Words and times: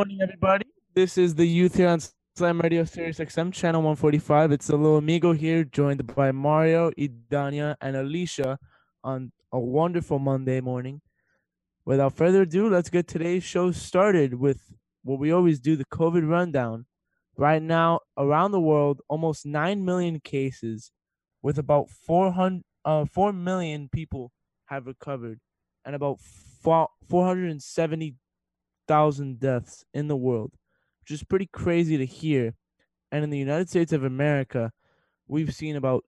morning, 0.00 0.22
everybody. 0.22 0.64
This 0.94 1.18
is 1.18 1.34
the 1.34 1.44
youth 1.44 1.74
here 1.74 1.88
on 1.88 2.00
Slam 2.34 2.58
Radio 2.62 2.84
Sirius 2.84 3.18
XM 3.18 3.52
channel 3.52 3.82
145. 3.82 4.50
It's 4.50 4.70
a 4.70 4.74
little 4.74 4.96
amigo 4.96 5.34
here, 5.34 5.62
joined 5.62 6.06
by 6.16 6.32
Mario, 6.32 6.90
Idania, 6.92 7.76
and 7.82 7.96
Alicia 7.96 8.58
on 9.04 9.30
a 9.52 9.58
wonderful 9.60 10.18
Monday 10.18 10.62
morning. 10.62 11.02
Without 11.84 12.16
further 12.16 12.40
ado, 12.42 12.70
let's 12.70 12.88
get 12.88 13.08
today's 13.08 13.44
show 13.44 13.72
started 13.72 14.32
with 14.32 14.72
what 15.02 15.18
we 15.18 15.32
always 15.32 15.60
do 15.60 15.76
the 15.76 15.84
COVID 15.84 16.26
rundown. 16.26 16.86
Right 17.36 17.60
now, 17.60 18.00
around 18.16 18.52
the 18.52 18.60
world, 18.60 19.02
almost 19.06 19.44
9 19.44 19.84
million 19.84 20.18
cases, 20.20 20.92
with 21.42 21.58
about 21.58 21.90
400, 21.90 22.62
uh, 22.86 23.04
4 23.04 23.34
million 23.34 23.90
people 23.92 24.32
have 24.64 24.86
recovered, 24.86 25.40
and 25.84 25.94
about 25.94 26.20
470,000 28.90 29.38
deaths 29.38 29.84
in 29.94 30.08
the 30.08 30.16
world, 30.16 30.52
which 31.00 31.12
is 31.12 31.22
pretty 31.22 31.46
crazy 31.46 31.96
to 31.96 32.04
hear. 32.04 32.54
And 33.12 33.22
in 33.22 33.30
the 33.30 33.38
United 33.38 33.68
States 33.68 33.92
of 33.92 34.02
America, 34.02 34.72
we've 35.28 35.54
seen 35.54 35.76
about 35.76 36.04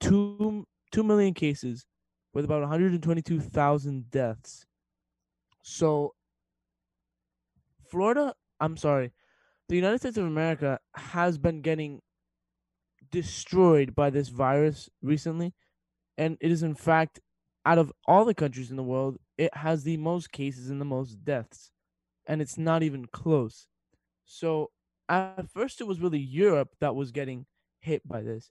2, 0.00 0.66
2 0.90 1.02
million 1.02 1.34
cases 1.34 1.86
with 2.32 2.46
about 2.46 2.62
122,000 2.62 4.10
deaths. 4.10 4.66
So, 5.62 6.14
Florida, 7.90 8.32
I'm 8.58 8.78
sorry, 8.78 9.12
the 9.68 9.76
United 9.76 9.98
States 9.98 10.16
of 10.16 10.24
America 10.24 10.78
has 10.94 11.36
been 11.36 11.60
getting 11.60 12.00
destroyed 13.10 13.94
by 13.94 14.08
this 14.08 14.28
virus 14.28 14.88
recently. 15.02 15.54
And 16.16 16.38
it 16.40 16.50
is, 16.50 16.62
in 16.62 16.74
fact, 16.74 17.20
out 17.66 17.78
of 17.78 17.92
all 18.06 18.24
the 18.24 18.34
countries 18.34 18.70
in 18.70 18.76
the 18.76 18.82
world, 18.82 19.18
it 19.36 19.54
has 19.56 19.84
the 19.84 19.98
most 19.98 20.32
cases 20.32 20.70
and 20.70 20.80
the 20.80 20.86
most 20.86 21.22
deaths. 21.22 21.70
And 22.28 22.40
it's 22.40 22.58
not 22.58 22.84
even 22.84 23.06
close. 23.06 23.66
So, 24.24 24.70
at 25.08 25.50
first, 25.50 25.80
it 25.80 25.86
was 25.86 26.00
really 26.00 26.18
Europe 26.18 26.76
that 26.80 26.94
was 26.94 27.10
getting 27.10 27.46
hit 27.80 28.06
by 28.06 28.20
this. 28.20 28.50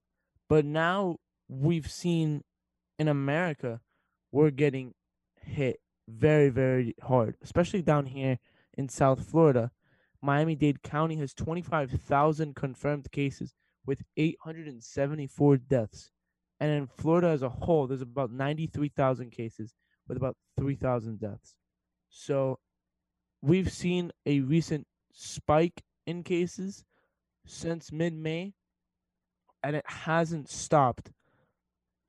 But 0.50 0.66
now 0.66 1.18
we've 1.48 1.90
seen 1.90 2.44
in 2.98 3.08
America, 3.08 3.80
we're 4.32 4.50
getting 4.50 4.94
hit 5.42 5.80
very, 6.08 6.50
very 6.50 6.96
hard, 7.04 7.36
especially 7.44 7.82
down 7.82 8.08
here 8.08 8.40
in 8.78 8.90
South 8.90 9.30
Florida. 9.30 9.72
Miami 10.22 10.56
Dade 10.56 10.82
County 10.82 11.16
has 11.18 11.34
25,000 11.34 12.56
confirmed 12.56 13.12
cases 13.12 13.54
with 13.86 14.04
874 14.18 15.58
deaths. 15.58 16.12
And 16.60 16.72
in 16.72 16.88
Florida 16.88 17.28
as 17.28 17.44
a 17.44 17.50
whole, 17.50 17.86
there's 17.88 18.02
about 18.02 18.32
93,000 18.32 19.32
cases 19.32 19.76
with 20.08 20.18
about 20.18 20.36
3,000 20.58 21.20
deaths. 21.20 21.56
So 22.10 22.58
we've 23.42 23.72
seen 23.72 24.12
a 24.26 24.40
recent 24.42 24.88
spike 25.12 25.84
in 26.06 26.24
cases 26.24 26.84
since 27.46 27.92
mid 27.92 28.14
May, 28.14 28.54
and 29.64 29.76
it 29.76 29.86
hasn't 29.88 30.50
stopped. 30.50 31.12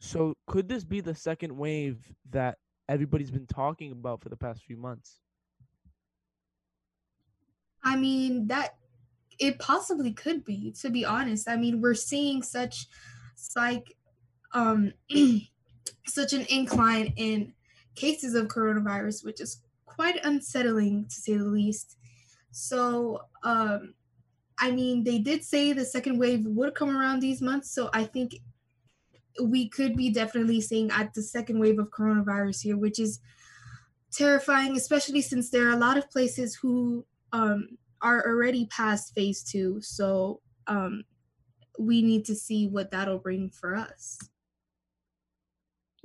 So 0.00 0.34
could 0.46 0.68
this 0.68 0.84
be 0.84 1.00
the 1.00 1.14
second 1.14 1.56
wave 1.56 1.98
that 2.30 2.58
everybody's 2.88 3.30
been 3.30 3.46
talking 3.46 3.92
about 3.92 4.22
for 4.22 4.28
the 4.28 4.36
past 4.36 4.62
few 4.62 4.76
months? 4.76 5.18
I 7.82 7.96
mean, 7.96 8.48
that 8.48 8.76
it 9.38 9.58
possibly 9.58 10.12
could 10.12 10.44
be, 10.44 10.72
to 10.80 10.90
be 10.90 11.04
honest. 11.04 11.48
I 11.48 11.56
mean, 11.56 11.80
we're 11.80 11.94
seeing 11.94 12.42
such 12.42 12.86
like 13.56 13.96
um 14.52 14.92
such 16.06 16.32
an 16.32 16.44
incline 16.48 17.12
in 17.16 17.54
cases 17.94 18.34
of 18.34 18.48
coronavirus, 18.48 19.24
which 19.24 19.40
is 19.40 19.60
quite 19.98 20.24
unsettling 20.24 20.96
to 21.12 21.16
say 21.24 21.34
the 21.36 21.52
least. 21.60 21.88
So, 22.50 23.20
um 23.42 23.94
I 24.60 24.72
mean, 24.72 25.04
they 25.04 25.18
did 25.18 25.44
say 25.44 25.72
the 25.72 25.84
second 25.84 26.18
wave 26.18 26.44
would 26.44 26.74
come 26.74 26.92
around 26.96 27.20
these 27.20 27.40
months, 27.40 27.70
so 27.70 27.90
I 27.92 28.04
think 28.14 28.28
we 29.54 29.68
could 29.68 29.94
be 29.96 30.10
definitely 30.10 30.60
seeing 30.60 30.90
at 30.90 31.14
the 31.14 31.22
second 31.22 31.60
wave 31.60 31.78
of 31.78 31.90
coronavirus 31.90 32.62
here, 32.62 32.76
which 32.76 32.98
is 32.98 33.20
terrifying, 34.10 34.76
especially 34.76 35.22
since 35.22 35.50
there 35.50 35.68
are 35.68 35.76
a 35.76 35.84
lot 35.86 35.96
of 35.96 36.10
places 36.10 36.56
who 36.60 37.06
um, 37.32 37.78
are 38.02 38.20
already 38.26 38.66
past 38.66 39.14
phase 39.14 39.44
two. 39.44 39.80
So 39.80 40.40
um, 40.66 41.04
we 41.78 42.02
need 42.02 42.24
to 42.24 42.34
see 42.34 42.66
what 42.66 42.90
that'll 42.90 43.18
bring 43.28 43.50
for 43.50 43.76
us. 43.76 44.18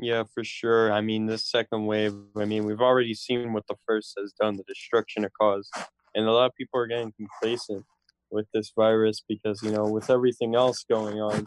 Yeah, 0.03 0.24
for 0.34 0.44
sure. 0.44 0.91
I 0.91 1.02
mean, 1.02 1.25
this 1.25 1.50
second 1.50 1.86
wave, 1.86 2.14
I 2.36 2.46
mean, 2.46 2.66
we've 2.66 2.81
already 2.81 3.14
seen 3.14 3.53
what 3.53 3.68
the 3.68 3.75
first 3.88 4.14
has 4.19 4.34
done, 4.34 4.58
the 4.58 4.64
destruction 4.64 5.24
it 5.24 5.31
caused. 5.40 5.74
And 6.14 6.25
a 6.25 6.31
lot 6.31 6.47
of 6.47 6.56
people 6.56 6.80
are 6.80 6.88
getting 6.88 7.14
complacent 7.14 7.86
with 8.30 8.47
this 8.53 8.72
virus 8.75 9.24
because, 9.28 9.62
you 9.63 9.72
know, 9.72 9.86
with 9.86 10.09
everything 10.09 10.56
else 10.56 10.84
going 10.90 11.22
on, 11.22 11.46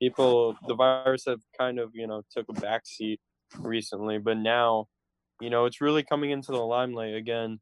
people 0.00 0.56
the 0.66 0.74
virus 0.74 1.24
have 1.26 1.40
kind 1.58 1.78
of 1.78 1.90
you 1.94 2.06
know 2.06 2.22
took 2.30 2.46
a 2.48 2.52
backseat 2.52 3.18
recently 3.58 4.18
but 4.18 4.36
now 4.36 4.86
you 5.40 5.50
know 5.50 5.64
it's 5.64 5.80
really 5.80 6.02
coming 6.02 6.30
into 6.30 6.52
the 6.52 6.58
limelight 6.58 7.14
again 7.14 7.58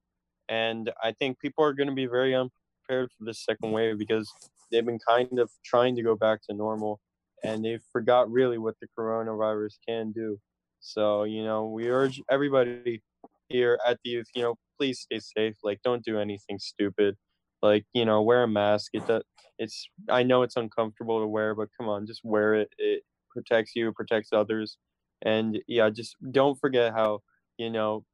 and 0.48 0.90
i 1.02 1.12
think 1.12 1.38
people 1.38 1.64
are 1.64 1.72
going 1.72 1.88
to 1.88 1.94
be 1.94 2.06
very 2.06 2.34
unprepared 2.34 3.10
for 3.16 3.24
this 3.24 3.44
second 3.44 3.72
wave 3.72 3.98
because 3.98 4.32
they've 4.70 4.86
been 4.86 4.98
kind 5.06 5.38
of 5.38 5.50
trying 5.64 5.94
to 5.94 6.02
go 6.02 6.16
back 6.16 6.40
to 6.42 6.54
normal 6.54 7.00
and 7.44 7.64
they 7.64 7.78
forgot 7.92 8.30
really 8.30 8.58
what 8.58 8.74
the 8.80 8.88
coronavirus 8.98 9.74
can 9.86 10.12
do. 10.12 10.38
So 10.80 11.24
you 11.24 11.44
know 11.44 11.66
we 11.68 11.88
urge 11.88 12.20
everybody 12.30 13.02
here 13.48 13.78
at 13.86 13.98
the 14.02 14.10
youth 14.10 14.26
you 14.34 14.42
know 14.42 14.56
please 14.78 15.00
stay 15.00 15.20
safe 15.20 15.54
like 15.62 15.80
don't 15.84 16.04
do 16.04 16.18
anything 16.18 16.58
stupid. 16.58 17.16
Like 17.62 17.84
you 17.94 18.04
know 18.04 18.22
wear 18.22 18.42
a 18.42 18.48
mask 18.48 18.90
it 18.94 19.06
does 19.06 19.22
it's 19.58 19.88
i 20.10 20.22
know 20.24 20.42
it's 20.42 20.56
uncomfortable 20.56 21.20
to 21.20 21.28
wear 21.28 21.54
but 21.54 21.68
come 21.78 21.88
on 21.88 22.06
just 22.06 22.22
wear 22.24 22.54
it 22.54 22.68
it 22.76 23.04
protects 23.30 23.72
you 23.76 23.92
protects 23.92 24.30
others. 24.32 24.78
And 25.22 25.58
yeah 25.68 25.90
just 25.90 26.16
don't 26.30 26.58
forget 26.58 26.92
how 26.92 27.20
you 27.58 27.70
know 27.70 28.04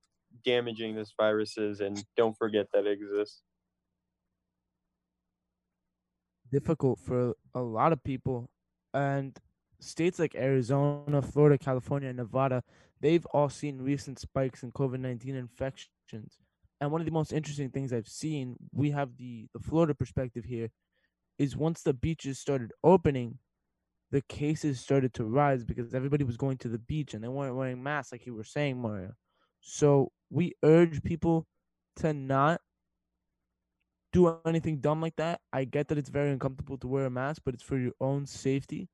damaging 0.44 0.94
this 0.94 1.12
virus 1.20 1.56
is 1.58 1.80
and 1.80 2.04
don't 2.16 2.36
forget 2.36 2.66
that 2.72 2.86
it 2.86 3.00
exists. 3.00 3.42
Difficult 6.52 6.98
for 6.98 7.34
a 7.54 7.60
lot 7.60 7.92
of 7.92 8.02
people 8.02 8.50
and 8.94 9.38
states 9.78 10.18
like 10.18 10.34
arizona 10.34 11.22
florida 11.22 11.56
california 11.56 12.08
and 12.08 12.18
nevada 12.18 12.62
they've 13.00 13.26
all 13.26 13.48
seen 13.48 13.80
recent 13.80 14.18
spikes 14.18 14.62
in 14.62 14.70
covid-19 14.72 15.28
infections 15.34 16.38
and 16.80 16.90
one 16.90 17.00
of 17.00 17.04
the 17.04 17.12
most 17.12 17.32
interesting 17.32 17.70
things 17.70 17.92
I've 17.92 18.08
seen, 18.08 18.56
we 18.72 18.90
have 18.90 19.16
the 19.18 19.46
the 19.52 19.60
Florida 19.60 19.94
perspective 19.94 20.44
here, 20.44 20.70
is 21.38 21.56
once 21.56 21.82
the 21.82 21.92
beaches 21.92 22.38
started 22.38 22.72
opening, 22.82 23.38
the 24.10 24.22
cases 24.22 24.80
started 24.80 25.12
to 25.14 25.24
rise 25.24 25.62
because 25.62 25.94
everybody 25.94 26.24
was 26.24 26.38
going 26.38 26.56
to 26.58 26.68
the 26.68 26.78
beach 26.78 27.12
and 27.14 27.22
they 27.22 27.28
weren't 27.28 27.54
wearing 27.54 27.82
masks, 27.82 28.12
like 28.12 28.26
you 28.26 28.34
were 28.34 28.44
saying, 28.44 28.80
Mario. 28.80 29.12
So 29.60 30.10
we 30.30 30.54
urge 30.62 31.02
people 31.02 31.46
to 31.96 32.14
not 32.14 32.62
do 34.12 34.36
anything 34.46 34.78
dumb 34.78 35.00
like 35.00 35.16
that. 35.16 35.40
I 35.52 35.64
get 35.64 35.88
that 35.88 35.98
it's 35.98 36.08
very 36.08 36.30
uncomfortable 36.30 36.78
to 36.78 36.88
wear 36.88 37.06
a 37.06 37.10
mask, 37.10 37.42
but 37.44 37.54
it's 37.54 37.62
for 37.62 37.78
your 37.78 37.92
own 38.00 38.26
safety. 38.26 38.88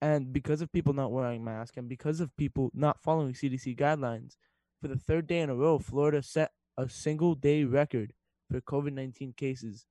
And 0.00 0.32
because 0.32 0.60
of 0.60 0.72
people 0.72 0.94
not 0.94 1.12
wearing 1.12 1.44
masks 1.44 1.76
and 1.76 1.88
because 1.88 2.20
of 2.20 2.36
people 2.36 2.70
not 2.72 3.02
following 3.02 3.34
CDC 3.34 3.76
guidelines, 3.76 4.36
for 4.80 4.88
the 4.88 4.96
third 4.96 5.26
day 5.26 5.40
in 5.40 5.50
a 5.50 5.56
row, 5.56 5.78
Florida 5.78 6.22
set 6.22 6.52
a 6.76 6.88
single 6.88 7.34
day 7.34 7.64
record 7.64 8.12
for 8.50 8.60
COVID 8.60 8.92
19 8.92 9.34
cases. 9.36 9.86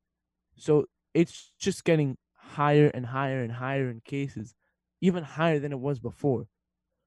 So 0.56 0.86
it's 1.14 1.52
just 1.60 1.84
getting 1.84 2.18
higher 2.36 2.88
and 2.94 3.08
higher 3.08 3.42
and 3.42 3.52
higher 3.52 3.90
in 3.90 4.02
cases, 4.06 4.56
even 5.02 5.24
higher 5.24 5.60
than 5.60 5.74
it 5.74 5.80
was 5.80 6.00
before. 6.00 6.48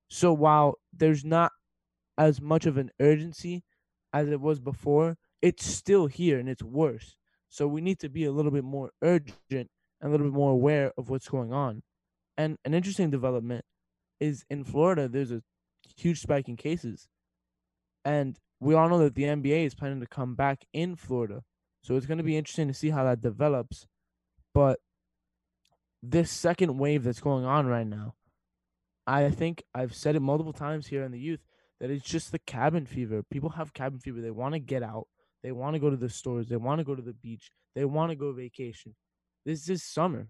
So 0.09 0.33
while 0.33 0.79
there's 0.93 1.25
not 1.25 1.53
as 2.19 2.41
much 2.41 2.67
of 2.67 2.77
an 2.77 2.91
urgency 3.01 3.65
as 4.13 4.29
it 4.29 4.41
was 4.41 4.61
before, 4.61 5.17
it's 5.41 5.65
still 5.65 6.07
here 6.07 6.39
and 6.39 6.49
it's 6.49 6.63
worse. 6.63 7.17
So 7.51 7.67
we 7.67 7.81
need 7.81 7.99
to 7.99 8.09
be 8.09 8.25
a 8.25 8.33
little 8.33 8.53
bit 8.53 8.65
more 8.65 8.93
urgent 9.03 9.35
and 9.51 9.69
a 10.03 10.09
little 10.09 10.27
bit 10.27 10.35
more 10.35 10.53
aware 10.53 10.93
of 10.97 11.11
what's 11.11 11.29
going 11.29 11.53
on. 11.53 11.83
And 12.39 12.57
an 12.65 12.73
interesting 12.73 13.11
development 13.11 13.65
is 14.21 14.45
in 14.49 14.65
Florida, 14.65 15.09
there's 15.09 15.33
a 15.33 15.43
huge 15.97 16.21
spike 16.21 16.49
in 16.49 16.57
cases. 16.57 17.09
And 18.05 18.39
we 18.61 18.75
all 18.75 18.89
know 18.89 19.01
that 19.01 19.15
the 19.15 19.25
NBA 19.25 19.67
is 19.67 19.75
planning 19.75 20.01
to 20.01 20.07
come 20.07 20.35
back 20.37 20.65
in 20.73 20.95
Florida. 20.95 21.43
So 21.83 21.97
it's 21.97 22.07
going 22.07 22.19
to 22.19 22.25
be 22.25 22.37
interesting 22.37 22.69
to 22.69 22.75
see 22.75 22.91
how 22.91 23.05
that 23.05 23.21
develops. 23.21 23.87
But 24.55 24.79
this 26.03 26.31
second 26.31 26.79
wave 26.79 27.05
that's 27.05 27.21
going 27.21 27.45
on 27.45 27.67
right 27.67 27.87
now, 27.87 28.15
I 29.07 29.31
think 29.31 29.65
I've 29.75 29.95
said 29.95 30.15
it 30.15 30.21
multiple 30.21 30.53
times 30.53 30.87
here 30.87 31.03
in 31.03 31.11
the 31.11 31.19
youth 31.19 31.41
that 31.81 31.91
it's 31.91 32.05
just 32.05 32.31
the 32.31 32.39
cabin 32.39 32.87
fever. 32.87 33.23
People 33.23 33.51
have 33.51 33.75
cabin 33.75 33.99
fever. 33.99 34.21
They 34.21 34.31
want 34.31 34.55
to 34.55 34.61
get 34.61 34.83
out. 34.83 35.09
They 35.43 35.53
want 35.53 35.75
to 35.75 35.81
go 35.81 35.91
to 35.91 35.97
the 35.97 36.09
stores. 36.09 36.49
They 36.49 36.57
want 36.57 36.81
to 36.81 36.85
go 36.85 36.95
to 36.95 37.03
the 37.03 37.15
beach. 37.15 37.51
They 37.75 37.85
want 37.85 38.11
to 38.11 38.17
go 38.17 38.33
vacation. 38.33 38.95
This 39.47 39.69
is 39.69 39.83
summer. 39.83 40.29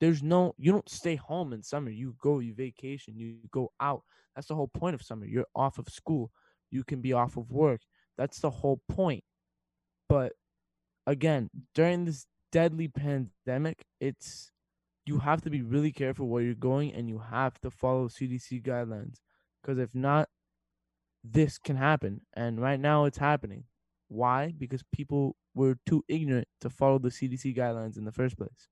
There's 0.00 0.22
no, 0.22 0.54
you 0.58 0.72
don't 0.72 0.88
stay 0.88 1.16
home 1.16 1.52
in 1.52 1.62
summer. 1.62 1.90
You 1.90 2.14
go, 2.20 2.40
you 2.40 2.54
vacation, 2.54 3.14
you 3.16 3.36
go 3.50 3.72
out. 3.80 4.02
That's 4.34 4.48
the 4.48 4.54
whole 4.54 4.68
point 4.68 4.94
of 4.94 5.02
summer. 5.02 5.24
You're 5.24 5.46
off 5.54 5.78
of 5.78 5.88
school 5.88 6.30
you 6.74 6.84
can 6.84 7.00
be 7.00 7.12
off 7.12 7.36
of 7.36 7.50
work. 7.50 7.80
That's 8.18 8.40
the 8.40 8.50
whole 8.50 8.80
point. 8.88 9.22
But 10.08 10.32
again, 11.06 11.48
during 11.74 12.04
this 12.04 12.26
deadly 12.50 12.88
pandemic, 12.88 13.86
it's 14.00 14.50
you 15.06 15.20
have 15.20 15.40
to 15.42 15.50
be 15.50 15.62
really 15.62 15.92
careful 15.92 16.26
where 16.26 16.42
you're 16.42 16.54
going 16.54 16.92
and 16.92 17.08
you 17.08 17.20
have 17.30 17.60
to 17.60 17.70
follow 17.70 18.08
CDC 18.08 18.62
guidelines 18.62 19.18
because 19.62 19.78
if 19.78 19.94
not 19.94 20.28
this 21.22 21.58
can 21.58 21.76
happen 21.76 22.22
and 22.34 22.60
right 22.60 22.80
now 22.80 23.04
it's 23.04 23.18
happening. 23.18 23.64
Why? 24.14 24.54
Because 24.56 24.82
people 24.92 25.34
were 25.54 25.76
too 25.86 26.04
ignorant 26.06 26.46
to 26.60 26.70
follow 26.70 26.98
the 27.00 27.08
CDC 27.08 27.56
guidelines 27.56 27.98
in 27.98 28.04
the 28.04 28.12
first 28.12 28.36
place. 28.38 28.68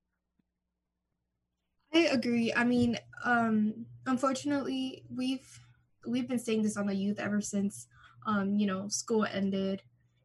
I 1.93 2.06
agree. 2.12 2.53
I 2.55 2.65
mean, 2.65 2.97
um, 3.25 3.87
unfortunately, 4.06 5.05
we've 5.15 5.61
we've 6.06 6.29
been 6.29 6.39
saying 6.39 6.62
this 6.62 6.77
on 6.77 6.87
the 6.87 6.94
youth 6.94 7.19
ever 7.19 7.41
since 7.41 7.89
um, 8.27 8.55
you 8.56 8.67
know 8.67 8.89
school 8.89 9.27
ended 9.27 9.83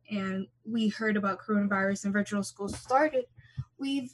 and 0.09 0.47
we 0.65 0.87
heard 0.87 1.17
about 1.17 1.39
coronavirus 1.39 2.05
and 2.05 2.13
virtual 2.13 2.43
school 2.43 2.69
started. 2.69 3.25
We've 3.77 4.13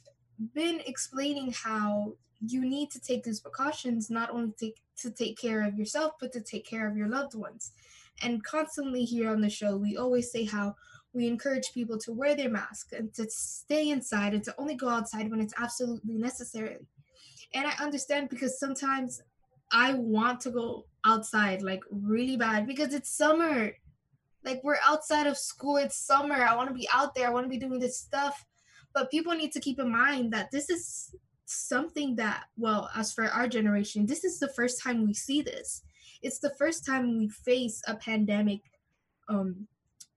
been 0.55 0.81
explaining 0.85 1.53
how 1.53 2.13
you 2.39 2.65
need 2.65 2.89
to 2.91 2.99
take 2.99 3.23
these 3.23 3.39
precautions 3.39 4.09
not 4.09 4.31
only 4.31 4.53
take, 4.59 4.81
to 4.97 5.11
take 5.11 5.37
care 5.37 5.65
of 5.65 5.77
yourself 5.77 6.13
but 6.19 6.31
to 6.33 6.41
take 6.41 6.65
care 6.65 6.89
of 6.89 6.97
your 6.97 7.07
loved 7.07 7.35
ones. 7.35 7.73
And 8.21 8.43
constantly 8.43 9.03
here 9.03 9.29
on 9.29 9.41
the 9.41 9.49
show, 9.49 9.75
we 9.75 9.97
always 9.97 10.31
say 10.31 10.45
how 10.45 10.75
we 11.13 11.27
encourage 11.27 11.73
people 11.73 11.97
to 11.99 12.11
wear 12.11 12.35
their 12.35 12.49
mask 12.49 12.91
and 12.93 13.13
to 13.13 13.29
stay 13.29 13.89
inside 13.89 14.33
and 14.33 14.43
to 14.43 14.55
only 14.57 14.75
go 14.75 14.89
outside 14.89 15.29
when 15.29 15.41
it's 15.41 15.53
absolutely 15.57 16.15
necessary. 16.15 16.77
And 17.53 17.67
I 17.67 17.73
understand 17.83 18.29
because 18.29 18.59
sometimes 18.59 19.21
I 19.71 19.93
want 19.93 20.41
to 20.41 20.51
go 20.51 20.85
outside 21.05 21.61
like 21.61 21.83
really 21.91 22.37
bad 22.37 22.67
because 22.67 22.93
it's 22.93 23.15
summer. 23.15 23.71
Like 24.43 24.61
we're 24.63 24.77
outside 24.85 25.27
of 25.27 25.37
school, 25.37 25.77
it's 25.77 25.95
summer. 25.97 26.35
I 26.35 26.55
want 26.55 26.69
to 26.69 26.75
be 26.75 26.87
out 26.93 27.15
there. 27.15 27.27
I 27.27 27.31
want 27.31 27.45
to 27.45 27.49
be 27.49 27.57
doing 27.57 27.79
this 27.79 27.97
stuff. 27.99 28.45
But 28.93 29.11
people 29.11 29.33
need 29.33 29.51
to 29.53 29.59
keep 29.59 29.79
in 29.79 29.91
mind 29.91 30.33
that 30.33 30.51
this 30.51 30.69
is 30.69 31.15
something 31.45 32.15
that, 32.17 32.45
well, 32.57 32.89
as 32.95 33.13
for 33.13 33.25
our 33.25 33.47
generation, 33.47 34.05
this 34.05 34.23
is 34.23 34.39
the 34.39 34.49
first 34.49 34.81
time 34.81 35.05
we 35.05 35.13
see 35.13 35.41
this. 35.41 35.83
It's 36.23 36.39
the 36.39 36.55
first 36.57 36.85
time 36.85 37.19
we 37.19 37.29
face 37.29 37.81
a 37.87 37.95
pandemic. 37.95 38.61
Um, 39.29 39.67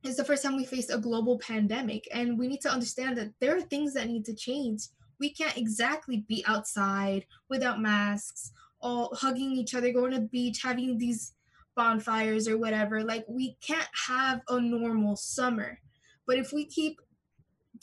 it's 0.04 0.16
the 0.16 0.24
first 0.24 0.44
time 0.44 0.56
we 0.56 0.64
face 0.64 0.88
a 0.88 0.98
global 0.98 1.38
pandemic, 1.38 2.06
and 2.14 2.38
we 2.38 2.46
need 2.46 2.60
to 2.60 2.70
understand 2.70 3.18
that 3.18 3.32
there 3.40 3.56
are 3.56 3.60
things 3.60 3.92
that 3.94 4.06
need 4.06 4.24
to 4.26 4.34
change. 4.34 4.82
We 5.18 5.30
can't 5.30 5.56
exactly 5.56 6.24
be 6.28 6.44
outside 6.46 7.26
without 7.50 7.80
masks, 7.80 8.52
all 8.80 9.14
hugging 9.14 9.52
each 9.52 9.74
other, 9.74 9.92
going 9.92 10.12
to 10.12 10.20
the 10.20 10.26
beach, 10.26 10.60
having 10.62 10.96
these 10.96 11.34
bonfires 11.74 12.46
or 12.46 12.56
whatever. 12.56 13.02
Like, 13.02 13.24
we 13.28 13.56
can't 13.60 13.88
have 14.06 14.42
a 14.48 14.60
normal 14.60 15.16
summer. 15.16 15.78
But 16.26 16.38
if 16.38 16.52
we 16.52 16.66
keep 16.66 17.00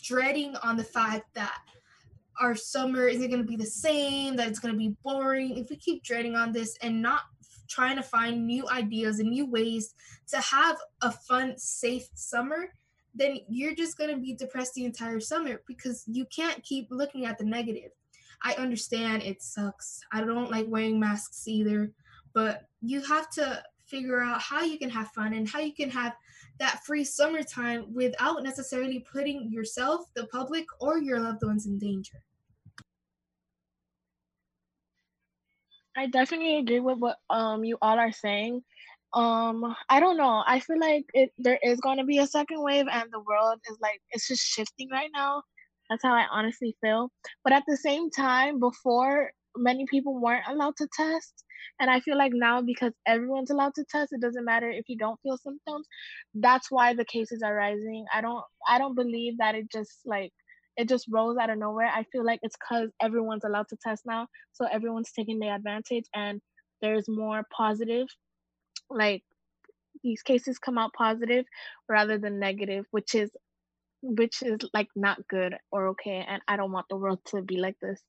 dreading 0.02 0.56
on 0.64 0.78
the 0.78 0.84
fact 0.84 1.26
that 1.36 1.58
our 2.40 2.56
summer 2.56 3.08
isn't 3.08 3.30
going 3.30 3.42
to 3.42 3.48
be 3.48 3.58
the 3.58 3.66
same, 3.66 4.36
that 4.38 4.48
it's 4.48 4.60
going 4.60 4.74
to 4.74 4.78
be 4.78 4.96
boring, 5.04 5.58
if 5.58 5.70
we 5.70 5.76
keep 5.76 6.04
dreading 6.04 6.36
on 6.36 6.52
this 6.52 6.78
and 6.82 7.02
not 7.02 7.22
trying 7.74 7.96
to 7.96 8.04
find 8.04 8.46
new 8.46 8.68
ideas 8.70 9.20
and 9.20 9.30
new 9.30 9.46
ways 9.46 9.96
to 10.28 10.40
have 10.40 10.78
a 11.02 11.12
fun, 11.12 11.58
safe 11.58 12.08
summer, 12.14 12.74
then 13.16 13.40
you're 13.48 13.76
just 13.76 13.98
going 13.98 14.10
to 14.10 14.22
be 14.22 14.34
depressed 14.34 14.74
the 14.74 14.86
entire 14.86 15.20
summer 15.20 15.62
because 15.68 16.04
you 16.08 16.26
can't 16.26 16.64
keep 16.64 16.88
looking 16.90 17.26
at 17.26 17.38
the 17.38 17.44
negative. 17.44 17.92
I 18.44 18.54
understand 18.56 19.24
it 19.24 19.42
sucks. 19.42 20.02
I 20.12 20.22
don't 20.22 20.52
like 20.52 20.68
wearing 20.68 21.00
masks 21.00 21.48
either, 21.48 21.92
but 22.34 22.68
you 22.82 23.02
have 23.02 23.30
to 23.32 23.64
figure 23.86 24.22
out 24.22 24.42
how 24.42 24.62
you 24.64 24.78
can 24.78 24.90
have 24.90 25.10
fun 25.10 25.34
and 25.34 25.48
how 25.48 25.60
you 25.60 25.74
can 25.74 25.90
have 25.90 26.14
that 26.60 26.84
free 26.86 27.04
summertime 27.04 27.94
without 27.94 28.44
necessarily 28.44 29.06
putting 29.12 29.52
yourself, 29.52 30.06
the 30.16 30.28
public, 30.28 30.66
or 30.80 30.98
your 30.98 31.20
loved 31.20 31.44
ones 31.44 31.66
in 31.66 31.78
danger. 31.78 32.22
I 35.96 36.08
definitely 36.08 36.58
agree 36.58 36.80
with 36.80 36.98
what 37.00 37.18
um 37.30 37.64
you 37.64 37.78
all 37.82 38.00
are 38.00 38.12
saying. 38.12 38.62
Um, 39.14 39.76
I 39.90 40.00
don't 40.00 40.18
know. 40.18 40.44
I 40.46 40.60
feel 40.60 40.80
like 40.80 41.06
it 41.14 41.32
there 41.38 41.60
is 41.62 41.80
going 41.82 42.00
to 42.00 42.04
be 42.06 42.18
a 42.18 42.28
second 42.28 42.64
wave, 42.64 42.86
and 42.92 43.12
the 43.12 43.20
world 43.20 43.60
is 43.70 43.78
like 43.82 44.02
it's 44.12 44.28
just 44.28 44.44
shifting 44.44 44.90
right 44.92 45.10
now. 45.14 45.44
That's 45.90 46.04
how 46.04 46.14
I 46.14 46.26
honestly 46.32 46.76
feel. 46.82 47.12
But 47.44 47.54
at 47.54 47.64
the 47.68 47.78
same 47.78 48.10
time, 48.10 48.60
before 48.60 49.32
many 49.56 49.86
people 49.90 50.20
weren't 50.20 50.48
allowed 50.48 50.76
to 50.78 50.88
test, 50.98 51.44
and 51.80 51.92
I 51.92 52.00
feel 52.00 52.18
like 52.18 52.32
now 52.34 52.62
because 52.62 52.94
everyone's 53.06 53.52
allowed 53.52 53.76
to 53.76 53.86
test, 53.90 54.14
it 54.14 54.22
doesn't 54.22 54.46
matter 54.46 54.70
if 54.72 54.86
you 54.90 54.98
don't 54.98 55.20
feel 55.22 55.38
symptoms. 55.38 55.88
That's 56.34 56.72
why 56.72 56.96
the 56.96 57.06
cases 57.06 57.44
are 57.44 57.54
rising. 57.56 58.06
I 58.14 58.22
don't 58.22 58.44
I 58.68 58.80
don't 58.80 58.96
believe 58.96 59.38
that 59.38 59.56
it 59.56 59.72
just 59.72 60.00
like 60.06 60.34
it 60.78 60.90
just 60.90 61.08
rose 61.10 61.38
out 61.38 61.50
of 61.50 61.58
nowhere. 61.58 61.88
I 61.88 62.04
feel 62.12 62.26
like 62.26 62.40
it's 62.44 62.56
because 62.58 62.90
everyone's 63.02 63.44
allowed 63.44 63.68
to 63.70 63.78
test 63.82 64.04
now, 64.06 64.28
so 64.54 64.66
everyone's 64.66 65.12
taking 65.12 65.40
the 65.40 65.50
advantage, 65.50 66.06
and 66.14 66.42
there's 66.82 67.08
more 67.08 67.44
positive, 67.56 68.08
like 68.90 69.24
these 70.04 70.22
cases 70.22 70.60
come 70.60 70.78
out 70.78 70.92
positive 70.94 71.46
rather 71.88 72.18
than 72.18 72.40
negative, 72.40 72.86
which 72.92 73.16
is 73.16 73.32
which 74.02 74.44
is 74.44 74.58
like 74.74 74.90
not 74.96 75.26
good 75.30 75.56
or 75.72 75.90
okay, 75.90 76.26
and 76.28 76.42
I 76.48 76.58
don't 76.58 76.72
want 76.72 76.88
the 76.90 76.98
world 76.98 77.20
to 77.28 77.42
be 77.42 77.58
like 77.58 77.78
this. 77.82 78.02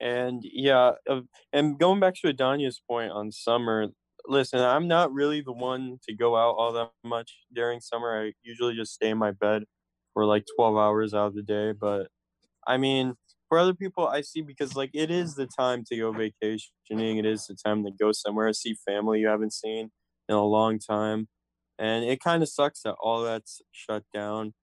And 0.00 0.42
yeah, 0.44 0.92
uh, 1.10 1.22
and 1.52 1.78
going 1.78 1.98
back 1.98 2.14
to 2.20 2.28
Idania's 2.28 2.80
point 2.88 3.10
on 3.10 3.32
summer, 3.32 3.88
listen, 4.28 4.60
I'm 4.60 4.86
not 4.86 5.12
really 5.12 5.40
the 5.40 5.52
one 5.52 5.98
to 6.08 6.14
go 6.14 6.36
out 6.36 6.52
all 6.52 6.72
that 6.74 6.92
much 7.02 7.32
during 7.52 7.80
summer. 7.80 8.26
I 8.26 8.32
usually 8.42 8.76
just 8.76 8.94
stay 8.94 9.10
in 9.10 9.18
my 9.18 9.32
bed 9.32 9.64
for 10.18 10.26
like 10.26 10.44
12 10.56 10.76
hours 10.76 11.14
out 11.14 11.28
of 11.28 11.34
the 11.36 11.42
day. 11.42 11.70
But 11.70 12.08
I 12.66 12.76
mean, 12.76 13.14
for 13.48 13.56
other 13.56 13.72
people, 13.72 14.08
I 14.08 14.22
see 14.22 14.42
because 14.42 14.74
like 14.74 14.90
it 14.92 15.12
is 15.12 15.36
the 15.36 15.46
time 15.46 15.84
to 15.84 15.96
go 15.96 16.10
vacationing. 16.10 17.18
It 17.18 17.24
is 17.24 17.46
the 17.46 17.54
time 17.54 17.84
to 17.84 17.92
go 17.92 18.10
somewhere, 18.10 18.52
see 18.52 18.74
family 18.84 19.20
you 19.20 19.28
haven't 19.28 19.52
seen 19.52 19.92
in 20.28 20.34
a 20.34 20.44
long 20.44 20.80
time. 20.80 21.28
And 21.78 22.04
it 22.04 22.20
kind 22.20 22.42
of 22.42 22.48
sucks 22.48 22.82
that 22.82 22.96
all 23.00 23.22
that's 23.22 23.62
shut 23.70 24.02
down. 24.12 24.54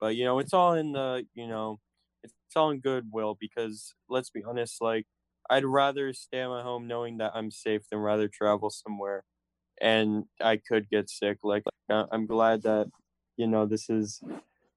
But, 0.00 0.16
you 0.16 0.24
know, 0.24 0.38
it's 0.38 0.54
all 0.54 0.72
in 0.72 0.92
the, 0.92 1.26
you 1.34 1.46
know, 1.46 1.78
it's 2.24 2.32
all 2.56 2.70
in 2.70 2.80
goodwill 2.80 3.36
because 3.38 3.92
let's 4.08 4.30
be 4.30 4.42
honest, 4.42 4.80
like, 4.80 5.04
I'd 5.50 5.66
rather 5.66 6.14
stay 6.14 6.40
at 6.40 6.48
my 6.48 6.62
home 6.62 6.86
knowing 6.86 7.18
that 7.18 7.32
I'm 7.34 7.50
safe 7.50 7.82
than 7.90 8.00
rather 8.00 8.28
travel 8.28 8.70
somewhere 8.70 9.24
and 9.78 10.24
I 10.40 10.56
could 10.56 10.88
get 10.88 11.10
sick. 11.10 11.36
Like, 11.42 11.64
I'm 11.90 12.24
glad 12.24 12.62
that, 12.62 12.86
you 13.36 13.46
know, 13.46 13.66
this 13.66 13.90
is 13.90 14.22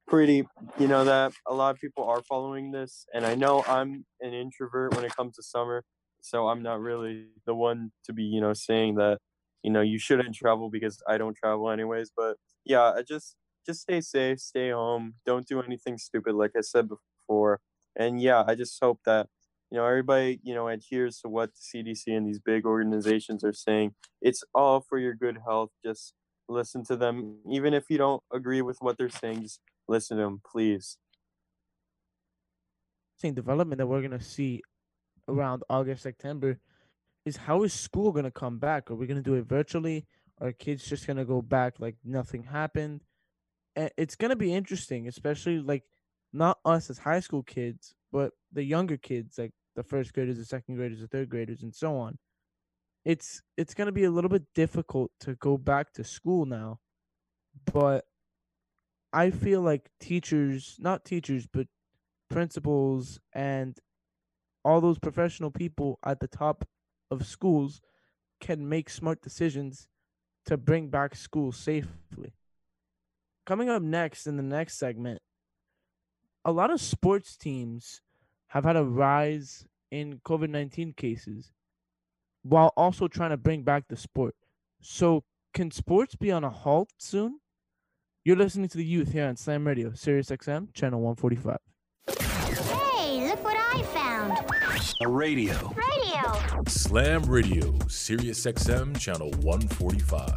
pretty 0.08 0.48
you 0.78 0.88
know 0.88 1.04
that 1.04 1.34
a 1.48 1.54
lot 1.54 1.74
of 1.74 1.82
people 1.82 2.04
are 2.04 2.22
following 2.24 2.72
this 2.72 3.06
and 3.14 3.26
i 3.26 3.34
know 3.34 3.64
i'm 3.68 4.06
an 4.22 4.34
introvert 4.34 4.96
when 4.96 5.04
it 5.04 5.16
comes 5.16 5.36
to 5.36 5.44
summer 5.44 5.84
so 6.22 6.48
i'm 6.48 6.62
not 6.62 6.80
really 6.80 7.26
the 7.46 7.56
one 7.56 7.92
to 8.04 8.14
be 8.14 8.24
you 8.24 8.40
know 8.40 8.54
saying 8.54 8.96
that 8.96 9.18
you 9.64 9.72
know 9.72 9.82
you 9.82 9.98
shouldn't 9.98 10.36
travel 10.36 10.70
because 10.70 11.02
i 11.08 11.18
don't 11.18 11.36
travel 11.36 11.70
anyways 11.70 12.12
but 12.16 12.38
yeah 12.66 12.92
i 12.92 13.02
just 13.02 13.36
just 13.66 13.82
stay 13.82 14.00
safe 14.00 14.40
stay 14.40 14.70
home 14.70 15.16
don't 15.26 15.48
do 15.48 15.62
anything 15.62 15.98
stupid 15.98 16.36
like 16.36 16.52
i 16.56 16.62
said 16.62 16.88
before 16.88 17.60
and 17.96 18.22
yeah 18.22 18.44
i 18.48 18.54
just 18.54 18.78
hope 18.82 19.00
that 19.06 19.28
you 19.72 19.78
know 19.78 19.86
everybody 19.86 20.40
you 20.44 20.54
know 20.54 20.68
adheres 20.68 21.20
to 21.20 21.28
what 21.28 21.50
the 21.56 21.84
cdc 21.84 22.16
and 22.16 22.28
these 22.28 22.40
big 22.40 22.66
organizations 22.66 23.44
are 23.44 23.54
saying. 23.54 23.94
It's 24.22 24.44
all 24.54 24.82
for 24.88 24.98
your 24.98 25.14
good 25.16 25.40
health 25.46 25.72
just 25.84 26.14
listen 26.48 26.84
to 26.86 26.96
them 26.96 27.38
even 27.52 27.74
if 27.74 27.86
you 27.90 27.98
don't 27.98 28.22
agree 28.32 28.62
with 28.62 28.78
what 28.80 28.98
they're 28.98 29.10
saying 29.10 29.42
just 29.42 29.60
listen 29.88 30.18
to 30.18 30.24
them, 30.24 30.42
please. 30.46 30.98
Same 33.18 33.34
development 33.34 33.80
that 33.80 33.88
we're 33.88 34.02
gonna 34.02 34.22
see 34.22 34.62
around 35.28 35.64
August, 35.70 36.04
September 36.04 36.60
is 37.26 37.38
how 37.38 37.64
is 37.64 37.74
school 37.74 38.12
gonna 38.12 38.32
come 38.32 38.60
back? 38.60 38.90
Are 38.90 38.96
we 38.96 39.08
gonna 39.08 39.22
do 39.22 39.34
it 39.36 39.46
virtually? 39.46 40.06
Are 40.40 40.52
kids 40.52 40.88
just 40.88 41.08
gonna 41.08 41.26
go 41.26 41.42
back 41.42 41.80
like 41.80 41.96
nothing 42.04 42.44
happened? 42.44 43.02
And 43.76 43.90
it's 43.98 44.16
gonna 44.16 44.36
be 44.36 44.54
interesting, 44.54 45.08
especially 45.08 45.60
like 45.60 45.84
not 46.32 46.60
us 46.64 46.90
as 46.90 47.00
high 47.00 47.20
school 47.20 47.44
kids, 47.44 47.94
but 48.12 48.34
the 48.52 48.64
younger 48.64 48.98
kids, 48.98 49.38
like 49.38 49.52
the 49.76 49.84
first 49.84 50.14
graders, 50.14 50.38
the 50.38 50.46
second 50.46 50.76
graders, 50.76 51.02
the 51.02 51.08
third 51.08 51.30
graders, 51.30 51.64
and 51.64 51.74
so 51.74 51.98
on. 51.98 52.18
It's 53.04 53.42
it's 53.58 53.74
gonna 53.74 53.92
be 53.92 54.04
a 54.04 54.12
little 54.12 54.30
bit 54.30 54.44
difficult 54.54 55.12
to 55.22 55.36
go 55.36 55.58
back 55.58 55.94
to 55.94 56.04
school 56.04 56.46
now, 56.46 56.80
but 57.74 58.06
I 59.16 59.32
feel 59.32 59.62
like 59.62 59.90
teachers, 60.00 60.78
not 60.80 61.06
teachers, 61.06 61.48
but 61.48 61.68
principals 62.30 63.20
and 63.34 63.80
all 64.66 64.82
those 64.82 65.00
professional 65.00 65.52
people 65.52 66.00
at 66.06 66.20
the 66.20 66.28
top 66.28 66.68
of 67.12 67.26
schools 67.26 67.82
can 68.42 68.70
make 68.70 68.90
smart 68.90 69.22
decisions 69.22 69.88
to 70.46 70.58
bring 70.58 70.90
back 70.90 71.16
school 71.16 71.52
safely. 71.52 72.34
Coming 73.46 73.70
up 73.70 73.82
next 73.82 74.28
in 74.28 74.36
the 74.38 74.44
next 74.44 74.78
segment, 74.78 75.22
a 76.46 76.52
lot 76.52 76.70
of 76.72 76.80
sports 76.82 77.36
teams 77.36 78.02
have 78.48 78.64
had 78.64 78.76
a 78.76 78.84
rise 78.86 79.68
in 79.92 80.20
COVID 80.20 80.50
19 80.50 80.94
cases 80.94 81.52
while 82.44 82.74
also 82.78 83.08
trying 83.08 83.32
to 83.32 83.38
bring 83.38 83.64
back 83.64 83.88
the 83.90 83.98
sport. 83.98 84.36
So, 84.82 85.26
can 85.54 85.72
sports 85.72 86.16
be 86.16 86.32
on 86.32 86.44
a 86.44 86.52
halt 86.52 86.92
soon? 87.00 87.40
You're 88.28 88.38
listening 88.38 88.68
to 88.70 88.78
the 88.78 88.84
youth 88.84 89.12
here 89.12 89.28
on 89.28 89.36
Slam 89.36 89.68
Radio, 89.68 89.94
Sirius 89.94 90.32
XM, 90.32 90.74
channel 90.74 91.00
145. 91.00 91.58
Hey, 92.08 93.28
look 93.28 93.44
what 93.44 93.56
I 93.56 93.84
found. 93.84 94.40
A 95.02 95.08
radio. 95.08 95.54
Radio. 95.76 96.64
Slam 96.68 97.22
Radio, 97.26 97.78
Sirius 97.88 98.44
XM, 98.44 99.00
channel 99.00 99.30
145. 99.42 100.34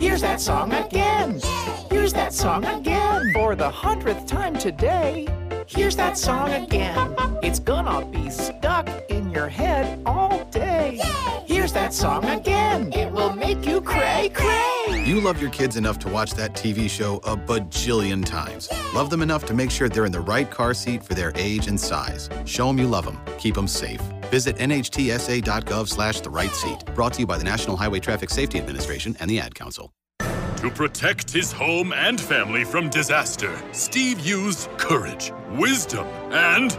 Here's 0.00 0.22
that 0.22 0.40
song 0.40 0.72
again. 0.72 1.40
Here's 1.88 2.12
that 2.14 2.34
song 2.34 2.64
again. 2.64 3.32
For 3.32 3.54
the 3.54 3.70
hundredth 3.70 4.26
time 4.26 4.58
today. 4.58 5.28
Here's 5.68 5.94
that 5.94 6.18
song 6.18 6.50
again. 6.50 7.14
It's 7.44 7.60
gonna 7.60 8.04
be 8.06 8.28
stuck 8.28 8.88
in 9.08 9.30
your 9.30 9.48
head 9.48 10.02
all 10.04 10.44
day. 10.46 11.00
Here's 11.46 11.72
that 11.74 11.94
song 11.94 12.24
again. 12.24 12.92
It 12.92 13.12
will 13.12 13.36
make 13.36 13.64
you 13.64 13.80
cray 13.80 14.28
cray. 14.34 14.71
You 14.88 15.20
love 15.20 15.40
your 15.40 15.50
kids 15.50 15.76
enough 15.76 15.98
to 16.00 16.08
watch 16.08 16.32
that 16.32 16.54
TV 16.54 16.90
show 16.90 17.16
a 17.18 17.36
bajillion 17.36 18.24
times. 18.26 18.68
Love 18.94 19.10
them 19.10 19.22
enough 19.22 19.44
to 19.46 19.54
make 19.54 19.70
sure 19.70 19.88
they're 19.88 20.04
in 20.04 20.12
the 20.12 20.20
right 20.20 20.50
car 20.50 20.74
seat 20.74 21.04
for 21.04 21.14
their 21.14 21.32
age 21.36 21.68
and 21.68 21.78
size. 21.78 22.28
Show 22.46 22.66
them 22.66 22.78
you 22.78 22.88
love 22.88 23.04
them. 23.04 23.20
Keep 23.38 23.54
them 23.54 23.68
safe. 23.68 24.00
Visit 24.30 24.56
nhtsa.gov 24.56 25.88
slash 25.88 26.20
the 26.20 26.30
right 26.30 26.52
seat. 26.52 26.84
Brought 26.96 27.12
to 27.14 27.20
you 27.20 27.26
by 27.26 27.38
the 27.38 27.44
National 27.44 27.76
Highway 27.76 28.00
Traffic 28.00 28.28
Safety 28.30 28.58
Administration 28.58 29.16
and 29.20 29.30
the 29.30 29.38
Ad 29.38 29.54
Council. 29.54 29.92
To 30.18 30.70
protect 30.70 31.30
his 31.30 31.52
home 31.52 31.92
and 31.92 32.20
family 32.20 32.64
from 32.64 32.90
disaster, 32.90 33.56
Steve 33.72 34.20
used 34.20 34.68
courage, 34.78 35.32
wisdom, 35.52 36.06
and 36.32 36.76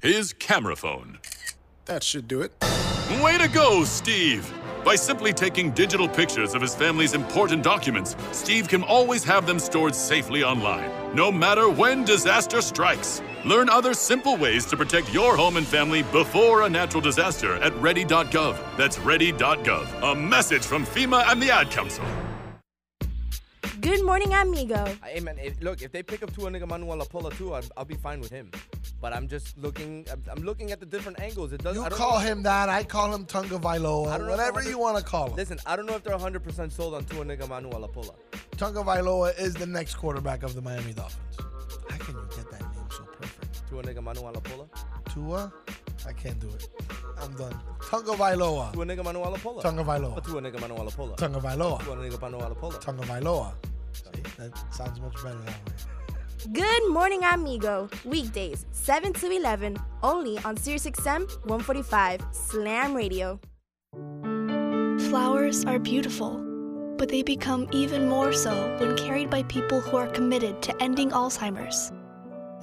his 0.00 0.32
camera 0.32 0.74
phone. 0.74 1.18
That 1.84 2.02
should 2.02 2.26
do 2.26 2.42
it. 2.42 2.52
Way 3.22 3.38
to 3.38 3.48
go, 3.48 3.84
Steve! 3.84 4.52
By 4.84 4.96
simply 4.96 5.32
taking 5.32 5.70
digital 5.70 6.08
pictures 6.08 6.54
of 6.54 6.62
his 6.62 6.74
family's 6.74 7.14
important 7.14 7.62
documents, 7.62 8.16
Steve 8.32 8.66
can 8.66 8.82
always 8.82 9.22
have 9.24 9.46
them 9.46 9.60
stored 9.60 9.94
safely 9.94 10.42
online, 10.42 10.90
no 11.14 11.30
matter 11.30 11.70
when 11.70 12.04
disaster 12.04 12.60
strikes. 12.60 13.22
Learn 13.44 13.68
other 13.68 13.94
simple 13.94 14.36
ways 14.36 14.66
to 14.66 14.76
protect 14.76 15.12
your 15.14 15.36
home 15.36 15.56
and 15.56 15.66
family 15.66 16.02
before 16.04 16.62
a 16.62 16.68
natural 16.68 17.00
disaster 17.00 17.56
at 17.62 17.74
ready.gov. 17.76 18.76
That's 18.76 18.98
ready.gov. 18.98 20.12
A 20.12 20.14
message 20.16 20.64
from 20.64 20.84
FEMA 20.84 21.30
and 21.30 21.40
the 21.40 21.52
Ad 21.52 21.70
Council. 21.70 22.04
Good 23.82 24.04
morning, 24.04 24.32
amigo. 24.32 24.84
Hey 25.04 25.18
man, 25.20 25.36
if, 25.38 25.60
look, 25.60 25.82
if 25.82 25.90
they 25.90 26.02
pick 26.04 26.22
up 26.22 26.32
Tua 26.32 26.50
Nigga 26.50 26.68
Manuel 26.68 26.98
Apola 26.98 27.36
too, 27.36 27.52
I'll, 27.52 27.64
I'll 27.76 27.84
be 27.84 27.96
fine 27.96 28.20
with 28.20 28.30
him. 28.30 28.48
But 29.00 29.12
I'm 29.12 29.26
just 29.26 29.58
looking, 29.58 30.06
I'm, 30.10 30.22
I'm 30.30 30.42
looking 30.44 30.70
at 30.70 30.78
the 30.78 30.86
different 30.86 31.18
angles. 31.20 31.52
It 31.52 31.62
does. 31.64 31.74
You 31.74 31.82
I 31.82 31.88
don't 31.88 31.98
call 31.98 32.20
know- 32.20 32.26
him 32.26 32.42
that. 32.44 32.68
I 32.68 32.84
call 32.84 33.12
him 33.12 33.26
Tunga 33.26 33.56
I 33.56 33.58
Vailoa. 33.58 34.04
don't 34.18 34.26
know 34.26 34.30
Whatever 34.30 34.62
you 34.62 34.78
want 34.78 34.98
to 34.98 35.02
call 35.04 35.30
him. 35.30 35.34
Listen, 35.36 35.58
I 35.66 35.74
don't 35.74 35.86
know 35.86 35.94
if 35.96 36.04
they're 36.04 36.16
100% 36.16 36.70
sold 36.72 36.94
on 36.94 37.04
Tua 37.06 37.24
Nigga 37.24 37.48
Manuel 37.48 37.88
Apola. 37.88 38.14
Tunga 38.56 38.82
Vailoa 38.84 39.36
is 39.38 39.54
the 39.54 39.66
next 39.66 39.96
quarterback 39.96 40.44
of 40.44 40.54
the 40.54 40.62
Miami 40.62 40.92
Dolphins. 40.92 41.36
How 41.90 41.96
can 41.96 42.14
you 42.14 42.28
get 42.36 42.50
that 42.52 42.60
name 42.60 42.86
so 42.90 43.02
perfect? 43.20 43.68
Tua 43.68 43.82
Nigga 43.82 44.02
Manuel 44.02 44.32
Apola. 44.34 44.68
Tua? 45.12 45.52
I 46.06 46.12
can't 46.12 46.38
do 46.38 46.48
it. 46.48 46.68
I'm 47.20 47.34
done. 47.34 47.58
Tunga 47.90 48.12
Vailoa. 48.12 48.72
Tua 48.74 48.84
Nigga 48.86 49.02
Manuel 49.04 49.34
Apola. 49.34 49.60
Tunga 49.62 49.82
Vailoa. 49.82 50.22
Tua 50.24 50.40
Nigga 50.40 50.60
Manuel 50.60 50.86
Apola. 50.88 51.16
Tunga 51.16 51.40
Vailoa. 51.40 51.82
Tua 51.84 51.96
Nigga 51.96 52.20
Manuel 52.20 52.54
Apola. 52.54 52.80
Tunga 52.80 53.02
Vailoa. 53.02 53.52
See, 54.36 54.42
that 54.42 54.74
sounds 54.74 55.00
much 55.00 55.14
better 55.22 55.38
that 55.38 55.46
way. 55.46 56.52
Good 56.52 56.90
morning, 56.90 57.22
amigo. 57.24 57.88
Weekdays, 58.04 58.66
7 58.72 59.12
to 59.14 59.30
11, 59.30 59.76
only 60.02 60.38
on 60.38 60.56
SiriusXM 60.56 61.28
145 61.46 62.20
Slam 62.32 62.94
Radio. 62.94 63.38
Flowers 65.08 65.64
are 65.64 65.78
beautiful, 65.78 66.42
but 66.96 67.08
they 67.08 67.22
become 67.22 67.68
even 67.72 68.08
more 68.08 68.32
so 68.32 68.76
when 68.80 68.96
carried 68.96 69.30
by 69.30 69.44
people 69.44 69.80
who 69.80 69.96
are 69.96 70.08
committed 70.08 70.60
to 70.62 70.82
ending 70.82 71.10
Alzheimer's. 71.10 71.92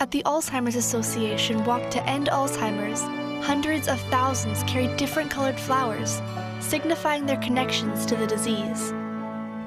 At 0.01 0.11
the 0.11 0.23
Alzheimer's 0.23 0.75
Association 0.75 1.63
Walk 1.65 1.89
to 1.91 2.05
End 2.05 2.27
Alzheimer's, 2.27 3.01
hundreds 3.45 3.87
of 3.87 3.99
thousands 4.09 4.63
carry 4.63 4.87
different 4.97 5.31
colored 5.31 5.59
flowers, 5.59 6.21
signifying 6.59 7.25
their 7.25 7.37
connections 7.37 8.05
to 8.07 8.15
the 8.15 8.27
disease. 8.27 8.93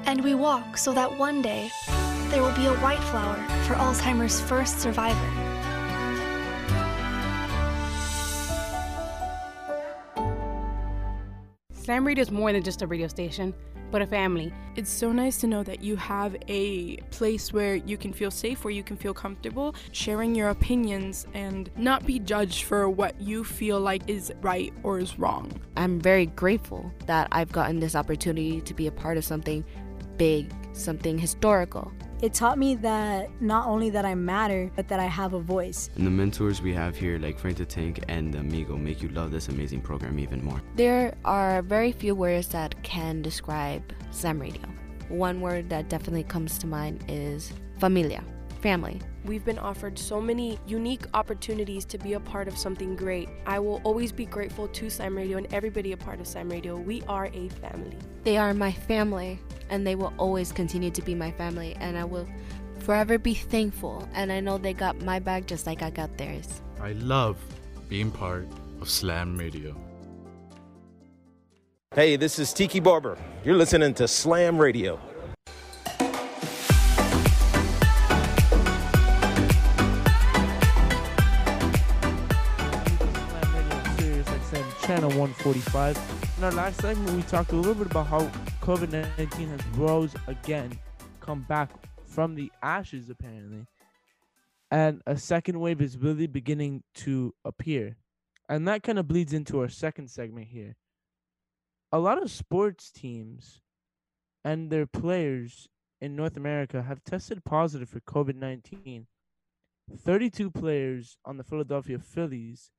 And 0.05 0.23
we 0.23 0.35
walk 0.35 0.77
so 0.77 0.93
that 0.93 1.17
one 1.17 1.41
day 1.41 1.69
there 2.29 2.41
will 2.41 2.55
be 2.55 2.65
a 2.65 2.73
white 2.75 3.03
flower 3.05 3.35
for 3.63 3.75
Alzheimer's 3.75 4.41
first 4.41 4.79
survivor. 4.79 5.43
Slam 11.71 12.05
Radio 12.05 12.21
is 12.21 12.31
more 12.31 12.53
than 12.53 12.63
just 12.63 12.81
a 12.81 12.87
radio 12.87 13.07
station, 13.07 13.53
but 13.91 14.01
a 14.01 14.07
family. 14.07 14.51
It's 14.75 14.89
so 14.89 15.11
nice 15.11 15.37
to 15.41 15.47
know 15.47 15.61
that 15.63 15.83
you 15.83 15.95
have 15.97 16.35
a 16.47 16.97
place 17.11 17.53
where 17.53 17.75
you 17.75 17.97
can 17.97 18.11
feel 18.11 18.31
safe, 18.31 18.63
where 18.63 18.73
you 18.73 18.83
can 18.83 18.97
feel 18.97 19.13
comfortable 19.13 19.75
sharing 19.91 20.33
your 20.33 20.49
opinions 20.49 21.27
and 21.33 21.69
not 21.75 22.05
be 22.05 22.19
judged 22.19 22.63
for 22.63 22.89
what 22.89 23.19
you 23.21 23.43
feel 23.43 23.79
like 23.79 24.01
is 24.07 24.33
right 24.41 24.73
or 24.81 24.97
is 24.97 25.19
wrong. 25.19 25.51
I'm 25.77 25.99
very 25.99 26.25
grateful 26.25 26.91
that 27.05 27.27
I've 27.31 27.51
gotten 27.51 27.79
this 27.79 27.95
opportunity 27.95 28.61
to 28.61 28.73
be 28.73 28.87
a 28.87 28.91
part 28.91 29.17
of 29.17 29.25
something 29.25 29.63
big, 30.17 30.53
something 30.73 31.17
historical. 31.17 31.91
It 32.21 32.33
taught 32.33 32.57
me 32.57 32.75
that 32.75 33.29
not 33.41 33.67
only 33.67 33.89
that 33.89 34.05
I 34.05 34.15
matter, 34.15 34.71
but 34.77 34.87
that 34.87 34.97
I 34.97 35.07
have 35.07 35.33
a 35.33 35.41
voice. 35.41 35.89
And 35.97 36.07
the 36.07 36.11
mentors 36.11 36.61
we 36.61 36.73
have 36.73 36.95
here, 36.95 37.19
like 37.19 37.37
Frank 37.37 37.57
the 37.57 37.65
Tank 37.65 38.01
and 38.07 38.33
Amigo, 38.35 38.77
make 38.77 39.01
you 39.01 39.09
love 39.09 39.29
this 39.29 39.49
amazing 39.49 39.81
program 39.81 40.17
even 40.19 40.41
more. 40.41 40.61
There 40.75 41.15
are 41.25 41.61
very 41.63 41.91
few 41.91 42.15
words 42.15 42.47
that 42.49 42.81
can 42.81 43.21
describe 43.21 43.83
Slam 44.11 44.39
Radio. 44.39 44.61
One 45.09 45.41
word 45.41 45.69
that 45.69 45.89
definitely 45.89 46.23
comes 46.23 46.57
to 46.59 46.67
mind 46.67 47.03
is 47.09 47.51
familia, 47.77 48.23
family. 48.61 49.01
We've 49.25 49.43
been 49.43 49.59
offered 49.59 49.99
so 49.99 50.21
many 50.21 50.59
unique 50.65 51.05
opportunities 51.13 51.83
to 51.85 51.97
be 51.97 52.13
a 52.13 52.21
part 52.21 52.47
of 52.47 52.57
something 52.57 52.95
great. 52.95 53.27
I 53.45 53.59
will 53.59 53.81
always 53.83 54.13
be 54.13 54.25
grateful 54.25 54.69
to 54.69 54.89
Slam 54.89 55.17
Radio 55.17 55.37
and 55.37 55.53
everybody 55.53 55.91
a 55.91 55.97
part 55.97 56.21
of 56.21 56.27
Slam 56.27 56.49
Radio. 56.49 56.77
We 56.77 57.01
are 57.03 57.29
a 57.33 57.49
family. 57.49 57.97
They 58.23 58.37
are 58.37 58.53
my 58.53 58.71
family, 58.71 59.39
and 59.73 59.87
they 59.87 59.95
will 59.95 60.13
always 60.19 60.51
continue 60.51 60.91
to 60.91 61.01
be 61.01 61.15
my 61.15 61.31
family, 61.31 61.75
and 61.79 61.97
I 61.97 62.03
will 62.03 62.27
forever 62.77 63.17
be 63.17 63.33
thankful. 63.33 64.07
And 64.13 64.31
I 64.31 64.39
know 64.39 64.59
they 64.59 64.71
got 64.71 65.01
my 65.01 65.17
back 65.17 65.47
just 65.47 65.65
like 65.65 65.81
I 65.81 65.89
got 65.89 66.15
theirs. 66.15 66.61
I 66.79 66.91
love 66.91 67.37
being 67.89 68.11
part 68.11 68.47
of 68.81 68.87
Slam 68.87 69.35
Radio. 69.35 69.75
Hey, 71.95 72.17
this 72.17 72.37
is 72.37 72.53
Tiki 72.53 72.79
Barber. 72.79 73.17
You're 73.43 73.55
listening 73.55 73.95
to 73.95 74.07
Slam 74.07 74.59
Radio. 74.59 74.99
Sirius 83.97 84.27
channel 84.83 85.09
145. 85.09 85.97
In 86.37 86.43
our 86.43 86.51
last 86.51 86.79
segment, 86.79 87.09
we 87.15 87.23
talked 87.23 87.53
a 87.53 87.55
little 87.55 87.73
bit 87.73 87.87
about 87.87 88.05
how 88.05 88.29
COVID 88.63 88.93
19 89.17 89.49
has 89.49 89.65
rose 89.75 90.15
again, 90.27 90.79
come 91.19 91.41
back 91.49 91.69
from 92.05 92.33
the 92.33 92.49
ashes, 92.61 93.09
apparently. 93.09 93.67
And 94.71 95.01
a 95.05 95.17
second 95.17 95.59
wave 95.59 95.81
is 95.81 95.97
really 95.97 96.27
beginning 96.27 96.81
to 96.95 97.35
appear. 97.43 97.97
And 98.47 98.65
that 98.69 98.81
kind 98.81 98.97
of 98.97 99.05
bleeds 99.05 99.33
into 99.33 99.59
our 99.59 99.67
second 99.67 100.09
segment 100.09 100.47
here. 100.47 100.77
A 101.91 101.99
lot 101.99 102.23
of 102.23 102.31
sports 102.31 102.89
teams 102.89 103.59
and 104.45 104.69
their 104.69 104.85
players 104.85 105.67
in 105.99 106.15
North 106.15 106.37
America 106.37 106.83
have 106.83 107.03
tested 107.03 107.43
positive 107.43 107.89
for 107.89 107.99
COVID 107.99 108.35
19. 108.35 109.07
32 109.93 110.49
players 110.49 111.17
on 111.25 111.35
the 111.35 111.43
Philadelphia 111.43 111.99
Phillies 111.99 112.71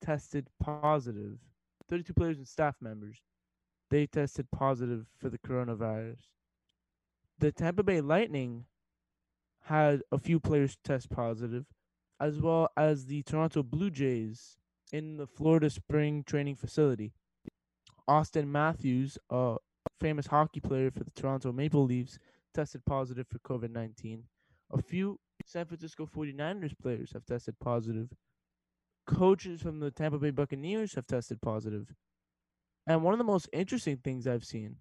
tested 0.00 0.48
positive. 0.58 1.36
32 1.90 2.14
players 2.14 2.38
and 2.38 2.48
staff 2.48 2.76
members. 2.80 3.20
They 3.90 4.06
tested 4.06 4.50
positive 4.50 5.06
for 5.18 5.30
the 5.30 5.38
coronavirus. 5.38 6.26
The 7.38 7.52
Tampa 7.52 7.82
Bay 7.82 8.00
Lightning 8.00 8.64
had 9.64 10.02
a 10.10 10.18
few 10.18 10.40
players 10.40 10.76
test 10.82 11.10
positive, 11.10 11.66
as 12.20 12.40
well 12.40 12.68
as 12.76 13.06
the 13.06 13.22
Toronto 13.22 13.62
Blue 13.62 13.90
Jays 13.90 14.56
in 14.92 15.16
the 15.16 15.26
Florida 15.26 15.70
spring 15.70 16.24
training 16.24 16.56
facility. 16.56 17.12
Auston 18.08 18.48
Matthews, 18.48 19.18
a 19.30 19.56
famous 20.00 20.26
hockey 20.26 20.60
player 20.60 20.90
for 20.90 21.04
the 21.04 21.10
Toronto 21.10 21.52
Maple 21.52 21.84
Leafs, 21.84 22.18
tested 22.54 22.84
positive 22.86 23.26
for 23.28 23.38
COVID 23.38 23.70
19. 23.70 24.24
A 24.72 24.82
few 24.82 25.18
San 25.44 25.66
Francisco 25.66 26.06
49ers 26.06 26.76
players 26.80 27.12
have 27.12 27.24
tested 27.24 27.58
positive. 27.60 28.08
Coaches 29.06 29.62
from 29.62 29.80
the 29.80 29.90
Tampa 29.90 30.18
Bay 30.18 30.30
Buccaneers 30.30 30.94
have 30.94 31.06
tested 31.06 31.40
positive. 31.40 31.94
And 32.88 33.02
one 33.02 33.12
of 33.12 33.18
the 33.18 33.24
most 33.24 33.50
interesting 33.52 33.98
things 33.98 34.26
I've 34.26 34.44
seen 34.44 34.76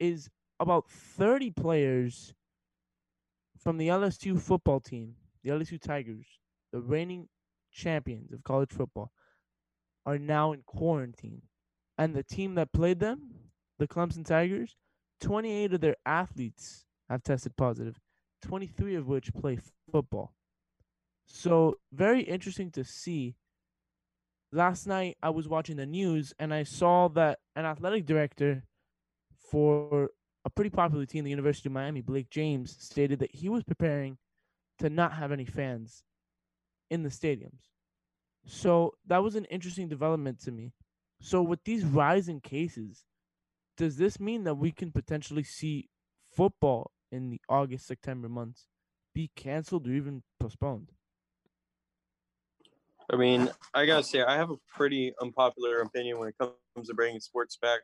is 0.00 0.30
about 0.58 0.88
30 0.88 1.50
players 1.50 2.34
from 3.58 3.76
the 3.76 3.88
LSU 3.88 4.40
football 4.40 4.80
team, 4.80 5.14
the 5.44 5.50
LSU 5.50 5.78
Tigers, 5.80 6.26
the 6.72 6.80
reigning 6.80 7.28
champions 7.70 8.32
of 8.32 8.42
college 8.44 8.70
football, 8.70 9.12
are 10.06 10.18
now 10.18 10.52
in 10.52 10.62
quarantine. 10.64 11.42
And 11.98 12.14
the 12.14 12.22
team 12.22 12.54
that 12.54 12.72
played 12.72 12.98
them, 12.98 13.30
the 13.78 13.86
Clemson 13.86 14.24
Tigers, 14.24 14.74
28 15.20 15.74
of 15.74 15.80
their 15.82 15.96
athletes 16.06 16.86
have 17.10 17.22
tested 17.22 17.56
positive, 17.56 18.00
23 18.42 18.94
of 18.94 19.06
which 19.06 19.34
play 19.34 19.58
football. 19.92 20.32
So, 21.26 21.74
very 21.92 22.22
interesting 22.22 22.70
to 22.72 22.84
see. 22.84 23.34
Last 24.52 24.86
night, 24.86 25.16
I 25.22 25.30
was 25.30 25.48
watching 25.48 25.76
the 25.76 25.86
news 25.86 26.32
and 26.38 26.54
I 26.54 26.62
saw 26.62 27.08
that 27.08 27.40
an 27.56 27.64
athletic 27.64 28.06
director 28.06 28.64
for 29.50 30.10
a 30.44 30.50
pretty 30.50 30.70
popular 30.70 31.04
team, 31.06 31.24
the 31.24 31.30
University 31.30 31.68
of 31.68 31.72
Miami, 31.72 32.00
Blake 32.00 32.30
James, 32.30 32.76
stated 32.78 33.18
that 33.18 33.34
he 33.34 33.48
was 33.48 33.64
preparing 33.64 34.18
to 34.78 34.88
not 34.88 35.14
have 35.14 35.32
any 35.32 35.44
fans 35.44 36.04
in 36.90 37.02
the 37.02 37.08
stadiums. 37.08 37.70
So 38.46 38.94
that 39.06 39.22
was 39.22 39.34
an 39.34 39.46
interesting 39.46 39.88
development 39.88 40.40
to 40.42 40.52
me. 40.52 40.72
So 41.20 41.42
with 41.42 41.64
these 41.64 41.84
rising 41.84 42.40
cases, 42.40 43.04
does 43.76 43.96
this 43.96 44.20
mean 44.20 44.44
that 44.44 44.54
we 44.54 44.70
can 44.70 44.92
potentially 44.92 45.42
see 45.42 45.88
football 46.32 46.92
in 47.10 47.30
the 47.30 47.40
August 47.48 47.86
September 47.86 48.28
months 48.28 48.68
be 49.14 49.30
canceled 49.34 49.88
or 49.88 49.92
even 49.92 50.22
postponed? 50.38 50.92
I 53.12 53.16
mean, 53.16 53.50
I 53.74 53.86
gotta 53.86 54.02
say, 54.02 54.22
I 54.22 54.36
have 54.36 54.50
a 54.50 54.56
pretty 54.74 55.12
unpopular 55.20 55.80
opinion 55.80 56.18
when 56.18 56.28
it 56.28 56.34
comes 56.38 56.88
to 56.88 56.94
bringing 56.94 57.20
sports 57.20 57.56
back. 57.60 57.80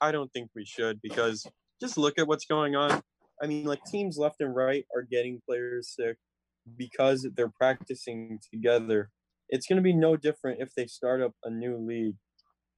I 0.00 0.12
don't 0.12 0.32
think 0.32 0.50
we 0.54 0.64
should 0.64 1.00
because 1.02 1.46
just 1.80 1.96
look 1.98 2.18
at 2.18 2.26
what's 2.26 2.44
going 2.44 2.76
on. 2.76 3.02
I 3.42 3.46
mean, 3.46 3.64
like 3.64 3.84
teams 3.84 4.18
left 4.18 4.40
and 4.40 4.54
right 4.54 4.84
are 4.94 5.02
getting 5.02 5.40
players 5.46 5.94
sick 5.96 6.16
because 6.76 7.26
they're 7.34 7.48
practicing 7.48 8.38
together. 8.52 9.10
It's 9.48 9.66
going 9.66 9.76
to 9.76 9.82
be 9.82 9.94
no 9.94 10.16
different 10.16 10.60
if 10.60 10.74
they 10.74 10.86
start 10.86 11.22
up 11.22 11.32
a 11.44 11.50
new 11.50 11.76
league. 11.78 12.16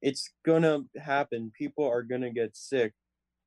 It's 0.03 0.31
going 0.47 0.63
to 0.63 0.85
happen. 1.01 1.53
People 1.59 1.85
are 1.85 2.03
going 2.03 2.21
to 2.23 2.31
get 2.31 2.57
sick. 2.57 2.93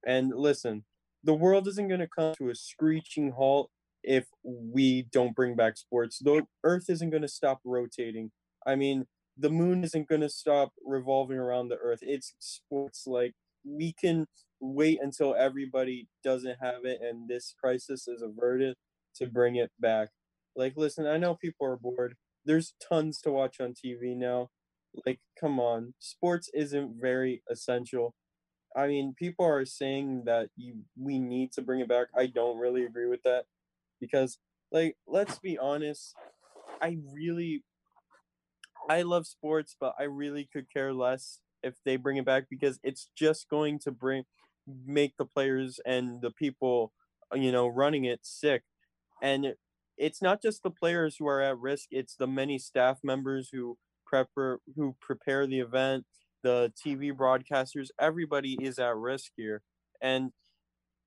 And 0.05 0.33
listen, 0.35 0.83
the 1.23 1.33
world 1.33 1.67
isn't 1.67 1.87
going 1.87 2.01
to 2.01 2.07
come 2.07 2.33
to 2.37 2.49
a 2.49 2.55
screeching 2.55 3.31
halt 3.31 3.69
if 4.03 4.25
we 4.43 5.03
don't 5.11 5.35
bring 5.35 5.55
back 5.55 5.77
sports. 5.77 6.19
The 6.19 6.45
earth 6.63 6.89
isn't 6.89 7.09
going 7.09 7.21
to 7.21 7.27
stop 7.27 7.59
rotating. 7.63 8.31
I 8.65 8.75
mean, 8.75 9.05
the 9.37 9.49
moon 9.49 9.83
isn't 9.83 10.07
going 10.07 10.21
to 10.21 10.29
stop 10.29 10.73
revolving 10.85 11.37
around 11.37 11.69
the 11.69 11.77
earth. 11.77 11.99
It's 12.01 12.35
sports 12.39 13.05
like 13.07 13.33
we 13.65 13.93
can 13.93 14.27
wait 14.59 14.99
until 15.01 15.35
everybody 15.35 16.07
doesn't 16.23 16.57
have 16.61 16.85
it 16.85 16.99
and 17.01 17.27
this 17.27 17.53
crisis 17.59 18.07
is 18.07 18.21
averted 18.21 18.75
to 19.15 19.27
bring 19.27 19.55
it 19.55 19.71
back. 19.79 20.09
Like, 20.55 20.73
listen, 20.75 21.07
I 21.07 21.17
know 21.17 21.35
people 21.35 21.67
are 21.67 21.77
bored. 21.77 22.15
There's 22.45 22.73
tons 22.87 23.19
to 23.21 23.31
watch 23.31 23.59
on 23.59 23.73
TV 23.73 24.15
now. 24.15 24.49
Like, 25.05 25.19
come 25.39 25.59
on, 25.59 25.93
sports 25.99 26.49
isn't 26.53 27.01
very 27.01 27.41
essential. 27.49 28.13
I 28.75 28.87
mean, 28.87 29.15
people 29.17 29.45
are 29.45 29.65
saying 29.65 30.23
that 30.25 30.49
you 30.55 30.75
we 30.99 31.19
need 31.19 31.51
to 31.53 31.61
bring 31.61 31.79
it 31.79 31.87
back. 31.87 32.07
I 32.15 32.27
don't 32.27 32.57
really 32.57 32.85
agree 32.85 33.07
with 33.07 33.23
that 33.23 33.45
because, 34.03 34.37
like, 34.71 34.95
let's 35.07 35.39
be 35.39 35.57
honest. 35.57 36.13
I 36.81 36.97
really, 37.13 37.63
I 38.89 39.03
love 39.03 39.25
sports, 39.25 39.75
but 39.79 39.93
I 39.97 40.03
really 40.03 40.49
could 40.51 40.71
care 40.71 40.93
less 40.93 41.39
if 41.63 41.75
they 41.85 41.95
bring 41.95 42.17
it 42.17 42.25
back 42.25 42.45
because 42.49 42.79
it's 42.83 43.09
just 43.15 43.49
going 43.49 43.79
to 43.79 43.91
bring 43.91 44.25
make 44.85 45.15
the 45.17 45.25
players 45.25 45.79
and 45.85 46.21
the 46.21 46.31
people 46.31 46.91
uh, 47.33 47.37
you 47.37 47.51
know 47.51 47.67
running 47.67 48.05
it 48.05 48.19
sick 48.23 48.63
and 49.21 49.55
it's 49.97 50.21
not 50.21 50.41
just 50.41 50.63
the 50.63 50.69
players 50.69 51.17
who 51.17 51.27
are 51.27 51.41
at 51.41 51.57
risk 51.57 51.87
it's 51.91 52.15
the 52.15 52.27
many 52.27 52.57
staff 52.57 52.99
members 53.03 53.49
who 53.51 53.77
prepare 54.05 54.59
who 54.75 54.95
prepare 55.01 55.45
the 55.45 55.59
event 55.59 56.05
the 56.43 56.71
tv 56.85 57.11
broadcasters 57.11 57.87
everybody 57.99 58.57
is 58.61 58.79
at 58.79 58.95
risk 58.95 59.31
here 59.35 59.61
and 60.01 60.31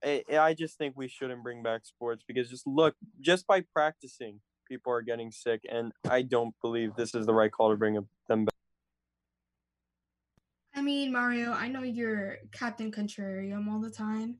I, 0.04 0.22
I 0.38 0.54
just 0.54 0.78
think 0.78 0.94
we 0.96 1.08
shouldn't 1.08 1.42
bring 1.42 1.62
back 1.62 1.84
sports 1.84 2.24
because 2.26 2.50
just 2.50 2.66
look 2.66 2.94
just 3.20 3.46
by 3.46 3.62
practicing 3.72 4.40
people 4.68 4.92
are 4.92 5.02
getting 5.02 5.30
sick 5.30 5.60
and 5.70 5.92
i 6.10 6.22
don't 6.22 6.54
believe 6.60 6.90
this 6.96 7.14
is 7.14 7.24
the 7.24 7.32
right 7.32 7.52
call 7.52 7.70
to 7.70 7.76
bring 7.76 7.94
them 8.28 8.44
back 8.44 8.56
I 10.76 10.82
mean, 10.82 11.10
Mario, 11.10 11.52
I 11.52 11.68
know 11.68 11.82
you're 11.82 12.36
Captain 12.52 12.92
Contrarium 12.92 13.66
all 13.72 13.80
the 13.80 13.90
time. 13.90 14.36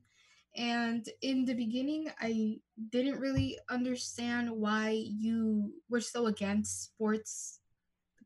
And 0.55 1.03
in 1.23 1.45
the 1.45 1.55
beginning, 1.55 2.11
I 2.21 2.59
didn't 2.91 3.19
really 3.19 3.57
understand 3.71 4.51
why 4.51 5.03
you 5.03 5.73
were 5.89 5.99
so 5.99 6.27
against 6.27 6.83
sports 6.83 7.59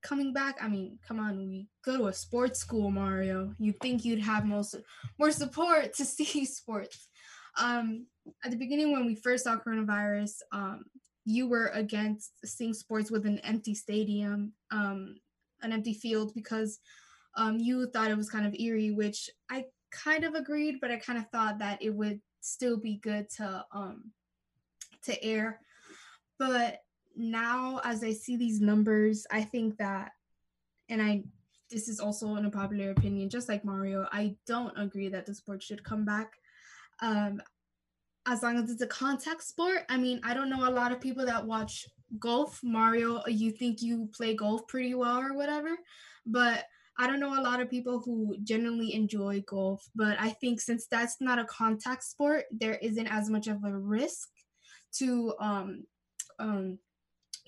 coming 0.01 0.33
back. 0.33 0.57
I 0.61 0.67
mean, 0.67 0.99
come 1.07 1.19
on, 1.19 1.37
we 1.37 1.67
go 1.85 1.97
to 1.97 2.07
a 2.07 2.13
sports 2.13 2.59
school, 2.59 2.91
Mario. 2.91 3.55
You'd 3.57 3.79
think 3.79 4.03
you'd 4.03 4.21
have 4.21 4.45
most 4.45 4.75
more 5.17 5.31
support 5.31 5.93
to 5.95 6.05
see 6.05 6.43
sports. 6.43 7.07
Um, 7.57 8.07
at 8.43 8.51
the 8.51 8.57
beginning, 8.57 8.91
when 8.91 9.05
we 9.05 9.15
first 9.15 9.43
saw 9.43 9.57
coronavirus, 9.57 10.41
um, 10.51 10.85
you 11.25 11.47
were 11.47 11.67
against 11.67 12.33
seeing 12.45 12.73
sports 12.73 13.11
with 13.11 13.25
an 13.25 13.39
empty 13.39 13.75
stadium, 13.75 14.53
um, 14.71 15.15
an 15.61 15.71
empty 15.71 15.93
field, 15.93 16.33
because 16.33 16.79
um, 17.35 17.57
you 17.57 17.87
thought 17.87 18.11
it 18.11 18.17
was 18.17 18.29
kind 18.29 18.45
of 18.45 18.55
eerie, 18.55 18.91
which 18.91 19.29
I 19.49 19.65
kind 19.91 20.23
of 20.23 20.35
agreed, 20.35 20.75
but 20.81 20.91
I 20.91 20.97
kind 20.97 21.19
of 21.19 21.29
thought 21.29 21.59
that 21.59 21.81
it 21.81 21.93
would 21.93 22.21
still 22.41 22.77
be 22.77 22.97
good 22.97 23.29
to 23.37 23.65
um, 23.71 24.11
to 25.03 25.23
air. 25.23 25.59
But 26.39 26.79
now, 27.15 27.81
as 27.83 28.03
I 28.03 28.13
see 28.13 28.37
these 28.37 28.61
numbers, 28.61 29.25
I 29.31 29.43
think 29.43 29.77
that, 29.77 30.11
and 30.89 31.01
I 31.01 31.23
this 31.69 31.87
is 31.87 31.99
also 31.99 32.35
an 32.35 32.45
unpopular 32.45 32.91
opinion, 32.91 33.29
just 33.29 33.47
like 33.47 33.63
Mario, 33.63 34.07
I 34.11 34.35
don't 34.45 34.77
agree 34.77 35.07
that 35.09 35.25
the 35.25 35.33
sport 35.33 35.63
should 35.63 35.83
come 35.83 36.03
back. 36.03 36.33
Um, 37.01 37.41
as 38.27 38.43
long 38.43 38.57
as 38.57 38.69
it's 38.69 38.81
a 38.81 38.87
contact 38.87 39.43
sport. 39.43 39.83
I 39.89 39.97
mean, 39.97 40.21
I 40.23 40.33
don't 40.33 40.49
know 40.49 40.67
a 40.67 40.69
lot 40.69 40.91
of 40.91 41.01
people 41.01 41.25
that 41.25 41.45
watch 41.45 41.87
golf. 42.19 42.59
Mario, 42.63 43.25
you 43.27 43.51
think 43.51 43.81
you 43.81 44.09
play 44.15 44.35
golf 44.35 44.67
pretty 44.67 44.93
well 44.93 45.19
or 45.19 45.33
whatever, 45.33 45.75
but 46.25 46.65
I 46.99 47.07
don't 47.07 47.19
know 47.19 47.39
a 47.39 47.41
lot 47.41 47.61
of 47.61 47.69
people 47.69 47.99
who 47.99 48.37
generally 48.43 48.93
enjoy 48.93 49.43
golf, 49.47 49.83
but 49.95 50.17
I 50.19 50.29
think 50.29 50.61
since 50.61 50.87
that's 50.87 51.17
not 51.19 51.39
a 51.39 51.45
contact 51.45 52.03
sport, 52.03 52.45
there 52.51 52.75
isn't 52.75 53.07
as 53.07 53.29
much 53.29 53.47
of 53.47 53.63
a 53.63 53.75
risk 53.75 54.29
to 54.97 55.33
um 55.39 55.83
um 56.37 56.77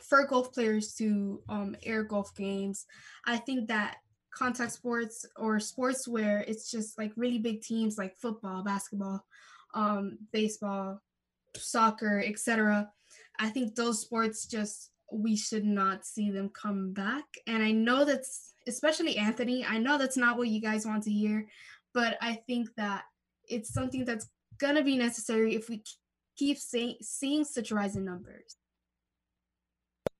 for 0.01 0.25
golf 0.25 0.53
players 0.53 0.93
to 0.95 1.41
um 1.49 1.75
air 1.83 2.03
golf 2.03 2.33
games. 2.35 2.85
I 3.25 3.37
think 3.37 3.67
that 3.67 3.97
contact 4.37 4.71
sports 4.71 5.25
or 5.35 5.59
sports 5.59 6.07
where 6.07 6.41
it's 6.47 6.71
just 6.71 6.97
like 6.97 7.11
really 7.15 7.39
big 7.39 7.61
teams 7.61 7.97
like 7.97 8.17
football, 8.17 8.63
basketball, 8.63 9.25
um 9.73 10.17
baseball, 10.31 11.01
soccer, 11.55 12.23
etc. 12.25 12.89
I 13.39 13.49
think 13.49 13.75
those 13.75 14.01
sports 14.01 14.45
just 14.45 14.91
we 15.11 15.35
should 15.35 15.65
not 15.65 16.05
see 16.05 16.31
them 16.31 16.49
come 16.49 16.93
back. 16.93 17.25
And 17.47 17.61
I 17.61 17.71
know 17.71 18.05
that's 18.05 18.53
especially 18.67 19.17
Anthony. 19.17 19.65
I 19.65 19.77
know 19.77 19.97
that's 19.97 20.17
not 20.17 20.37
what 20.37 20.47
you 20.47 20.61
guys 20.61 20.85
want 20.85 21.03
to 21.03 21.11
hear, 21.11 21.47
but 21.93 22.17
I 22.21 22.35
think 22.47 22.69
that 22.77 23.03
it's 23.47 23.73
something 23.73 24.05
that's 24.05 24.27
going 24.57 24.75
to 24.75 24.83
be 24.83 24.97
necessary 24.97 25.55
if 25.55 25.69
we 25.69 25.83
keep 26.37 26.57
seeing, 26.57 26.95
seeing 27.01 27.43
such 27.43 27.71
rising 27.71 28.05
numbers. 28.05 28.55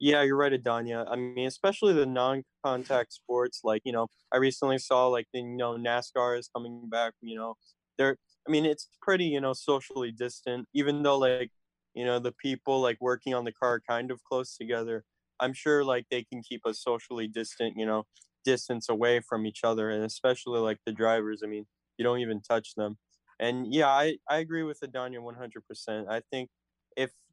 Yeah, 0.04 0.22
you're 0.24 0.36
right, 0.36 0.52
Idania. 0.52 1.06
I 1.10 1.16
mean, 1.16 1.48
especially 1.48 1.94
the 1.94 2.06
non-contact 2.06 3.14
sports. 3.14 3.62
Like, 3.64 3.84
you 3.86 3.94
know, 3.94 4.08
I 4.34 4.38
recently 4.38 4.78
saw 4.78 5.08
like 5.08 5.28
the 5.34 5.40
you 5.40 5.56
know 5.58 5.78
NASCAR 5.78 6.38
is 6.38 6.50
coming 6.54 6.90
back. 6.90 7.14
You 7.22 7.38
know, 7.38 7.56
they're. 7.98 8.18
I 8.48 8.52
mean, 8.52 8.66
it's 8.66 8.90
pretty 9.02 9.26
you 9.26 9.40
know 9.40 9.54
socially 9.54 10.12
distant, 10.12 10.68
even 10.74 11.04
though 11.04 11.18
like 11.20 11.52
you 11.94 12.04
know 12.06 12.20
the 12.20 12.34
people 12.34 12.82
like 12.82 12.98
working 13.00 13.34
on 13.34 13.46
the 13.46 13.54
car 13.54 13.82
kind 13.88 14.12
of 14.12 14.22
close 14.26 14.58
together. 14.58 15.06
I'm 15.40 15.54
sure 15.54 15.84
like 15.86 16.06
they 16.12 16.24
can 16.24 16.42
keep 16.44 16.66
us 16.66 16.82
socially 16.84 17.28
distant. 17.30 17.76
You 17.78 17.86
know, 17.86 18.04
distance 18.46 18.90
away 18.90 19.22
from 19.22 19.46
each 19.46 19.62
other 19.64 19.90
and 19.90 20.04
especially 20.04 20.60
like 20.60 20.78
the 20.86 20.92
drivers 20.92 21.42
i 21.46 21.48
mean 21.48 21.66
you 21.98 22.04
don't 22.04 22.20
even 22.20 22.42
touch 22.42 22.76
them 22.76 22.98
and 23.40 23.74
yeah 23.74 23.88
i, 23.88 24.18
I 24.30 24.38
agree 24.40 24.64
with 24.64 24.82
idania 24.82 25.22
100% 25.22 26.08
i 26.10 26.22
think 26.30 26.50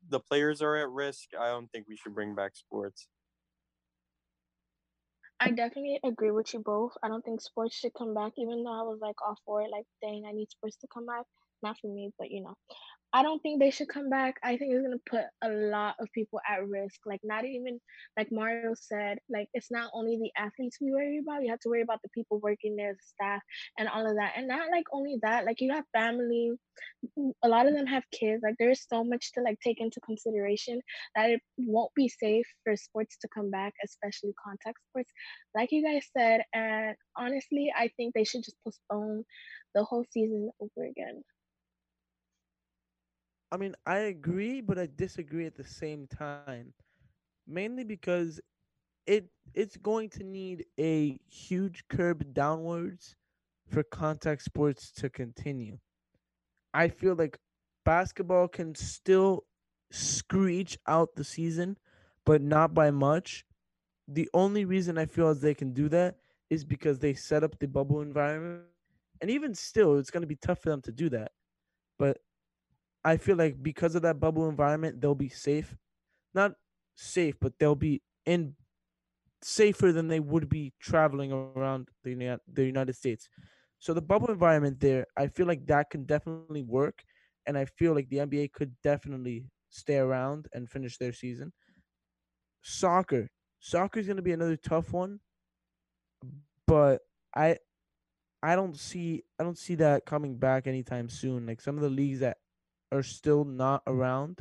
the 0.08 0.20
players 0.20 0.62
are 0.62 0.76
at 0.76 0.90
risk 0.90 1.30
i 1.38 1.48
don't 1.48 1.70
think 1.72 1.86
we 1.88 1.96
should 1.96 2.14
bring 2.14 2.34
back 2.34 2.56
sports 2.56 3.08
I 5.42 5.50
definitely 5.50 5.98
agree 6.04 6.30
with 6.30 6.52
you 6.52 6.60
both. 6.60 6.92
I 7.02 7.08
don't 7.08 7.24
think 7.24 7.40
sports 7.40 7.74
should 7.74 7.94
come 7.94 8.12
back, 8.12 8.32
even 8.36 8.62
though 8.62 8.78
I 8.78 8.82
was 8.82 8.98
like 9.00 9.16
all 9.26 9.38
for 9.46 9.62
it. 9.62 9.70
Like, 9.70 9.86
dang, 10.02 10.24
I 10.28 10.32
need 10.32 10.50
sports 10.50 10.76
to 10.82 10.86
come 10.92 11.06
back. 11.06 11.24
Not 11.62 11.78
for 11.80 11.86
me, 11.86 12.12
but 12.18 12.30
you 12.30 12.42
know, 12.42 12.54
I 13.12 13.22
don't 13.24 13.42
think 13.42 13.58
they 13.58 13.70
should 13.70 13.88
come 13.88 14.08
back. 14.08 14.36
I 14.44 14.56
think 14.56 14.72
it's 14.72 14.82
gonna 14.82 14.96
put 15.04 15.24
a 15.42 15.48
lot 15.50 15.96
of 15.98 16.08
people 16.12 16.40
at 16.48 16.66
risk. 16.68 17.00
Like 17.06 17.20
not 17.24 17.44
even 17.44 17.80
like 18.16 18.28
Mario 18.30 18.74
said, 18.74 19.18
like 19.28 19.48
it's 19.52 19.70
not 19.70 19.90
only 19.92 20.16
the 20.16 20.30
athletes 20.40 20.78
we 20.80 20.92
worry 20.92 21.18
about, 21.18 21.42
you 21.42 21.50
have 21.50 21.58
to 21.60 21.68
worry 21.68 21.82
about 21.82 22.02
the 22.02 22.08
people 22.10 22.38
working 22.38 22.76
there, 22.76 22.92
the 22.92 23.02
staff 23.02 23.42
and 23.78 23.88
all 23.88 24.08
of 24.08 24.16
that. 24.16 24.34
And 24.36 24.46
not 24.46 24.70
like 24.70 24.84
only 24.92 25.18
that, 25.22 25.44
like 25.44 25.60
you 25.60 25.72
have 25.72 25.84
family, 25.92 26.52
mm, 27.18 27.32
a 27.42 27.48
lot 27.48 27.66
of 27.66 27.74
them 27.74 27.86
have 27.86 28.04
kids. 28.12 28.42
Like 28.44 28.54
there's 28.60 28.86
so 28.88 29.02
much 29.02 29.32
to 29.32 29.42
like 29.42 29.58
take 29.60 29.80
into 29.80 30.00
consideration 30.00 30.80
that 31.16 31.30
it 31.30 31.40
won't 31.58 31.94
be 31.96 32.08
safe 32.08 32.46
for 32.64 32.76
sports 32.76 33.16
to 33.22 33.28
come 33.34 33.50
back, 33.50 33.74
especially 33.84 34.34
contact 34.44 34.78
sports. 34.88 35.10
Like 35.54 35.72
you 35.72 35.84
guys 35.84 36.06
said, 36.16 36.42
and 36.54 36.94
honestly, 37.16 37.72
I 37.76 37.90
think 37.96 38.14
they 38.14 38.24
should 38.24 38.44
just 38.44 38.56
postpone 38.64 39.24
the 39.74 39.82
whole 39.82 40.04
season 40.12 40.50
over 40.60 40.86
again. 40.86 41.24
I 43.52 43.56
mean, 43.56 43.74
I 43.86 43.98
agree, 43.98 44.60
but 44.60 44.78
I 44.78 44.88
disagree 44.94 45.46
at 45.46 45.56
the 45.56 45.64
same 45.64 46.06
time. 46.06 46.58
Mainly 47.46 47.84
because 47.84 48.40
it 49.06 49.26
it's 49.54 49.76
going 49.76 50.08
to 50.10 50.22
need 50.24 50.64
a 50.78 51.18
huge 51.28 51.84
curb 51.88 52.32
downwards 52.32 53.16
for 53.66 53.82
contact 53.82 54.42
sports 54.42 54.90
to 54.92 55.08
continue. 55.08 55.78
I 56.72 56.88
feel 56.88 57.14
like 57.14 57.38
basketball 57.84 58.48
can 58.48 58.74
still 58.74 59.44
screech 59.90 60.78
out 60.86 61.14
the 61.16 61.24
season, 61.24 61.78
but 62.24 62.42
not 62.42 62.74
by 62.74 62.90
much. 62.90 63.44
The 64.06 64.28
only 64.34 64.64
reason 64.64 64.98
I 64.98 65.06
feel 65.06 65.28
as 65.28 65.40
they 65.40 65.54
can 65.54 65.72
do 65.72 65.88
that 65.88 66.16
is 66.50 66.64
because 66.64 66.98
they 66.98 67.14
set 67.14 67.42
up 67.44 67.58
the 67.58 67.68
bubble 67.68 68.00
environment. 68.00 68.64
And 69.20 69.30
even 69.30 69.54
still, 69.54 69.98
it's 69.98 70.10
going 70.10 70.22
to 70.22 70.26
be 70.26 70.36
tough 70.36 70.60
for 70.60 70.70
them 70.70 70.82
to 70.82 70.92
do 70.92 71.08
that. 71.10 71.32
But 71.98 72.18
I 73.04 73.16
feel 73.16 73.36
like 73.36 73.62
because 73.62 73.94
of 73.94 74.02
that 74.02 74.20
bubble 74.20 74.48
environment, 74.48 75.00
they'll 75.00 75.14
be 75.14 75.28
safe. 75.28 75.76
Not 76.34 76.54
safe, 76.94 77.36
but 77.40 77.58
they'll 77.58 77.74
be 77.76 78.02
in 78.26 78.56
safer 79.42 79.92
than 79.92 80.08
they 80.08 80.20
would 80.20 80.48
be 80.48 80.74
traveling 80.80 81.32
around 81.32 81.88
the 82.04 82.40
the 82.48 82.64
United 82.64 82.94
States. 82.94 83.28
So 83.78 83.94
the 83.94 84.02
bubble 84.02 84.30
environment 84.30 84.80
there, 84.80 85.06
I 85.16 85.28
feel 85.28 85.46
like 85.46 85.66
that 85.66 85.90
can 85.90 86.04
definitely 86.04 86.62
work, 86.62 87.04
and 87.46 87.56
I 87.58 87.66
feel 87.66 87.94
like 87.94 88.08
the 88.10 88.20
NBA 88.20 88.48
could 88.48 88.80
definitely 88.82 89.46
stay 89.70 89.98
around 89.98 90.48
and 90.52 90.70
finish 90.70 90.98
their 90.98 91.12
season. 91.12 91.52
Soccer, 92.62 93.30
soccer 93.58 94.00
is 94.00 94.06
going 94.06 94.16
to 94.16 94.22
be 94.22 94.32
another 94.32 94.56
tough 94.56 94.92
one, 94.94 95.20
but 96.66 97.02
I, 97.34 97.58
I 98.42 98.56
don't 98.56 98.78
see 98.78 99.24
I 99.40 99.44
don't 99.44 99.58
see 99.58 99.76
that 99.76 100.06
coming 100.06 100.38
back 100.38 100.68
anytime 100.68 101.10
soon. 101.10 101.46
Like 101.46 101.62
some 101.62 101.76
of 101.76 101.82
the 101.82 101.90
leagues 101.90 102.20
that 102.20 102.38
are 102.92 103.02
still 103.02 103.44
not 103.44 103.82
around, 103.86 104.40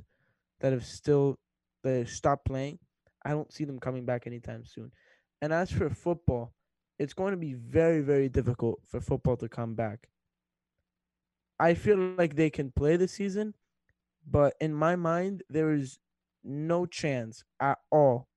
that 0.60 0.74
have 0.74 0.86
still 0.86 1.38
they 1.84 2.06
stopped 2.06 2.46
playing, 2.46 2.80
I 3.24 3.32
don't 3.32 3.52
see 3.52 3.66
them 3.66 3.80
coming 3.80 4.06
back 4.06 4.28
anytime 4.28 4.66
soon. 4.66 4.92
And 5.42 5.54
as 5.54 5.72
for 5.72 5.90
football, 5.90 6.54
it's 6.98 7.14
going 7.14 7.32
to 7.32 7.38
be 7.38 7.54
very, 7.54 8.02
very 8.02 8.30
difficult 8.30 8.80
for 8.86 9.00
football 9.00 9.38
to 9.38 9.48
come 9.48 9.76
back. 9.76 10.10
I 11.60 11.74
feel 11.74 11.98
like 12.18 12.36
they 12.36 12.50
can 12.50 12.72
play 12.72 12.98
the 12.98 13.08
season, 13.08 13.54
but 14.30 14.56
in 14.62 14.74
my 14.74 14.96
mind, 14.96 15.44
there 15.50 15.72
is 15.72 16.00
no 16.44 16.86
chance 16.86 17.44
at 17.60 17.78
all 17.92 18.28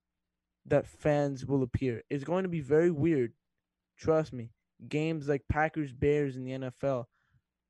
that 0.66 0.86
fans 0.86 1.46
will 1.46 1.62
appear. 1.62 2.02
It's 2.10 2.24
going 2.24 2.44
to 2.44 2.48
be 2.48 2.60
very 2.60 2.90
weird. 2.90 3.32
Trust 3.96 4.32
me. 4.32 4.50
Games 4.88 5.28
like 5.28 5.42
Packers 5.48 5.92
Bears 5.92 6.36
in 6.36 6.44
the 6.44 6.52
NFL, 6.52 7.04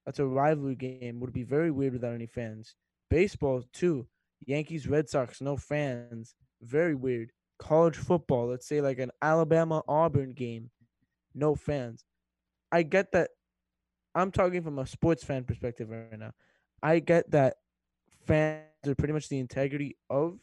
that's 0.04 0.18
a 0.18 0.26
rivalry 0.26 0.74
game, 0.74 1.20
would 1.20 1.32
be 1.32 1.44
very 1.44 1.70
weird 1.70 1.92
without 1.92 2.14
any 2.14 2.26
fans. 2.26 2.74
Baseball, 3.10 3.62
too. 3.72 4.06
Yankees 4.46 4.88
Red 4.88 5.08
Sox, 5.08 5.40
no 5.40 5.56
fans. 5.56 6.34
Very 6.62 6.94
weird. 6.94 7.30
College 7.58 7.96
football, 7.96 8.48
let's 8.48 8.66
say 8.66 8.80
like 8.80 8.98
an 8.98 9.10
Alabama 9.20 9.82
Auburn 9.86 10.32
game, 10.32 10.70
no 11.34 11.54
fans. 11.54 12.04
I 12.72 12.82
get 12.82 13.12
that. 13.12 13.30
I'm 14.14 14.30
talking 14.30 14.62
from 14.62 14.78
a 14.78 14.86
sports 14.86 15.22
fan 15.24 15.44
perspective 15.44 15.88
right 15.90 16.18
now. 16.18 16.32
I 16.82 16.98
get 16.98 17.30
that 17.30 17.56
fans 18.26 18.64
are 18.86 18.94
pretty 18.94 19.14
much 19.14 19.28
the 19.28 19.38
integrity 19.38 19.96
of 20.10 20.38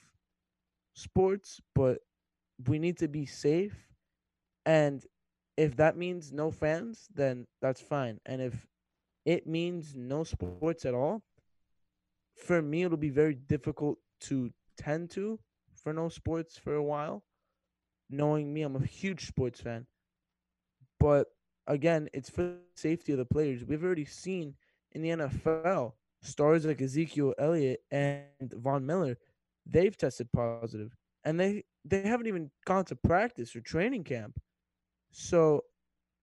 sports, 0.94 1.60
but 1.76 2.00
we 2.68 2.80
need 2.80 2.98
to 3.00 3.08
be 3.08 3.26
safe. 3.26 3.76
And 4.66 5.04
if 5.58 5.76
that 5.78 5.98
means 5.98 6.32
no 6.32 6.52
fans, 6.52 7.08
then 7.14 7.48
that's 7.62 7.82
fine. 7.82 8.20
And 8.26 8.42
if 8.42 8.68
it 9.26 9.48
means 9.48 9.96
no 9.96 10.24
sports 10.24 10.86
at 10.86 10.94
all, 10.94 11.24
for 12.36 12.62
me, 12.62 12.84
it'll 12.84 12.98
be 12.98 13.10
very 13.10 13.36
difficult 13.36 13.98
to 14.22 14.52
tend 14.78 15.10
to 15.12 15.40
for 15.76 15.94
no 15.94 16.10
sports 16.10 16.58
for 16.58 16.76
a 16.76 16.84
while. 16.84 17.24
Knowing 18.10 18.52
me, 18.54 18.62
I'm 18.64 18.76
a 18.76 18.86
huge 18.86 19.28
sports 19.28 19.62
fan. 19.62 19.86
But 21.00 21.28
again, 21.68 22.10
it's 22.14 22.30
for 22.30 22.44
the 22.44 22.58
safety 22.76 23.12
of 23.12 23.20
the 23.20 23.26
players. 23.26 23.64
We've 23.64 23.84
already 23.84 24.06
seen 24.06 24.56
in 24.94 25.02
the 25.02 25.10
NFL 25.10 25.94
stars 26.22 26.66
like 26.66 26.82
Ezekiel 26.82 27.34
Elliott 27.38 27.82
and 27.92 28.26
Von 28.54 28.86
Miller, 28.86 29.18
they've 29.66 29.96
tested 29.96 30.30
positive, 30.34 30.96
and 31.24 31.40
they 31.40 31.64
they 31.86 32.02
haven't 32.02 32.28
even 32.28 32.52
gone 32.66 32.86
to 32.86 32.96
practice 32.96 33.56
or 33.56 33.62
training 33.62 34.04
camp. 34.04 34.40
So 35.12 35.64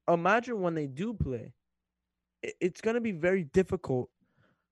imagine 0.08 0.60
when 0.60 0.74
they 0.74 0.86
do 0.86 1.14
play, 1.14 1.54
it's 2.42 2.80
going 2.80 2.94
to 2.94 3.00
be 3.00 3.12
very 3.12 3.44
difficult 3.44 4.10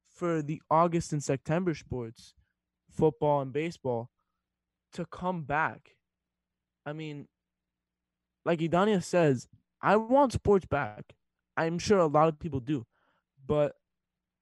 for 0.08 0.42
the 0.42 0.62
August 0.70 1.12
and 1.12 1.22
September 1.22 1.74
sports, 1.74 2.34
football 2.90 3.40
and 3.40 3.52
baseball, 3.52 4.10
to 4.92 5.04
come 5.06 5.42
back. 5.42 5.96
I 6.86 6.92
mean, 6.92 7.26
like 8.44 8.60
Idania 8.60 9.02
says, 9.02 9.48
I 9.82 9.96
want 9.96 10.32
sports 10.32 10.66
back. 10.66 11.14
I'm 11.56 11.78
sure 11.78 11.98
a 11.98 12.06
lot 12.06 12.28
of 12.28 12.38
people 12.38 12.60
do. 12.60 12.86
But 13.46 13.74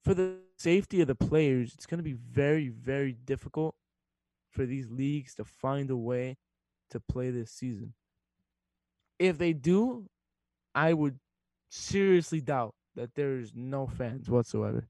for 0.04 0.14
the 0.14 0.36
safety 0.58 1.00
of 1.00 1.08
the 1.08 1.14
players, 1.14 1.74
it's 1.74 1.86
going 1.86 1.98
to 1.98 2.04
be 2.04 2.12
very, 2.12 2.68
very 2.68 3.12
difficult 3.12 3.74
for 4.50 4.66
these 4.66 4.90
leagues 4.90 5.34
to 5.36 5.44
find 5.44 5.90
a 5.90 5.96
way 5.96 6.36
to 6.90 7.00
play 7.00 7.30
this 7.30 7.50
season. 7.50 7.94
If 9.18 9.38
they 9.38 9.52
do, 9.52 10.06
I 10.74 10.92
would 10.92 11.18
seriously 11.70 12.40
doubt 12.40 12.74
that 12.94 13.14
there's 13.14 13.52
no 13.54 13.86
fans 13.86 14.28
whatsoever. 14.28 14.88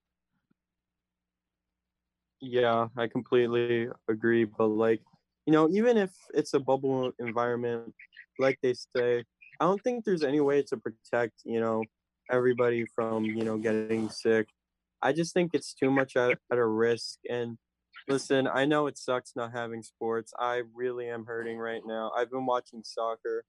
Yeah, 2.40 2.88
I 2.96 3.06
completely 3.06 3.88
agree. 4.08 4.44
But 4.44 4.66
like, 4.66 5.00
you 5.46 5.52
know, 5.52 5.68
even 5.70 5.96
if 5.96 6.10
it's 6.34 6.54
a 6.54 6.60
bubble 6.60 7.12
environment, 7.18 7.94
like 8.38 8.58
they 8.62 8.74
say, 8.74 9.24
I 9.60 9.64
don't 9.64 9.82
think 9.82 10.04
there's 10.04 10.24
any 10.24 10.40
way 10.40 10.62
to 10.62 10.76
protect, 10.76 11.34
you 11.44 11.60
know, 11.60 11.84
everybody 12.30 12.84
from, 12.94 13.24
you 13.24 13.44
know, 13.44 13.58
getting 13.58 14.08
sick. 14.08 14.48
I 15.02 15.12
just 15.12 15.34
think 15.34 15.50
it's 15.54 15.74
too 15.74 15.90
much 15.90 16.16
at, 16.16 16.38
at 16.50 16.58
a 16.58 16.66
risk. 16.66 17.18
And 17.28 17.58
listen, 18.08 18.48
I 18.52 18.64
know 18.64 18.86
it 18.86 18.98
sucks 18.98 19.32
not 19.36 19.52
having 19.52 19.82
sports. 19.82 20.32
I 20.38 20.62
really 20.74 21.08
am 21.08 21.26
hurting 21.26 21.58
right 21.58 21.82
now. 21.84 22.10
I've 22.16 22.30
been 22.30 22.46
watching 22.46 22.82
soccer 22.84 23.44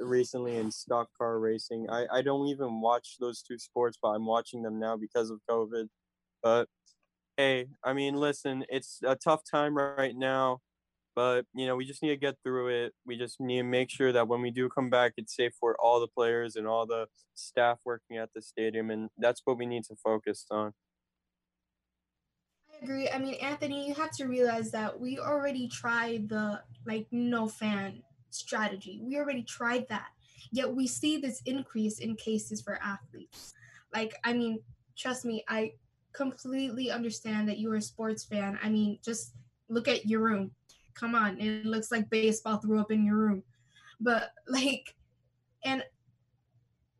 recently 0.00 0.56
in 0.56 0.70
stock 0.70 1.08
car 1.16 1.38
racing. 1.38 1.86
I, 1.90 2.06
I 2.12 2.22
don't 2.22 2.48
even 2.48 2.80
watch 2.80 3.16
those 3.20 3.42
two 3.42 3.58
sports, 3.58 3.98
but 4.00 4.10
I'm 4.10 4.26
watching 4.26 4.62
them 4.62 4.78
now 4.78 4.96
because 4.96 5.30
of 5.30 5.40
COVID. 5.48 5.88
But 6.42 6.68
hey, 7.36 7.66
I 7.84 7.92
mean, 7.92 8.14
listen, 8.14 8.64
it's 8.68 9.00
a 9.04 9.16
tough 9.16 9.42
time 9.50 9.76
right 9.76 10.14
now, 10.16 10.60
but 11.14 11.44
you 11.54 11.66
know, 11.66 11.76
we 11.76 11.84
just 11.84 12.02
need 12.02 12.10
to 12.10 12.16
get 12.16 12.36
through 12.44 12.68
it. 12.68 12.92
We 13.06 13.16
just 13.16 13.40
need 13.40 13.58
to 13.58 13.62
make 13.62 13.90
sure 13.90 14.12
that 14.12 14.28
when 14.28 14.40
we 14.40 14.50
do 14.50 14.68
come 14.68 14.90
back, 14.90 15.12
it's 15.16 15.36
safe 15.36 15.52
for 15.58 15.76
all 15.80 16.00
the 16.00 16.08
players 16.08 16.56
and 16.56 16.66
all 16.66 16.86
the 16.86 17.06
staff 17.34 17.78
working 17.84 18.16
at 18.16 18.30
the 18.34 18.42
stadium, 18.42 18.90
and 18.90 19.10
that's 19.18 19.42
what 19.44 19.58
we 19.58 19.66
need 19.66 19.84
to 19.84 19.96
focus 19.96 20.46
on. 20.50 20.72
I 22.72 22.84
agree. 22.84 23.08
I 23.10 23.18
mean, 23.18 23.34
Anthony, 23.34 23.88
you 23.88 23.94
have 23.94 24.12
to 24.12 24.26
realize 24.26 24.70
that 24.70 24.98
we 24.98 25.18
already 25.18 25.68
tried 25.68 26.28
the 26.28 26.62
like 26.86 27.06
no 27.10 27.48
fan 27.48 28.02
strategy. 28.30 29.00
We 29.02 29.16
already 29.16 29.42
tried 29.42 29.86
that. 29.88 30.08
Yet 30.52 30.74
we 30.74 30.86
see 30.86 31.18
this 31.18 31.42
increase 31.46 31.98
in 32.00 32.16
cases 32.16 32.60
for 32.60 32.78
athletes. 32.82 33.52
Like, 33.94 34.14
I 34.24 34.32
mean, 34.32 34.60
trust 34.96 35.24
me, 35.24 35.44
I 35.48 35.72
completely 36.12 36.90
understand 36.90 37.48
that 37.48 37.58
you're 37.58 37.76
a 37.76 37.82
sports 37.82 38.24
fan. 38.24 38.58
I 38.62 38.68
mean, 38.68 38.98
just 39.04 39.34
look 39.68 39.88
at 39.88 40.06
your 40.06 40.20
room. 40.20 40.52
Come 40.94 41.14
on, 41.14 41.40
it 41.40 41.64
looks 41.64 41.90
like 41.90 42.10
baseball 42.10 42.58
threw 42.58 42.80
up 42.80 42.90
in 42.90 43.04
your 43.04 43.16
room. 43.16 43.42
But 44.00 44.30
like, 44.48 44.94
and 45.64 45.84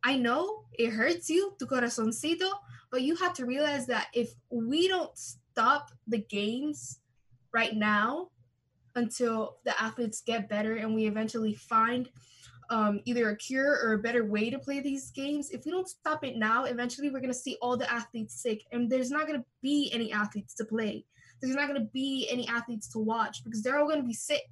I 0.03 0.17
know 0.17 0.65
it 0.73 0.91
hurts 0.91 1.29
you, 1.29 1.55
tu 1.59 1.65
corazoncito, 1.67 2.49
but 2.91 3.01
you 3.01 3.15
have 3.15 3.33
to 3.35 3.45
realize 3.45 3.85
that 3.87 4.07
if 4.13 4.33
we 4.49 4.87
don't 4.87 5.15
stop 5.17 5.91
the 6.07 6.17
games 6.17 6.99
right 7.53 7.75
now 7.75 8.29
until 8.95 9.57
the 9.65 9.81
athletes 9.81 10.21
get 10.25 10.49
better 10.49 10.75
and 10.75 10.93
we 10.93 11.05
eventually 11.07 11.55
find 11.55 12.09
um, 12.71 13.01
either 13.03 13.29
a 13.29 13.35
cure 13.35 13.79
or 13.83 13.93
a 13.93 13.99
better 13.99 14.23
way 14.23 14.49
to 14.49 14.57
play 14.57 14.79
these 14.79 15.11
games. 15.11 15.51
If 15.51 15.65
we 15.65 15.71
don't 15.71 15.89
stop 15.89 16.23
it 16.23 16.37
now, 16.37 16.63
eventually 16.63 17.09
we're 17.09 17.19
going 17.19 17.33
to 17.33 17.37
see 17.37 17.57
all 17.61 17.75
the 17.75 17.91
athletes 17.91 18.41
sick, 18.41 18.63
and 18.71 18.89
there's 18.89 19.11
not 19.11 19.27
going 19.27 19.39
to 19.39 19.45
be 19.61 19.91
any 19.93 20.11
athletes 20.11 20.55
to 20.55 20.65
play. 20.65 21.05
There's 21.41 21.55
not 21.55 21.67
going 21.67 21.81
to 21.81 21.89
be 21.91 22.29
any 22.31 22.47
athletes 22.47 22.87
to 22.93 22.99
watch 22.99 23.43
because 23.43 23.61
they're 23.61 23.77
all 23.77 23.87
going 23.87 24.01
to 24.01 24.07
be 24.07 24.13
sick 24.13 24.43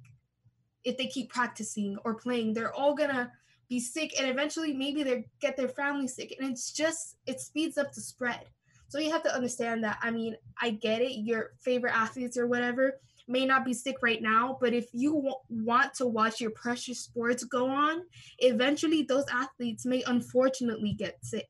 if 0.84 0.98
they 0.98 1.06
keep 1.06 1.30
practicing 1.30 1.96
or 2.04 2.14
playing. 2.14 2.52
They're 2.52 2.74
all 2.74 2.94
going 2.94 3.10
to 3.10 3.30
be 3.70 3.80
sick, 3.80 4.12
and 4.20 4.28
eventually 4.28 4.74
maybe 4.74 5.02
they 5.02 5.24
get 5.40 5.56
their 5.56 5.68
family 5.68 6.06
sick, 6.06 6.36
and 6.38 6.50
it's 6.50 6.72
just 6.72 7.16
it 7.26 7.40
speeds 7.40 7.78
up 7.78 7.94
the 7.94 8.02
spread. 8.02 8.44
So 8.88 8.98
you 8.98 9.10
have 9.12 9.22
to 9.22 9.34
understand 9.34 9.82
that. 9.84 9.98
I 10.02 10.10
mean, 10.10 10.36
I 10.60 10.70
get 10.70 11.00
it, 11.00 11.12
your 11.12 11.52
favorite 11.58 11.96
athletes 11.96 12.36
or 12.36 12.48
whatever 12.48 12.98
may 13.30 13.46
not 13.46 13.64
be 13.64 13.72
sick 13.72 13.96
right 14.02 14.20
now, 14.20 14.58
but 14.60 14.74
if 14.74 14.88
you 14.92 15.14
w- 15.14 15.34
want 15.48 15.94
to 15.94 16.06
watch 16.06 16.40
your 16.40 16.50
precious 16.50 17.00
sports 17.00 17.44
go 17.44 17.68
on, 17.68 18.02
eventually 18.38 19.02
those 19.02 19.24
athletes 19.32 19.86
may 19.86 20.02
unfortunately 20.06 20.92
get 20.92 21.16
sick. 21.24 21.48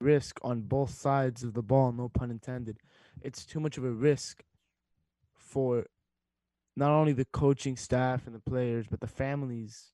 risk 0.00 0.38
on 0.42 0.62
both 0.62 0.90
sides 0.90 1.44
of 1.44 1.54
the 1.54 1.62
ball, 1.62 1.92
no 1.92 2.08
pun 2.08 2.30
intended. 2.30 2.78
It's 3.22 3.44
too 3.44 3.60
much 3.60 3.78
of 3.78 3.84
a 3.84 3.90
risk 3.90 4.42
for 5.36 5.86
not 6.76 6.90
only 6.90 7.12
the 7.12 7.26
coaching 7.26 7.76
staff 7.76 8.26
and 8.26 8.34
the 8.34 8.40
players, 8.40 8.86
but 8.90 9.00
the 9.00 9.06
families 9.06 9.92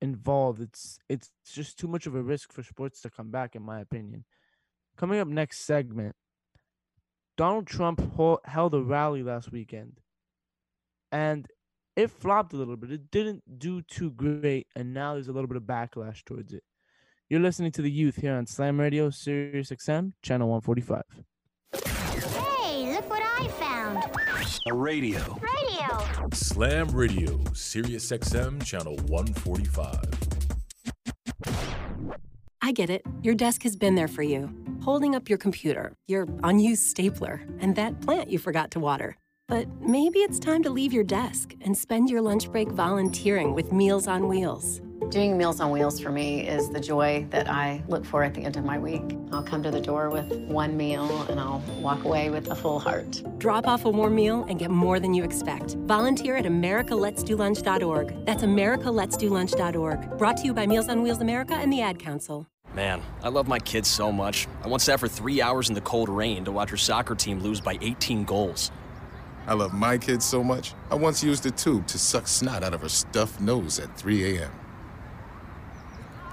involved. 0.00 0.60
It's 0.60 0.98
it's 1.08 1.30
just 1.44 1.78
too 1.78 1.88
much 1.88 2.06
of 2.06 2.14
a 2.14 2.22
risk 2.22 2.52
for 2.52 2.62
sports 2.62 3.00
to 3.02 3.10
come 3.10 3.30
back, 3.30 3.54
in 3.54 3.62
my 3.62 3.80
opinion. 3.80 4.24
Coming 4.96 5.20
up 5.20 5.28
next 5.28 5.60
segment, 5.66 6.16
Donald 7.36 7.66
Trump 7.66 8.00
hol- 8.14 8.40
held 8.44 8.74
a 8.74 8.80
rally 8.80 9.22
last 9.22 9.52
weekend, 9.52 10.00
and 11.12 11.46
it 11.94 12.10
flopped 12.10 12.52
a 12.52 12.56
little 12.56 12.76
bit. 12.76 12.90
It 12.90 13.10
didn't 13.10 13.58
do 13.58 13.82
too 13.82 14.10
great, 14.10 14.66
and 14.74 14.92
now 14.94 15.14
there's 15.14 15.28
a 15.28 15.32
little 15.32 15.48
bit 15.48 15.56
of 15.56 15.64
backlash 15.64 16.24
towards 16.24 16.52
it. 16.52 16.62
You're 17.28 17.40
listening 17.40 17.72
to 17.72 17.82
the 17.82 17.90
youth 17.90 18.16
here 18.16 18.34
on 18.34 18.46
Slam 18.46 18.78
Radio, 18.78 19.10
Sirius 19.10 19.70
XM, 19.70 20.12
channel 20.22 20.48
145. 20.48 21.02
Hey, 21.74 22.92
look 22.94 23.10
what 23.10 23.22
I 23.22 23.48
found. 23.48 24.04
A 24.68 24.74
radio. 24.74 25.38
Radio. 25.40 26.28
Slam 26.32 26.88
Radio, 26.88 27.40
Sirius 27.52 28.10
XM, 28.10 28.64
channel 28.64 28.96
145. 29.08 30.00
I 32.62 32.72
get 32.72 32.90
it. 32.90 33.02
Your 33.22 33.34
desk 33.34 33.62
has 33.62 33.76
been 33.76 33.94
there 33.94 34.08
for 34.08 34.22
you, 34.22 34.50
holding 34.86 35.16
up 35.16 35.28
your 35.28 35.36
computer, 35.36 35.92
your 36.06 36.28
unused 36.44 36.86
stapler, 36.86 37.42
and 37.58 37.74
that 37.74 38.00
plant 38.00 38.30
you 38.30 38.38
forgot 38.38 38.70
to 38.70 38.78
water. 38.78 39.16
But 39.48 39.66
maybe 39.80 40.20
it's 40.20 40.38
time 40.38 40.62
to 40.62 40.70
leave 40.70 40.92
your 40.92 41.02
desk 41.02 41.54
and 41.60 41.76
spend 41.76 42.08
your 42.08 42.20
lunch 42.20 42.52
break 42.52 42.68
volunteering 42.70 43.52
with 43.52 43.72
Meals 43.72 44.06
on 44.06 44.28
Wheels. 44.28 44.80
Doing 45.10 45.36
Meals 45.36 45.58
on 45.58 45.72
Wheels 45.72 45.98
for 45.98 46.12
me 46.12 46.46
is 46.46 46.70
the 46.70 46.78
joy 46.78 47.26
that 47.30 47.50
I 47.50 47.82
look 47.88 48.04
for 48.04 48.22
at 48.22 48.32
the 48.32 48.44
end 48.44 48.56
of 48.56 48.64
my 48.64 48.78
week. 48.78 49.02
I'll 49.32 49.42
come 49.42 49.60
to 49.64 49.72
the 49.72 49.80
door 49.80 50.08
with 50.08 50.32
one 50.46 50.76
meal 50.76 51.22
and 51.28 51.40
I'll 51.40 51.64
walk 51.80 52.04
away 52.04 52.30
with 52.30 52.48
a 52.52 52.54
full 52.54 52.78
heart. 52.78 53.22
Drop 53.38 53.66
off 53.66 53.86
a 53.86 53.90
warm 53.90 54.14
meal 54.14 54.46
and 54.48 54.56
get 54.56 54.70
more 54.70 55.00
than 55.00 55.14
you 55.14 55.24
expect. 55.24 55.74
Volunteer 55.86 56.36
at 56.36 56.44
americaletsdolunch.org. 56.44 58.24
That's 58.24 58.44
americaletsdolunch.org. 58.44 60.18
Brought 60.18 60.36
to 60.36 60.44
you 60.44 60.54
by 60.54 60.66
Meals 60.66 60.88
on 60.88 61.02
Wheels 61.02 61.20
America 61.20 61.54
and 61.54 61.72
the 61.72 61.80
Ad 61.80 61.98
Council. 61.98 62.46
Man, 62.76 63.00
I 63.22 63.30
love 63.30 63.48
my 63.48 63.58
kids 63.58 63.88
so 63.88 64.12
much. 64.12 64.46
I 64.62 64.68
once 64.68 64.84
sat 64.84 65.00
for 65.00 65.08
three 65.08 65.40
hours 65.40 65.70
in 65.70 65.74
the 65.74 65.80
cold 65.80 66.10
rain 66.10 66.44
to 66.44 66.52
watch 66.52 66.68
her 66.68 66.76
soccer 66.76 67.14
team 67.14 67.40
lose 67.40 67.58
by 67.58 67.78
18 67.80 68.24
goals. 68.24 68.70
I 69.46 69.54
love 69.54 69.72
my 69.72 69.96
kids 69.96 70.26
so 70.26 70.44
much, 70.44 70.74
I 70.90 70.94
once 70.94 71.24
used 71.24 71.46
a 71.46 71.50
tube 71.50 71.86
to 71.86 71.98
suck 71.98 72.28
snot 72.28 72.62
out 72.62 72.74
of 72.74 72.82
her 72.82 72.90
stuffed 72.90 73.40
nose 73.40 73.78
at 73.78 73.96
3 73.96 74.36
a.m. 74.36 74.50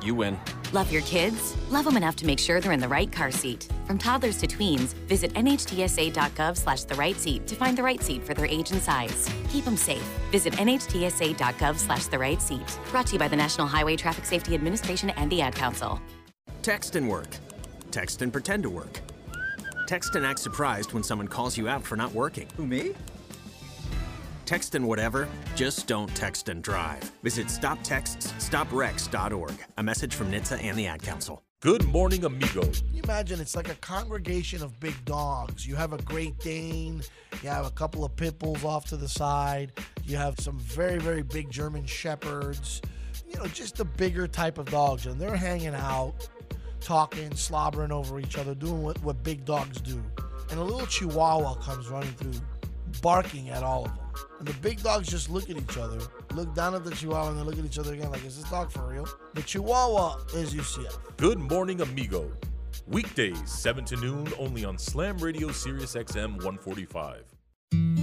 You 0.04 0.16
win. 0.16 0.38
Love 0.74 0.92
your 0.92 1.04
kids? 1.04 1.56
Love 1.70 1.86
them 1.86 1.96
enough 1.96 2.18
to 2.18 2.26
make 2.26 2.40
sure 2.40 2.60
they're 2.60 2.74
in 2.74 2.82
the 2.82 2.90
right 2.90 3.10
car 3.10 3.32
seat. 3.32 3.70
From 3.86 3.98
toddlers 3.98 4.38
to 4.40 4.48
tweens, 4.48 4.94
visit 5.08 5.34
nhtsa.gov 5.36 6.58
slash 6.58 6.84
the 6.84 6.96
right 6.96 7.16
seat 7.16 7.48
to 7.48 7.56
find 7.56 7.78
the 7.78 7.84
right 7.84 8.04
seat 8.04 8.22
for 8.22 8.34
their 8.34 8.48
age 8.48 8.72
and 8.72 8.82
size. 8.82 9.30
Keep 9.50 9.64
them 9.64 9.78
safe. 9.78 10.04
Visit 10.30 10.54
nhtsa.gov 10.56 11.78
slash 11.78 12.08
the 12.08 12.20
right 12.20 12.42
seat. 12.42 12.80
Brought 12.92 13.08
to 13.08 13.14
you 13.14 13.20
by 13.20 13.30
the 13.30 13.38
National 13.38 13.66
Highway 13.66 13.96
Traffic 13.96 14.26
Safety 14.26 14.56
Administration 14.56 15.12
and 15.12 15.32
the 15.32 15.40
Ad 15.40 15.56
Council. 15.56 16.02
Text 16.64 16.96
and 16.96 17.08
work. 17.10 17.28
Text 17.92 18.22
and 18.22 18.32
pretend 18.32 18.64
to 18.64 18.70
work. 18.70 19.02
Text 19.86 20.16
and 20.16 20.26
act 20.26 20.40
surprised 20.40 20.94
when 20.94 21.04
someone 21.04 21.28
calls 21.28 21.58
you 21.58 21.68
out 21.68 21.84
for 21.84 21.98
not 21.98 22.14
working. 22.14 22.48
Who, 22.56 22.66
me? 22.66 22.94
Text 24.46 24.74
and 24.74 24.88
whatever, 24.88 25.28
just 25.56 25.88
don't 25.88 26.08
text 26.16 26.48
and 26.48 26.64
drive. 26.64 27.04
Visit 27.22 27.48
stoptextsstopwrecks.org. 27.48 29.54
A 29.78 29.84
message 29.84 30.16
from 30.16 30.32
NHTSA 30.32 30.64
and 30.64 30.78
the 30.78 30.88
Ad 30.88 31.02
Council. 31.02 31.44
Good 31.60 31.84
morning, 31.84 32.24
amigo. 32.24 32.62
Can 32.62 32.94
you 32.94 33.04
imagine 33.04 33.42
it's 33.42 33.58
like 33.58 33.68
a 33.68 33.76
congregation 33.76 34.64
of 34.64 34.80
big 34.80 34.96
dogs. 35.04 35.68
You 35.68 35.76
have 35.76 35.92
a 35.92 36.02
Great 36.04 36.40
Dane, 36.40 37.02
you 37.42 37.50
have 37.50 37.66
a 37.66 37.72
couple 37.72 38.06
of 38.06 38.16
pit 38.16 38.40
bulls 38.40 38.64
off 38.64 38.86
to 38.86 38.96
the 38.96 39.10
side, 39.10 39.74
you 40.06 40.16
have 40.16 40.40
some 40.40 40.58
very, 40.60 41.00
very 41.00 41.24
big 41.24 41.52
German 41.52 41.86
shepherds, 41.86 42.82
you 43.28 43.36
know, 43.38 43.48
just 43.48 43.76
the 43.76 43.86
bigger 43.86 44.28
type 44.28 44.58
of 44.58 44.70
dogs. 44.70 45.08
And 45.08 45.20
they're 45.20 45.36
hanging 45.36 45.76
out, 45.76 46.30
talking, 46.84 47.34
slobbering 47.36 47.92
over 47.92 48.20
each 48.20 48.38
other, 48.38 48.54
doing 48.54 48.84
what, 48.84 49.02
what 49.04 49.24
big 49.24 49.46
dogs 49.46 49.80
do. 49.82 50.04
And 50.52 50.60
a 50.60 50.64
little 50.64 50.86
chihuahua 50.86 51.56
comes 51.56 51.88
running 51.88 52.12
through, 52.14 52.34
barking 53.02 53.50
at 53.50 53.64
all 53.64 53.86
of 53.86 53.96
them. 53.96 54.06
And 54.40 54.48
the 54.48 54.54
big 54.56 54.84
dogs 54.84 55.08
just 55.08 55.30
look 55.30 55.50
at 55.50 55.58
each 55.58 55.78
other, 55.78 56.00
look 56.34 56.54
down 56.54 56.76
at 56.76 56.84
the 56.84 56.92
chihuahua, 56.92 57.30
and 57.30 57.40
then 57.40 57.46
look 57.46 57.58
at 57.58 57.66
each 57.66 57.80
other 57.80 57.94
again 57.94 58.12
like, 58.12 58.26
is 58.26 58.40
this 58.40 58.50
dog 58.50 58.72
for 58.72 58.88
real? 58.88 59.08
The 59.34 59.42
chihuahua 59.42 60.18
is 60.36 60.54
UCF. 60.54 60.98
Good 61.18 61.40
morning, 61.40 61.82
amigo. 61.82 62.30
Weekdays, 62.88 63.50
7 63.50 63.86
to 63.86 63.96
noon, 63.98 64.28
only 64.38 64.66
on 64.66 64.78
Slam 64.78 65.18
Radio, 65.18 65.52
Sirius 65.52 65.96
XM 65.96 66.36
145. 66.44 68.03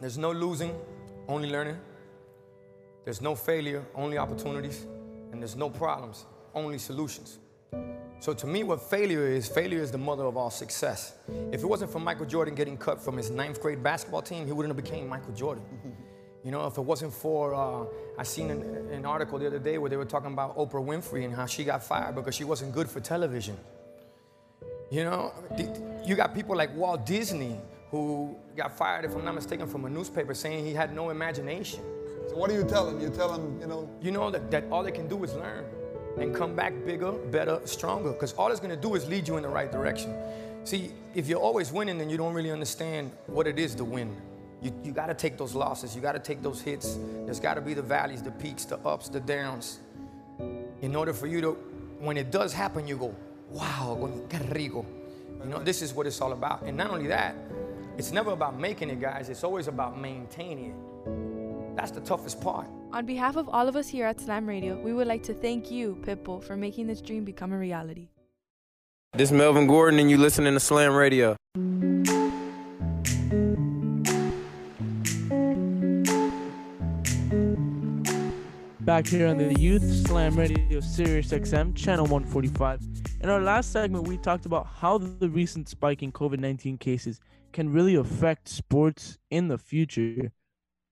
There's 0.00 0.18
no 0.18 0.32
losing, 0.32 0.74
only 1.28 1.50
learning. 1.50 1.78
There's 3.04 3.20
no 3.20 3.36
failure, 3.36 3.84
only 3.94 4.18
opportunities. 4.18 4.86
And 5.30 5.40
there's 5.40 5.54
no 5.56 5.70
problems, 5.70 6.26
only 6.52 6.78
solutions. 6.78 7.38
So 8.18 8.32
to 8.32 8.46
me, 8.46 8.64
what 8.64 8.82
failure 8.82 9.26
is, 9.26 9.46
failure 9.48 9.80
is 9.80 9.90
the 9.92 9.98
mother 9.98 10.24
of 10.24 10.36
all 10.36 10.50
success. 10.50 11.14
If 11.52 11.62
it 11.62 11.66
wasn't 11.66 11.92
for 11.92 12.00
Michael 12.00 12.26
Jordan 12.26 12.54
getting 12.54 12.76
cut 12.76 13.00
from 13.00 13.16
his 13.16 13.30
ninth 13.30 13.60
grade 13.60 13.82
basketball 13.82 14.22
team, 14.22 14.46
he 14.46 14.52
wouldn't 14.52 14.74
have 14.74 14.84
became 14.84 15.08
Michael 15.08 15.32
Jordan. 15.34 15.64
You 16.42 16.50
know, 16.50 16.66
if 16.66 16.76
it 16.76 16.82
wasn't 16.82 17.12
for, 17.12 17.54
uh, 17.54 17.86
I 18.18 18.22
seen 18.24 18.50
an, 18.50 18.62
an 18.90 19.06
article 19.06 19.38
the 19.38 19.46
other 19.46 19.58
day 19.58 19.78
where 19.78 19.90
they 19.90 19.96
were 19.96 20.04
talking 20.04 20.32
about 20.32 20.56
Oprah 20.56 20.84
Winfrey 20.84 21.24
and 21.24 21.34
how 21.34 21.46
she 21.46 21.64
got 21.64 21.82
fired 21.82 22.14
because 22.14 22.34
she 22.34 22.44
wasn't 22.44 22.72
good 22.72 22.88
for 22.88 23.00
television. 23.00 23.56
You 24.90 25.04
know, 25.04 25.32
you 26.04 26.14
got 26.14 26.34
people 26.34 26.56
like 26.56 26.74
Walt 26.74 27.06
Disney 27.06 27.60
who 27.90 28.36
got 28.56 28.76
fired, 28.76 29.04
if 29.04 29.14
I'm 29.14 29.24
not 29.24 29.34
mistaken, 29.34 29.66
from 29.66 29.84
a 29.84 29.90
newspaper 29.90 30.34
saying 30.34 30.64
he 30.64 30.74
had 30.74 30.94
no 30.94 31.10
imagination. 31.10 31.80
So 32.28 32.36
what 32.36 32.50
do 32.50 32.56
you 32.56 32.64
tell 32.64 32.88
him? 32.88 33.00
You 33.00 33.10
tell 33.10 33.32
him, 33.32 33.60
you 33.60 33.66
know, 33.66 33.88
You 34.00 34.10
know 34.10 34.30
that, 34.30 34.50
that 34.50 34.64
all 34.70 34.82
they 34.82 34.92
can 34.92 35.08
do 35.08 35.22
is 35.24 35.34
learn 35.34 35.64
and 36.18 36.34
come 36.34 36.54
back 36.54 36.72
bigger, 36.84 37.12
better, 37.12 37.60
stronger, 37.64 38.12
because 38.12 38.32
all 38.34 38.50
it's 38.50 38.60
gonna 38.60 38.76
do 38.76 38.94
is 38.94 39.06
lead 39.08 39.26
you 39.28 39.36
in 39.36 39.42
the 39.42 39.48
right 39.48 39.70
direction. 39.70 40.14
See, 40.64 40.92
if 41.14 41.28
you're 41.28 41.40
always 41.40 41.72
winning, 41.72 41.98
then 41.98 42.08
you 42.08 42.16
don't 42.16 42.32
really 42.32 42.50
understand 42.50 43.10
what 43.26 43.46
it 43.46 43.58
is 43.58 43.74
to 43.76 43.84
win. 43.84 44.16
You, 44.62 44.72
you 44.82 44.92
gotta 44.92 45.14
take 45.14 45.36
those 45.36 45.54
losses, 45.54 45.94
you 45.94 46.00
gotta 46.00 46.18
take 46.18 46.42
those 46.42 46.60
hits. 46.60 46.98
There's 47.24 47.40
gotta 47.40 47.60
be 47.60 47.74
the 47.74 47.82
valleys, 47.82 48.22
the 48.22 48.30
peaks, 48.30 48.64
the 48.64 48.78
ups, 48.78 49.08
the 49.08 49.20
downs. 49.20 49.80
In 50.80 50.96
order 50.96 51.12
for 51.12 51.26
you 51.26 51.40
to, 51.42 51.50
when 51.98 52.16
it 52.16 52.30
does 52.30 52.52
happen, 52.52 52.86
you 52.86 52.96
go, 52.96 53.14
wow, 53.50 54.10
qué 54.28 54.54
rico. 54.54 54.86
You 55.42 55.50
know, 55.50 55.58
this 55.62 55.82
is 55.82 55.92
what 55.92 56.06
it's 56.06 56.20
all 56.20 56.32
about. 56.32 56.62
And 56.62 56.76
not 56.76 56.90
only 56.90 57.08
that, 57.08 57.34
it's 57.96 58.12
never 58.12 58.32
about 58.32 58.58
making 58.58 58.90
it, 58.90 59.00
guys, 59.00 59.28
it's 59.28 59.44
always 59.44 59.68
about 59.68 60.00
maintaining 60.00 60.70
it. 60.70 61.76
That's 61.76 61.90
the 61.90 62.00
toughest 62.00 62.40
part. 62.40 62.66
On 62.92 63.04
behalf 63.06 63.36
of 63.36 63.48
all 63.48 63.68
of 63.68 63.76
us 63.76 63.88
here 63.88 64.06
at 64.06 64.20
Slam 64.20 64.46
Radio, 64.46 64.80
we 64.80 64.92
would 64.92 65.06
like 65.06 65.22
to 65.24 65.34
thank 65.34 65.70
you, 65.70 65.98
Pitbull, 66.02 66.42
for 66.42 66.56
making 66.56 66.86
this 66.86 67.00
dream 67.00 67.24
become 67.24 67.52
a 67.52 67.58
reality. 67.58 68.08
This 69.12 69.30
is 69.30 69.32
Melvin 69.32 69.66
Gordon, 69.66 70.00
and 70.00 70.10
you're 70.10 70.18
listening 70.18 70.54
to 70.54 70.60
Slam 70.60 70.94
Radio. 70.94 71.36
Back 78.80 79.06
here 79.06 79.26
on 79.28 79.38
the 79.38 79.54
Youth 79.58 80.06
Slam 80.06 80.36
Radio 80.36 80.80
Sirius 80.80 81.30
XM, 81.30 81.74
channel 81.74 82.04
145. 82.04 82.80
In 83.22 83.30
our 83.30 83.40
last 83.40 83.72
segment, 83.72 84.06
we 84.06 84.18
talked 84.18 84.46
about 84.46 84.66
how 84.66 84.98
the 84.98 85.28
recent 85.28 85.68
spike 85.68 86.02
in 86.02 86.12
COVID 86.12 86.38
19 86.38 86.76
cases 86.78 87.20
can 87.54 87.72
really 87.72 87.94
affect 87.94 88.48
sports 88.48 89.16
in 89.30 89.48
the 89.48 89.56
future 89.56 90.32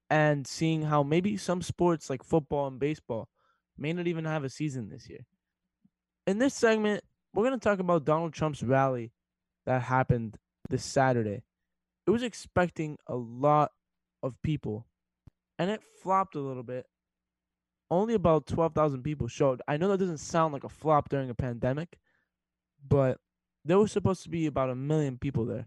and 0.09 0.47
seeing 0.47 0.83
how 0.83 1.03
maybe 1.03 1.37
some 1.37 1.61
sports 1.61 2.09
like 2.09 2.23
football 2.23 2.69
and 2.69 2.79
baseball 2.79 3.29
may 3.77 3.93
not 3.93 4.07
even 4.07 4.25
have 4.25 4.45
a 4.45 4.49
season 4.49 4.89
this 4.89 5.11
year. 5.11 5.27
In 6.27 6.39
this 6.39 6.55
segment, 6.55 7.03
we're 7.35 7.45
going 7.45 7.59
to 7.59 7.63
talk 7.63 7.81
about 7.81 8.05
Donald 8.05 8.33
Trump's 8.33 8.63
rally 8.63 9.13
that 9.67 9.83
happened 9.83 10.39
this 10.71 10.85
Saturday. 10.85 11.43
It 12.07 12.11
was 12.11 12.23
expecting 12.23 12.97
a 13.09 13.17
lot 13.17 13.73
of 14.23 14.41
people, 14.43 14.87
and 15.59 15.69
it 15.69 15.83
flopped 16.03 16.37
a 16.37 16.41
little 16.41 16.63
bit. 16.63 16.87
Only 17.91 18.15
about 18.15 18.47
12,000 18.47 19.03
people 19.03 19.27
showed. 19.27 19.61
I 19.67 19.77
know 19.77 19.89
that 19.89 19.99
doesn't 19.99 20.19
sound 20.19 20.53
like 20.53 20.65
a 20.65 20.69
flop 20.69 21.09
during 21.09 21.29
a 21.29 21.35
pandemic, 21.35 21.99
but 22.89 23.19
there 23.65 23.79
was 23.79 23.91
supposed 23.91 24.23
to 24.23 24.31
be 24.31 24.47
about 24.47 24.71
a 24.71 24.75
million 24.75 25.19
people 25.19 25.45
there. 25.45 25.67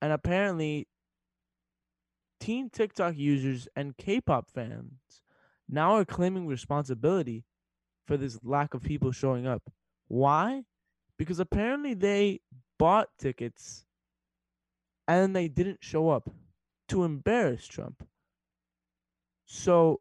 And 0.00 0.12
apparently, 0.12 0.88
teen 2.40 2.70
TikTok 2.70 3.16
users 3.16 3.68
and 3.74 3.96
K 3.96 4.20
pop 4.20 4.48
fans 4.50 5.22
now 5.68 5.96
are 5.96 6.04
claiming 6.04 6.46
responsibility 6.46 7.44
for 8.06 8.16
this 8.16 8.38
lack 8.42 8.74
of 8.74 8.82
people 8.82 9.12
showing 9.12 9.46
up. 9.46 9.62
Why? 10.06 10.62
Because 11.18 11.40
apparently 11.40 11.94
they 11.94 12.40
bought 12.78 13.08
tickets 13.18 13.84
and 15.06 15.34
they 15.34 15.48
didn't 15.48 15.78
show 15.82 16.10
up 16.10 16.30
to 16.88 17.04
embarrass 17.04 17.66
Trump. 17.66 18.06
So 19.46 20.00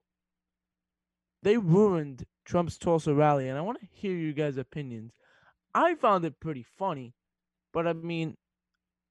they 1.43 1.57
ruined 1.57 2.25
Trump's 2.45 2.77
Tulsa 2.77 3.13
rally, 3.13 3.49
and 3.49 3.57
I 3.57 3.61
want 3.61 3.79
to 3.79 3.87
hear 3.89 4.13
you 4.13 4.33
guys' 4.33 4.57
opinions. 4.57 5.13
I 5.73 5.95
found 5.95 6.25
it 6.25 6.39
pretty 6.39 6.63
funny, 6.63 7.13
but 7.73 7.87
I 7.87 7.93
mean, 7.93 8.35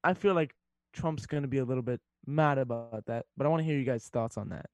I 0.02 0.14
feel 0.14 0.34
like 0.34 0.54
Trump's 0.96 1.26
going 1.26 1.42
to 1.42 1.48
be 1.48 1.58
a 1.58 1.64
little 1.64 1.82
bit 1.82 2.00
mad 2.26 2.58
about 2.58 3.04
that, 3.06 3.26
but 3.36 3.46
I 3.46 3.48
want 3.48 3.60
to 3.60 3.64
hear 3.64 3.78
you 3.78 3.84
guys' 3.84 4.08
thoughts 4.08 4.36
on 4.36 4.48
that. 4.48 4.66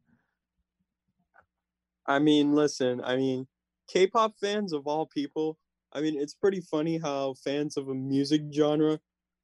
I 2.07 2.19
mean, 2.19 2.55
listen, 2.55 3.01
I 3.05 3.17
mean, 3.17 3.47
K-pop 3.89 4.35
fans 4.41 4.73
of 4.73 4.87
all 4.87 5.07
people, 5.07 5.59
I 5.93 6.01
mean, 6.01 6.19
it's 6.19 6.35
pretty 6.35 6.61
funny 6.61 6.99
how 6.99 7.35
fans 7.45 7.77
of 7.77 7.89
a 7.89 7.95
music 7.95 8.43
genre 8.53 8.99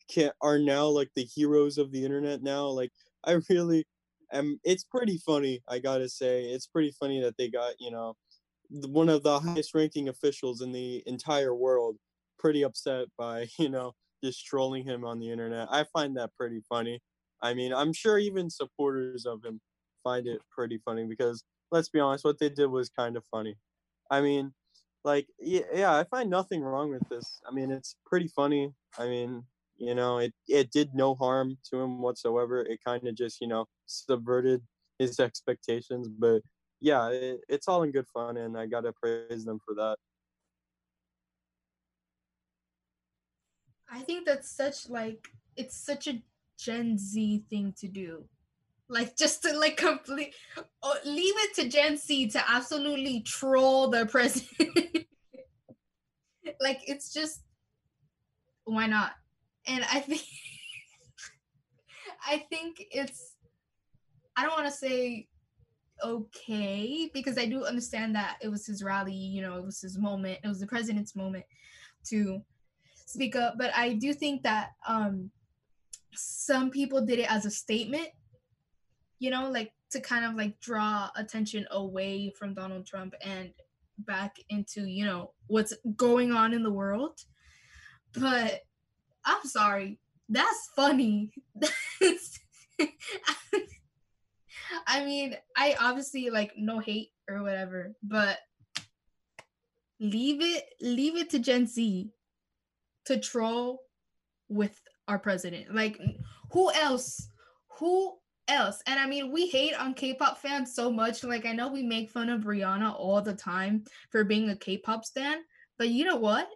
can 0.09 0.31
are 0.41 0.59
now 0.59 0.87
like 0.87 1.11
the 1.15 1.25
heroes 1.25 1.79
of 1.79 1.93
the 1.93 2.05
internet 2.05 2.43
now. 2.43 2.67
Like 2.69 2.93
I 3.25 3.39
really 3.51 3.87
am 4.33 4.59
it's 4.65 4.85
pretty 4.85 5.19
funny, 5.19 5.63
I 5.69 5.79
got 5.79 5.99
to 5.99 6.09
say. 6.09 6.45
It's 6.45 6.67
pretty 6.67 6.93
funny 6.99 7.21
that 7.21 7.37
they 7.37 7.49
got, 7.49 7.75
you 7.79 7.91
know, 7.91 8.17
one 8.71 9.09
of 9.09 9.23
the 9.23 9.39
highest 9.39 9.75
ranking 9.75 10.09
officials 10.09 10.61
in 10.63 10.73
the 10.73 11.03
entire 11.07 11.55
world 11.55 11.97
pretty 12.39 12.63
upset 12.63 13.09
by, 13.17 13.47
you 13.59 13.69
know, 13.69 13.95
just 14.23 14.45
trolling 14.47 14.85
him 14.85 15.05
on 15.05 15.19
the 15.21 15.31
internet. 15.31 15.69
I 15.71 15.85
find 15.93 16.17
that 16.17 16.35
pretty 16.37 16.61
funny. 16.69 17.01
I 17.43 17.55
mean, 17.55 17.73
I'm 17.73 17.93
sure 17.93 18.19
even 18.19 18.51
supporters 18.51 19.27
of 19.27 19.45
him 19.45 19.61
find 20.05 20.27
it 20.27 20.41
pretty 20.51 20.79
funny 20.85 21.05
because 21.07 21.45
let's 21.71 21.89
be 21.89 22.01
honest, 22.01 22.25
what 22.25 22.39
they 22.39 22.49
did 22.49 22.67
was 22.69 22.89
kind 22.91 23.17
of 23.17 23.25
funny. 23.31 23.57
I 24.11 24.21
mean, 24.21 24.55
like 25.05 25.29
yeah, 25.39 25.63
yeah, 25.75 25.97
I 25.97 26.05
find 26.05 26.31
nothing 26.31 26.63
wrong 26.63 26.91
with 26.91 27.09
this. 27.09 27.41
I 27.49 27.53
mean, 27.53 27.71
it's 27.71 27.97
pretty 28.07 28.29
funny. 28.29 28.73
I 28.99 29.07
mean, 29.09 29.45
you 29.77 29.95
know, 29.95 30.19
it 30.19 30.33
it 30.49 30.71
did 30.73 30.95
no 30.95 31.15
harm 31.15 31.59
to 31.71 31.81
him 31.81 32.01
whatsoever. 32.03 32.61
It 32.63 32.81
kind 32.85 33.07
of 33.07 33.15
just, 33.17 33.41
you 33.41 33.49
know, 33.49 33.67
subverted 33.87 34.63
his 34.99 35.21
expectations, 35.21 36.09
but 36.09 36.43
yeah, 36.81 37.09
it, 37.11 37.41
it's 37.49 37.69
all 37.69 37.83
in 37.85 37.93
good 37.93 38.07
fun 38.09 38.37
and 38.37 38.57
I 38.59 38.67
got 38.67 38.83
to 38.83 38.93
praise 38.93 39.45
them 39.45 39.59
for 39.65 39.75
that. 39.77 39.97
I 43.91 44.01
think 44.01 44.27
that's 44.27 44.51
such 44.51 44.89
like 44.89 45.29
it's 45.57 45.77
such 45.77 46.07
a 46.07 46.23
Gen 46.59 46.99
Z 46.99 47.45
thing 47.49 47.75
to 47.79 47.89
do. 47.89 48.25
Like 48.89 49.17
just 49.17 49.43
to 49.43 49.59
like 49.59 49.77
complete 49.77 50.35
oh, 50.83 50.97
leave 51.05 51.35
it 51.37 51.55
to 51.57 51.69
Gen 51.69 51.97
Z 51.97 52.31
to 52.31 52.51
absolutely 52.51 53.21
troll 53.21 53.89
the 53.89 54.07
president. 54.07 54.49
like 56.61 56.81
it's 56.87 57.13
just 57.13 57.43
why 58.65 58.87
not? 58.87 59.13
And 59.67 59.85
I 59.85 60.01
think 60.01 60.23
I 62.27 62.39
think 62.51 62.85
it's 62.91 63.35
I 64.37 64.43
don't 64.43 64.53
want 64.53 64.67
to 64.67 64.73
say 64.73 65.29
okay 66.05 67.11
because 67.13 67.39
I 67.39 67.47
do 67.47 67.65
understand 67.65 68.15
that 68.15 68.37
it 68.41 68.49
was 68.49 68.67
his 68.67 68.83
rally, 68.83 69.13
you 69.13 69.43
know, 69.43 69.57
it 69.57 69.65
was 69.65 69.81
his 69.81 69.99
moment, 69.99 70.39
it 70.45 70.49
was 70.49 70.61
the 70.61 70.67
president's 70.67 71.17
moment 71.17 71.45
to 72.07 72.43
speak 73.09 73.35
up, 73.37 73.55
but 73.57 73.71
I 73.75 73.95
do 73.95 74.13
think 74.13 74.43
that 74.43 74.73
um 74.87 75.31
some 76.15 76.71
people 76.71 77.05
did 77.05 77.19
it 77.19 77.31
as 77.31 77.47
a 77.47 77.51
statement, 77.51 78.09
you 79.19 79.31
know, 79.31 79.51
like 79.51 79.73
to 79.91 80.01
kind 80.01 80.25
of 80.25 80.35
like 80.35 80.61
draw 80.61 81.09
attention 81.17 81.67
away 81.71 82.31
from 82.39 82.55
Donald 82.55 82.87
Trump 82.87 83.15
and 83.25 83.51
back 83.99 84.37
into, 84.51 84.83
you 84.83 85.07
know, 85.07 85.33
what's 85.47 85.73
going 85.97 86.33
on 86.33 86.53
in 86.53 86.63
the 86.63 86.71
world. 86.71 87.19
But 88.13 88.61
I'm 89.25 89.45
sorry, 89.45 89.99
that's 90.29 90.71
funny. 90.77 91.33
I 94.87 95.05
mean, 95.05 95.35
I 95.57 95.77
obviously 95.81 96.29
like 96.29 96.53
no 96.59 96.79
hate 96.79 97.13
or 97.29 97.43
whatever, 97.43 97.95
but 98.03 98.39
leave 100.01 100.43
it 100.43 100.65
leave 100.81 101.17
it 101.17 101.31
to 101.31 101.39
Gen 101.39 101.67
Z 101.67 102.13
to 103.09 103.19
troll 103.19 103.81
with 104.49 104.81
our 105.09 105.19
president. 105.19 105.75
Like 105.75 105.99
who 106.53 106.73
else? 106.73 107.29
Who 107.79 108.17
else? 108.49 108.83
And 108.87 109.01
I 109.01 109.07
mean, 109.07 109.33
we 109.33 109.49
hate 109.49 109.75
on 109.75 109.95
K-pop 109.95 110.39
fans 110.39 110.75
so 110.75 110.91
much. 110.91 111.25
Like 111.25 111.47
I 111.47 111.53
know 111.53 111.69
we 111.69 111.83
make 111.83 112.11
fun 112.11 112.29
of 112.29 112.43
Rihanna 112.43 112.95
all 112.99 113.21
the 113.21 113.35
time 113.35 113.85
for 114.11 114.25
being 114.25 114.51
a 114.51 114.57
K-pop 114.57 115.05
stan, 115.05 115.39
but 115.79 115.89
you 115.89 116.05
know 116.05 116.17
what? 116.17 116.49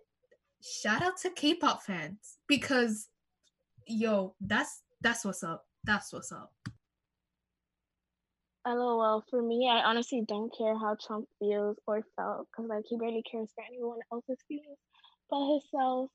Shout 0.63 1.03
out 1.03 1.17
to 1.23 1.31
K-pop 1.31 1.83
fans 1.83 2.39
because 2.47 3.09
yo, 3.87 4.35
that's 4.41 4.83
that's 5.01 5.25
what's 5.25 5.43
up. 5.43 5.65
That's 5.85 6.13
what's 6.13 6.33
up. 6.33 6.53
LOL. 8.67 9.25
For 9.29 9.43
me, 9.43 9.69
I 9.69 9.83
honestly 9.83 10.23
don't 10.27 10.53
care 10.57 10.79
how 10.79 10.97
Trump 11.05 11.27
feels 11.41 11.77
or 11.87 12.03
felt 12.17 12.47
because 12.51 12.69
like 12.69 12.85
he 12.89 12.97
barely 12.97 13.23
cares 13.29 13.49
for 13.55 13.65
anyone 13.69 13.99
else's 14.13 14.39
feelings 14.47 14.79
but 15.33 15.49
himself. 15.49 16.11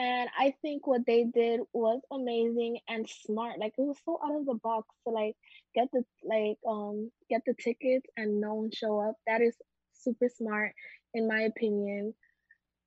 And 0.00 0.30
I 0.38 0.54
think 0.62 0.86
what 0.86 1.04
they 1.06 1.24
did 1.24 1.60
was 1.74 2.00
amazing 2.10 2.78
and 2.88 3.06
smart. 3.06 3.58
Like 3.58 3.74
it 3.76 3.82
was 3.82 3.98
so 4.06 4.18
out 4.24 4.34
of 4.34 4.46
the 4.46 4.54
box 4.54 4.88
to 5.06 5.12
like 5.12 5.36
get 5.74 5.88
the 5.92 6.02
like 6.24 6.56
um 6.66 7.10
get 7.28 7.42
the 7.44 7.52
tickets 7.52 8.06
and 8.16 8.40
no 8.40 8.54
one 8.54 8.70
show 8.72 8.98
up. 8.98 9.16
That 9.26 9.42
is 9.42 9.54
super 9.92 10.30
smart 10.34 10.72
in 11.12 11.28
my 11.28 11.42
opinion. 11.42 12.14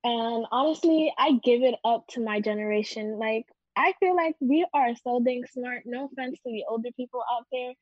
And 0.03 0.47
honestly, 0.51 1.13
I 1.15 1.33
give 1.43 1.61
it 1.61 1.75
up 1.85 2.07
to 2.13 2.19
my 2.19 2.41
generation. 2.41 3.19
Like 3.19 3.45
I 3.77 3.93
feel 3.99 4.15
like 4.15 4.35
we 4.39 4.65
are 4.73 4.95
so 4.95 5.21
dang 5.23 5.43
smart. 5.53 5.83
No 5.85 6.05
offense 6.11 6.39
to 6.39 6.51
the 6.51 6.65
older 6.67 6.89
people 6.97 7.21
out 7.31 7.45
there, 7.51 7.73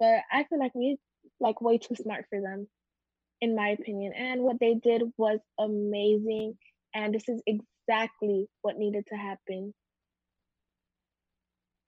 but 0.00 0.18
I 0.32 0.42
feel 0.50 0.58
like 0.58 0.74
we 0.74 0.98
like 1.38 1.60
way 1.60 1.78
too 1.78 1.94
smart 1.94 2.24
for 2.28 2.40
them, 2.40 2.66
in 3.40 3.54
my 3.54 3.68
opinion. 3.68 4.14
And 4.16 4.42
what 4.42 4.58
they 4.58 4.74
did 4.74 5.02
was 5.16 5.38
amazing. 5.60 6.58
And 6.92 7.14
this 7.14 7.28
is 7.28 7.40
exactly 7.46 7.66
what 8.62 8.76
needed 8.76 9.04
to 9.08 9.16
happen. 9.16 9.74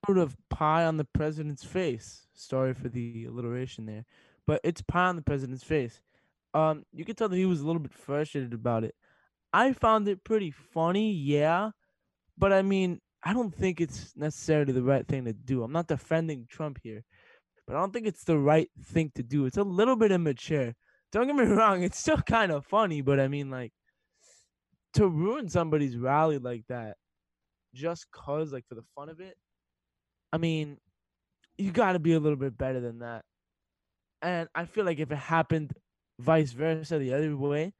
Sort 0.06 0.18
of 0.18 0.36
pie 0.50 0.84
on 0.84 0.96
the 0.96 1.04
president's 1.04 1.64
face. 1.64 2.26
Sorry 2.34 2.74
for 2.74 2.88
the 2.88 3.26
alliteration 3.26 3.86
there, 3.86 4.04
but 4.46 4.60
it's 4.64 4.82
pie 4.82 5.06
on 5.06 5.16
the 5.16 5.22
president's 5.22 5.62
face. 5.62 6.02
Um, 6.54 6.84
you 6.92 7.04
could 7.04 7.16
tell 7.16 7.28
that 7.28 7.36
he 7.36 7.46
was 7.46 7.60
a 7.60 7.66
little 7.66 7.80
bit 7.80 7.94
frustrated 7.94 8.52
about 8.52 8.84
it. 8.84 8.94
I 9.52 9.72
found 9.72 10.08
it 10.08 10.24
pretty 10.24 10.50
funny, 10.50 11.12
yeah, 11.12 11.70
but 12.36 12.52
I 12.52 12.62
mean, 12.62 13.00
I 13.22 13.32
don't 13.32 13.54
think 13.54 13.80
it's 13.80 14.12
necessarily 14.16 14.72
the 14.72 14.82
right 14.82 15.06
thing 15.06 15.24
to 15.26 15.32
do. 15.32 15.62
I'm 15.62 15.72
not 15.72 15.86
defending 15.86 16.46
Trump 16.48 16.78
here, 16.82 17.04
but 17.66 17.76
I 17.76 17.80
don't 17.80 17.92
think 17.92 18.06
it's 18.06 18.24
the 18.24 18.38
right 18.38 18.70
thing 18.82 19.12
to 19.14 19.22
do. 19.22 19.46
It's 19.46 19.58
a 19.58 19.62
little 19.62 19.96
bit 19.96 20.10
immature. 20.10 20.74
Don't 21.12 21.26
get 21.26 21.36
me 21.36 21.44
wrong, 21.54 21.82
it's 21.82 21.98
still 21.98 22.18
kind 22.18 22.50
of 22.50 22.66
funny, 22.66 23.02
but 23.02 23.20
I 23.20 23.28
mean, 23.28 23.50
like, 23.50 23.72
to 24.94 25.08
ruin 25.08 25.48
somebody's 25.48 25.96
rally 25.96 26.38
like 26.38 26.64
that 26.68 26.96
just 27.74 28.10
cause 28.10 28.52
like 28.52 28.66
for 28.68 28.74
the 28.74 28.84
fun 28.94 29.08
of 29.08 29.20
it 29.20 29.36
i 30.32 30.38
mean 30.38 30.76
you 31.58 31.70
got 31.70 31.92
to 31.92 31.98
be 31.98 32.12
a 32.14 32.20
little 32.20 32.38
bit 32.38 32.56
better 32.56 32.80
than 32.80 33.00
that. 33.00 33.24
And 34.22 34.48
i 34.54 34.64
feel 34.64 34.84
like 34.84 34.98
if 34.98 35.10
it 35.10 35.18
happened 35.18 35.72
vice 36.18 36.52
versa 36.52 36.98
the 36.98 37.12
other 37.14 37.36
way 37.36 37.72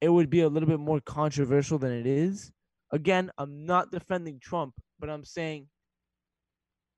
it 0.00 0.08
would 0.08 0.30
be 0.30 0.40
a 0.40 0.48
little 0.48 0.68
bit 0.68 0.80
more 0.80 1.00
controversial 1.00 1.78
than 1.78 1.90
it 1.92 2.06
is. 2.06 2.52
Again 2.92 3.30
i'm 3.38 3.66
not 3.66 3.90
defending 3.90 4.38
trump 4.40 4.74
but 4.98 5.10
i'm 5.10 5.24
saying 5.24 5.68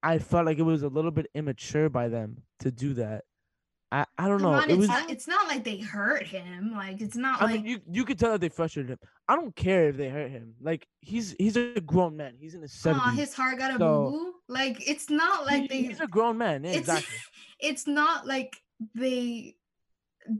i 0.02 0.18
felt 0.18 0.46
like 0.46 0.58
it 0.58 0.62
was 0.62 0.82
a 0.82 0.88
little 0.88 1.10
bit 1.10 1.26
immature 1.34 1.88
by 1.88 2.08
them 2.08 2.42
to 2.60 2.70
do 2.70 2.94
that 2.94 3.24
I, 3.90 4.04
I 4.18 4.28
don't 4.28 4.40
Come 4.40 4.52
know. 4.52 4.58
on, 4.58 4.64
it 4.68 4.72
it's 4.72 4.78
was 4.78 4.88
not 4.88 5.10
it's 5.10 5.26
not 5.28 5.46
like 5.48 5.64
they 5.64 5.78
hurt 5.78 6.26
him. 6.26 6.72
Like 6.74 7.00
it's 7.00 7.16
not 7.16 7.40
I 7.40 7.46
like 7.46 7.54
mean, 7.62 7.64
you 7.66 7.80
you 7.90 8.04
could 8.04 8.18
tell 8.18 8.32
that 8.32 8.40
they 8.40 8.50
frustrated 8.50 8.90
him. 8.92 8.98
I 9.28 9.34
don't 9.34 9.56
care 9.56 9.88
if 9.88 9.96
they 9.96 10.08
hurt 10.10 10.30
him. 10.30 10.54
Like 10.60 10.86
he's 11.00 11.34
he's 11.38 11.56
a 11.56 11.80
grown 11.80 12.16
man. 12.16 12.34
He's 12.38 12.54
in 12.54 12.60
his 12.60 12.72
Aw, 12.72 12.92
seventies. 12.92 13.18
his 13.18 13.34
heart 13.34 13.58
got 13.58 13.70
a 13.70 13.78
so- 13.78 14.10
boo 14.10 14.10
boo. 14.10 14.34
Like 14.48 14.86
it's 14.88 15.08
not 15.08 15.46
like 15.46 15.68
they. 15.70 15.82
he's 15.82 16.00
a 16.00 16.06
grown 16.06 16.36
man. 16.36 16.64
Yeah, 16.64 16.70
it's 16.70 16.78
exactly. 16.80 17.16
it's 17.60 17.86
not 17.86 18.26
like 18.26 18.56
they 18.94 19.56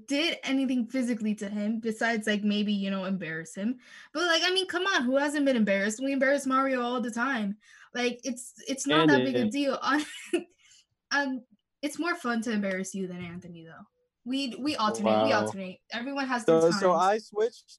did 0.07 0.37
anything 0.45 0.87
physically 0.87 1.35
to 1.37 1.49
him 1.49 1.81
besides 1.81 2.27
like 2.27 2.45
maybe 2.45 2.73
you 2.75 2.91
know 2.91 3.07
embarrass 3.07 3.55
him. 3.55 3.79
But 4.13 4.25
like 4.27 4.43
I 4.45 4.53
mean, 4.53 4.67
come 4.67 4.87
on, 4.87 5.05
who 5.05 5.17
hasn't 5.17 5.47
been 5.47 5.57
embarrassed? 5.57 6.01
We 6.05 6.13
embarrass 6.13 6.45
Mario 6.47 6.83
all 6.83 7.01
the 7.01 7.11
time. 7.11 7.57
Like 7.95 8.21
it's 8.25 8.53
it's 8.69 8.87
not 8.87 9.01
And 9.03 9.11
that 9.11 9.25
big 9.25 9.37
a 9.37 9.47
it- 9.47 9.51
deal. 9.53 9.79
um, 11.11 11.43
it's 11.83 11.99
more 11.99 12.15
fun 12.15 12.43
to 12.43 12.51
embarrass 12.51 12.95
you 12.95 13.07
than 13.07 13.23
Anthony 13.25 13.65
though. 13.65 13.85
We 14.25 14.55
we 14.59 14.77
oh, 14.77 14.85
alternate. 14.87 15.25
We 15.25 15.33
alternate. 15.33 15.79
Everyone 15.93 16.27
has 16.27 16.45
their 16.45 16.61
So 16.61 16.71
time. 16.71 16.81
so 16.81 16.93
I 16.93 17.19
switched. 17.19 17.79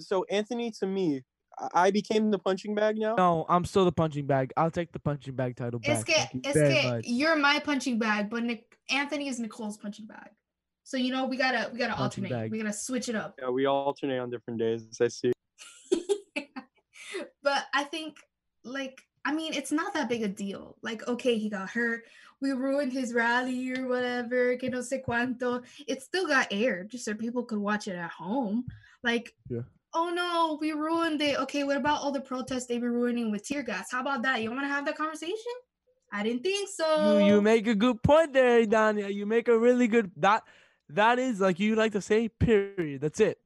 So 0.00 0.24
Anthony 0.30 0.70
to 0.80 0.86
me, 0.86 1.22
I- 1.58 1.86
I 1.86 1.90
became 1.90 2.30
the 2.30 2.38
punching 2.38 2.74
bag 2.74 2.96
now. 2.98 3.14
No, 3.16 3.46
I'm 3.48 3.64
still 3.64 3.84
the 3.84 3.92
punching 3.92 4.26
bag. 4.26 4.52
I'll 4.56 4.70
take 4.70 4.92
the 4.92 4.98
punching 4.98 5.34
bag 5.34 5.56
title 5.56 5.80
back. 5.80 5.90
Es 5.98 6.04
que, 6.04 6.14
you 6.34 6.40
es 6.44 6.54
very 6.54 6.74
que 6.74 6.90
much. 6.90 7.04
you're 7.06 7.36
my 7.36 7.60
punching 7.60 7.98
bag, 7.98 8.28
but 8.30 8.42
Nick 8.42 8.76
Anthony 8.90 9.28
is 9.28 9.38
Nicole's 9.38 9.76
punching 9.76 10.06
bag. 10.06 10.30
So 10.84 10.96
you 10.96 11.12
know 11.12 11.26
we 11.26 11.36
gotta 11.36 11.68
we 11.72 11.78
gotta 11.78 11.94
Punching 11.94 12.24
alternate. 12.24 12.30
bag. 12.44 12.50
We 12.50 12.58
gotta 12.58 12.72
switch 12.72 13.08
it 13.08 13.14
up. 13.14 13.34
Yeah, 13.40 13.50
we 13.50 13.66
alternate 13.66 14.18
on 14.18 14.30
different 14.30 14.58
days. 14.58 14.86
I 15.00 15.08
see. 15.08 15.32
But 17.42 17.64
I 17.72 17.84
think 17.84 18.16
like 18.64 19.00
I 19.28 19.32
mean 19.34 19.52
it's 19.52 19.70
not 19.70 19.92
that 19.92 20.08
big 20.08 20.22
a 20.22 20.28
deal. 20.28 20.76
Like 20.82 21.06
okay, 21.06 21.36
he 21.36 21.50
got 21.50 21.68
hurt. 21.68 22.04
We 22.40 22.52
ruined 22.52 22.94
his 22.94 23.12
rally 23.12 23.72
or 23.76 23.86
whatever. 23.86 24.56
Que 24.56 24.70
no 24.70 24.78
sé 24.78 25.04
cuánto. 25.06 25.62
It 25.86 26.02
still 26.02 26.26
got 26.26 26.48
aired 26.50 26.90
just 26.90 27.04
so 27.04 27.12
people 27.12 27.44
could 27.44 27.58
watch 27.58 27.88
it 27.88 27.96
at 27.96 28.10
home. 28.10 28.64
Like 29.04 29.34
Yeah. 29.50 29.66
oh 29.92 30.08
no, 30.08 30.56
we 30.62 30.72
ruined 30.72 31.20
it. 31.20 31.38
Okay, 31.40 31.62
what 31.62 31.76
about 31.76 32.00
all 32.00 32.10
the 32.10 32.22
protests 32.22 32.64
they 32.64 32.78
were 32.78 32.90
ruining 32.90 33.30
with 33.30 33.46
tear 33.46 33.62
gas? 33.62 33.88
How 33.90 34.00
about 34.00 34.22
that? 34.22 34.42
You 34.42 34.50
want 34.50 34.62
to 34.62 34.68
have 34.68 34.86
that 34.86 34.96
conversation? 34.96 35.56
I 36.10 36.22
didn't 36.22 36.42
think 36.42 36.70
so. 36.70 37.18
You 37.18 37.26
you 37.26 37.42
make 37.42 37.66
a 37.66 37.74
good 37.74 38.02
point 38.02 38.32
there, 38.32 38.64
Danya. 38.64 39.12
You 39.12 39.26
make 39.26 39.48
a 39.48 39.58
really 39.58 39.88
good 39.88 40.10
that 40.16 40.42
that 40.88 41.18
is 41.18 41.38
like 41.38 41.60
you 41.60 41.76
like 41.76 41.92
to 41.92 42.00
say, 42.00 42.30
period. 42.30 43.02
That's 43.02 43.20
it. 43.20 43.36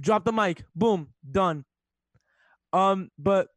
Drop 0.00 0.24
the 0.24 0.32
mic. 0.32 0.64
Boom. 0.74 1.14
Done. 1.30 1.64
Um, 2.72 3.12
but 3.16 3.48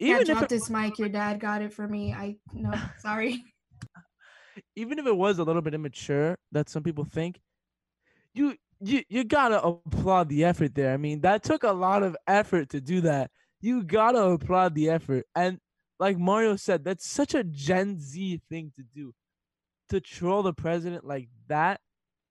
Even 0.00 0.24
drop 0.24 0.44
it, 0.44 0.48
this 0.48 0.70
mic. 0.70 0.98
Your 0.98 1.08
dad 1.08 1.40
got 1.40 1.62
it 1.62 1.72
for 1.72 1.88
me. 1.88 2.12
I 2.12 2.36
no, 2.52 2.72
sorry. 2.98 3.42
even 4.76 4.98
if 4.98 5.06
it 5.06 5.16
was 5.16 5.38
a 5.38 5.44
little 5.44 5.62
bit 5.62 5.74
immature 5.74 6.36
that 6.52 6.68
some 6.68 6.82
people 6.82 7.04
think, 7.04 7.40
you 8.34 8.54
you 8.80 9.02
you 9.08 9.24
gotta 9.24 9.62
applaud 9.62 10.28
the 10.28 10.44
effort 10.44 10.74
there. 10.74 10.92
I 10.92 10.96
mean, 10.96 11.20
that 11.22 11.42
took 11.42 11.64
a 11.64 11.72
lot 11.72 12.02
of 12.02 12.16
effort 12.26 12.70
to 12.70 12.80
do 12.80 13.00
that. 13.02 13.30
You 13.60 13.82
gotta 13.82 14.20
applaud 14.20 14.74
the 14.74 14.90
effort. 14.90 15.26
And 15.34 15.58
like 15.98 16.18
Mario 16.18 16.56
said, 16.56 16.84
that's 16.84 17.08
such 17.08 17.34
a 17.34 17.42
Gen 17.42 17.98
Z 17.98 18.40
thing 18.48 18.72
to 18.76 18.82
do. 18.94 19.12
To 19.90 20.00
troll 20.00 20.42
the 20.42 20.52
president 20.52 21.04
like 21.04 21.28
that. 21.48 21.80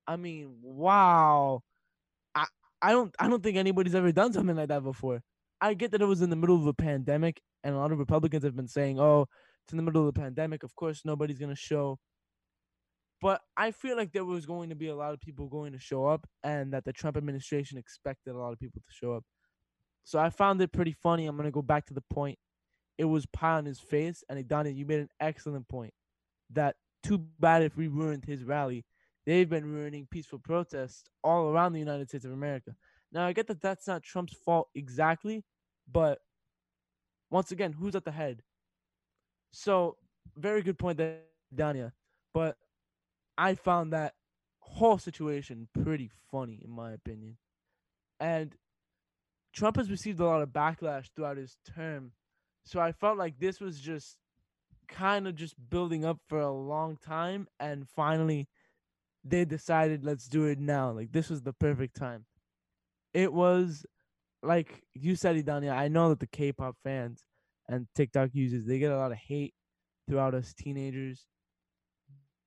I 0.08 0.16
mean, 0.16 0.56
wow. 0.62 1.64
I 2.34 2.46
I 2.82 2.92
don't 2.92 3.14
I 3.20 3.28
don't 3.28 3.44
think 3.44 3.58
anybody's 3.58 3.96
ever 3.96 4.12
done 4.12 4.32
something 4.32 4.56
like 4.56 4.70
that 4.70 4.84
before. 4.84 5.22
I 5.60 5.74
get 5.74 5.92
that 5.92 6.02
it 6.02 6.06
was 6.06 6.22
in 6.22 6.30
the 6.30 6.36
middle 6.36 6.56
of 6.56 6.68
a 6.68 6.74
pandemic, 6.74 7.42
and 7.68 7.76
a 7.76 7.80
lot 7.80 7.92
of 7.92 8.00
Republicans 8.00 8.46
have 8.46 8.56
been 8.56 8.68
saying, 8.70 8.98
"Oh, 8.98 9.28
it's 9.64 9.74
in 9.74 9.78
the 9.78 9.84
middle 9.84 10.08
of 10.08 10.14
the 10.14 10.20
pandemic. 10.20 10.64
Of 10.64 10.74
course, 10.74 11.04
nobody's 11.04 11.38
gonna 11.38 11.54
show." 11.54 12.00
But 13.20 13.42
I 13.58 13.72
feel 13.72 13.98
like 13.98 14.14
there 14.14 14.24
was 14.24 14.46
going 14.46 14.70
to 14.70 14.76
be 14.76 14.88
a 14.88 14.96
lot 14.96 15.14
of 15.14 15.20
people 15.20 15.50
going 15.50 15.74
to 15.74 15.80
show 15.80 16.06
up, 16.06 16.26
and 16.44 16.72
that 16.72 16.86
the 16.86 16.94
Trump 16.94 17.18
administration 17.18 17.78
expected 17.78 18.36
a 18.36 18.38
lot 18.38 18.54
of 18.54 18.60
people 18.60 18.82
to 18.82 18.94
show 18.94 19.14
up. 19.14 19.26
So 20.06 20.18
I 20.18 20.30
found 20.30 20.62
it 20.62 20.72
pretty 20.72 20.94
funny. 20.94 21.26
I'm 21.26 21.36
gonna 21.36 21.52
go 21.52 21.62
back 21.62 21.86
to 21.88 21.94
the 21.94 22.04
point. 22.10 22.40
It 22.98 23.06
was 23.06 23.26
pie 23.26 23.58
on 23.58 23.66
his 23.66 23.82
face, 23.82 24.24
and 24.30 24.40
Idania, 24.40 24.74
you 24.74 24.86
made 24.86 25.02
an 25.02 25.10
excellent 25.20 25.68
point. 25.68 25.94
That 26.52 26.78
too 27.04 27.18
bad 27.18 27.64
if 27.64 27.76
we 27.76 27.90
ruined 27.90 28.24
his 28.24 28.46
rally. 28.46 28.86
They've 29.26 29.50
been 29.50 29.66
ruining 29.66 30.08
peaceful 30.10 30.40
protests 30.40 31.04
all 31.22 31.50
around 31.50 31.74
the 31.74 31.80
United 31.80 32.08
States 32.08 32.24
of 32.24 32.32
America. 32.32 32.78
Now 33.12 33.28
I 33.28 33.34
get 33.34 33.48
that 33.48 33.62
that's 33.62 33.88
not 33.88 34.04
Trump's 34.04 34.38
fault 34.46 34.70
exactly, 34.74 35.44
but 35.92 36.20
once 37.30 37.52
again, 37.52 37.74
who's 37.74 37.96
at 37.96 38.06
the 38.06 38.12
head? 38.12 38.42
So 39.52 39.98
very 40.36 40.62
good 40.62 40.78
point 40.78 40.98
there, 40.98 41.20
Dania. 41.56 41.92
But 42.34 42.58
I 43.38 43.56
found 43.56 43.94
that 43.94 44.14
whole 44.60 44.98
situation 44.98 45.68
pretty 45.84 46.12
funny 46.32 46.62
in 46.64 46.70
my 46.72 46.92
opinion. 46.92 47.38
And 48.20 48.56
Trump 49.54 49.78
has 49.78 49.90
received 49.90 50.20
a 50.20 50.26
lot 50.26 50.42
of 50.42 50.50
backlash 50.50 51.10
throughout 51.16 51.38
his 51.38 51.58
term. 51.76 52.12
So 52.66 52.80
I 52.80 52.92
felt 52.92 53.18
like 53.18 53.40
this 53.40 53.60
was 53.60 53.80
just 53.80 54.18
kind 54.88 55.28
of 55.28 55.36
just 55.36 55.56
building 55.70 56.06
up 56.06 56.20
for 56.28 56.40
a 56.40 56.52
long 56.52 56.98
time 56.98 57.48
and 57.60 57.88
finally 57.90 58.48
they 59.24 59.44
decided 59.44 60.04
let's 60.04 60.28
do 60.28 60.46
it 60.46 60.60
now. 60.60 60.92
Like 60.92 61.12
this 61.12 61.30
was 61.30 61.42
the 61.42 61.54
perfect 61.54 61.96
time. 61.96 62.26
It 63.14 63.34
was 63.34 63.86
like 64.48 64.82
you 64.94 65.16
said, 65.16 65.36
Idania. 65.36 65.74
I 65.74 65.90
know 65.90 66.10
that 66.10 66.20
the 66.20 66.28
K-pop 66.28 66.78
fans 66.84 67.24
and 67.68 67.86
TikTok 67.96 68.30
users 68.34 68.66
they 68.66 68.80
get 68.80 68.92
a 68.92 68.98
lot 68.98 69.12
of 69.12 69.18
hate 69.18 69.54
throughout 70.08 70.34
us 70.34 70.54
teenagers. 70.54 71.26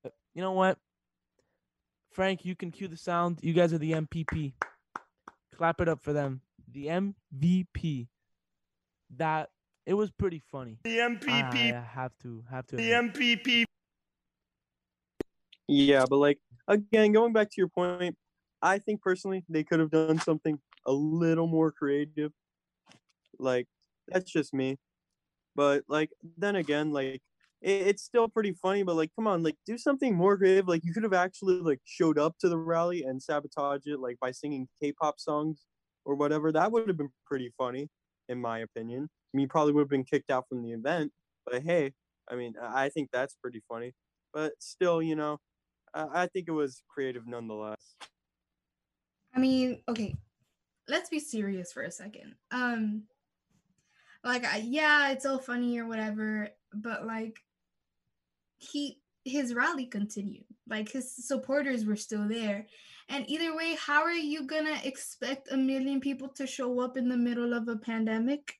But 0.02 0.12
you 0.34 0.42
know 0.42 0.52
what? 0.52 0.78
Frank, 2.12 2.44
you 2.44 2.56
can 2.56 2.70
cue 2.70 2.88
the 2.88 2.96
sound. 2.96 3.38
You 3.42 3.52
guys 3.52 3.72
are 3.72 3.78
the 3.78 3.92
MPP. 3.92 4.54
Clap 5.56 5.80
it 5.80 5.88
up 5.88 6.02
for 6.02 6.12
them. 6.12 6.40
The 6.72 6.86
MVP. 6.86 8.08
That 9.16 9.50
it 9.86 9.94
was 9.94 10.10
pretty 10.10 10.42
funny. 10.50 10.78
The 10.84 10.98
MPP. 10.98 11.74
I 11.74 11.80
have 11.80 12.12
to 12.22 12.44
have 12.50 12.66
to. 12.68 12.76
The 12.76 12.92
admit. 12.92 13.14
MPP. 13.14 13.64
Yeah, 15.68 16.04
but 16.08 16.16
like 16.16 16.38
again, 16.66 17.12
going 17.12 17.32
back 17.32 17.50
to 17.50 17.54
your 17.58 17.68
point, 17.68 18.16
I 18.62 18.78
think 18.78 19.02
personally 19.02 19.44
they 19.48 19.64
could 19.64 19.80
have 19.80 19.90
done 19.90 20.18
something 20.18 20.58
a 20.90 20.92
little 20.92 21.46
more 21.46 21.70
creative. 21.72 22.32
Like 23.38 23.66
that's 24.08 24.30
just 24.30 24.52
me. 24.54 24.78
But 25.56 25.84
like 25.88 26.10
then 26.38 26.56
again, 26.56 26.92
like 26.92 27.22
it, 27.62 27.88
it's 27.88 28.02
still 28.02 28.28
pretty 28.28 28.52
funny. 28.54 28.82
But 28.82 28.96
like, 28.96 29.10
come 29.16 29.26
on, 29.26 29.42
like 29.42 29.56
do 29.66 29.78
something 29.78 30.14
more 30.16 30.36
creative. 30.38 30.68
Like 30.68 30.84
you 30.84 30.92
could 30.92 31.04
have 31.04 31.12
actually 31.14 31.60
like 31.60 31.80
showed 31.84 32.18
up 32.18 32.36
to 32.40 32.48
the 32.48 32.58
rally 32.58 33.02
and 33.04 33.22
sabotage 33.22 33.86
it, 33.86 34.00
like 34.00 34.18
by 34.20 34.30
singing 34.32 34.68
K-pop 34.80 35.20
songs 35.20 35.66
or 36.04 36.14
whatever. 36.16 36.52
That 36.52 36.72
would 36.72 36.88
have 36.88 36.96
been 36.96 37.12
pretty 37.26 37.52
funny, 37.58 37.88
in 38.28 38.40
my 38.40 38.60
opinion. 38.60 39.08
I 39.12 39.36
mean, 39.36 39.42
you 39.44 39.48
probably 39.48 39.72
would 39.74 39.82
have 39.82 39.90
been 39.90 40.04
kicked 40.04 40.30
out 40.30 40.46
from 40.48 40.62
the 40.62 40.72
event. 40.72 41.12
But 41.46 41.62
hey, 41.62 41.92
I 42.30 42.36
mean, 42.36 42.54
I 42.60 42.86
I 42.86 42.88
think 42.90 43.10
that's 43.12 43.36
pretty 43.36 43.62
funny. 43.68 43.92
But 44.32 44.54
still, 44.60 45.02
you 45.02 45.16
know, 45.16 45.38
I 45.94 46.24
I 46.24 46.26
think 46.28 46.48
it 46.48 46.52
was 46.52 46.82
creative 46.88 47.26
nonetheless. 47.26 47.96
I 49.34 49.38
mean, 49.38 49.82
okay, 49.88 50.16
let's 50.90 51.08
be 51.08 51.20
serious 51.20 51.72
for 51.72 51.82
a 51.82 51.90
second. 51.90 52.34
Um, 52.50 53.04
like, 54.22 54.44
I, 54.44 54.58
yeah, 54.58 55.10
it's 55.10 55.24
all 55.24 55.38
funny 55.38 55.78
or 55.78 55.86
whatever, 55.86 56.50
but 56.74 57.06
like, 57.06 57.38
he 58.58 59.00
his 59.24 59.54
rally 59.54 59.86
continued. 59.86 60.44
Like 60.68 60.90
his 60.90 61.14
supporters 61.26 61.84
were 61.84 61.96
still 61.96 62.28
there, 62.28 62.66
and 63.08 63.28
either 63.30 63.56
way, 63.56 63.76
how 63.80 64.02
are 64.02 64.12
you 64.12 64.46
gonna 64.46 64.78
expect 64.84 65.50
a 65.50 65.56
million 65.56 66.00
people 66.00 66.28
to 66.36 66.46
show 66.46 66.80
up 66.80 66.96
in 66.96 67.08
the 67.08 67.16
middle 67.16 67.54
of 67.54 67.68
a 67.68 67.76
pandemic? 67.76 68.56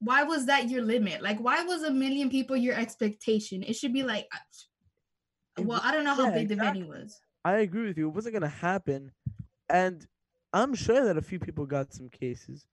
Why 0.00 0.22
was 0.22 0.46
that 0.46 0.68
your 0.68 0.82
limit? 0.82 1.22
Like, 1.22 1.40
why 1.40 1.64
was 1.64 1.82
a 1.82 1.90
million 1.90 2.28
people 2.30 2.56
your 2.56 2.76
expectation? 2.76 3.62
It 3.62 3.74
should 3.74 3.92
be 3.92 4.04
like, 4.04 4.28
uh, 4.32 5.62
well, 5.62 5.80
I 5.82 5.92
don't 5.92 6.04
know 6.04 6.14
how 6.14 6.26
Yeah, 6.26 6.34
big 6.34 6.48
the 6.48 6.54
exactly. 6.54 6.82
venue 6.82 7.02
was. 7.02 7.20
I 7.44 7.58
agree 7.58 7.86
with 7.88 7.98
you. 7.98 8.08
It 8.08 8.14
wasn't 8.14 8.34
gonna 8.34 8.48
happen, 8.48 9.12
and 9.70 10.06
I'm 10.52 10.74
sure 10.74 11.04
that 11.04 11.18
a 11.18 11.22
few 11.22 11.38
people 11.38 11.66
got 11.66 11.92
some 11.92 12.08
cases, 12.08 12.66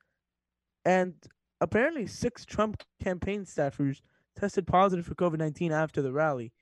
and 0.86 1.14
apparently 1.62 2.08
six 2.08 2.46
Trump 2.46 2.82
campaign 3.04 3.46
staffers 3.46 4.02
tested 4.36 4.68
positive 4.68 5.06
for 5.06 5.16
COVID 5.16 5.38
nineteen 5.38 5.72
after 5.72 6.02
the 6.02 6.14
rally. 6.14 6.54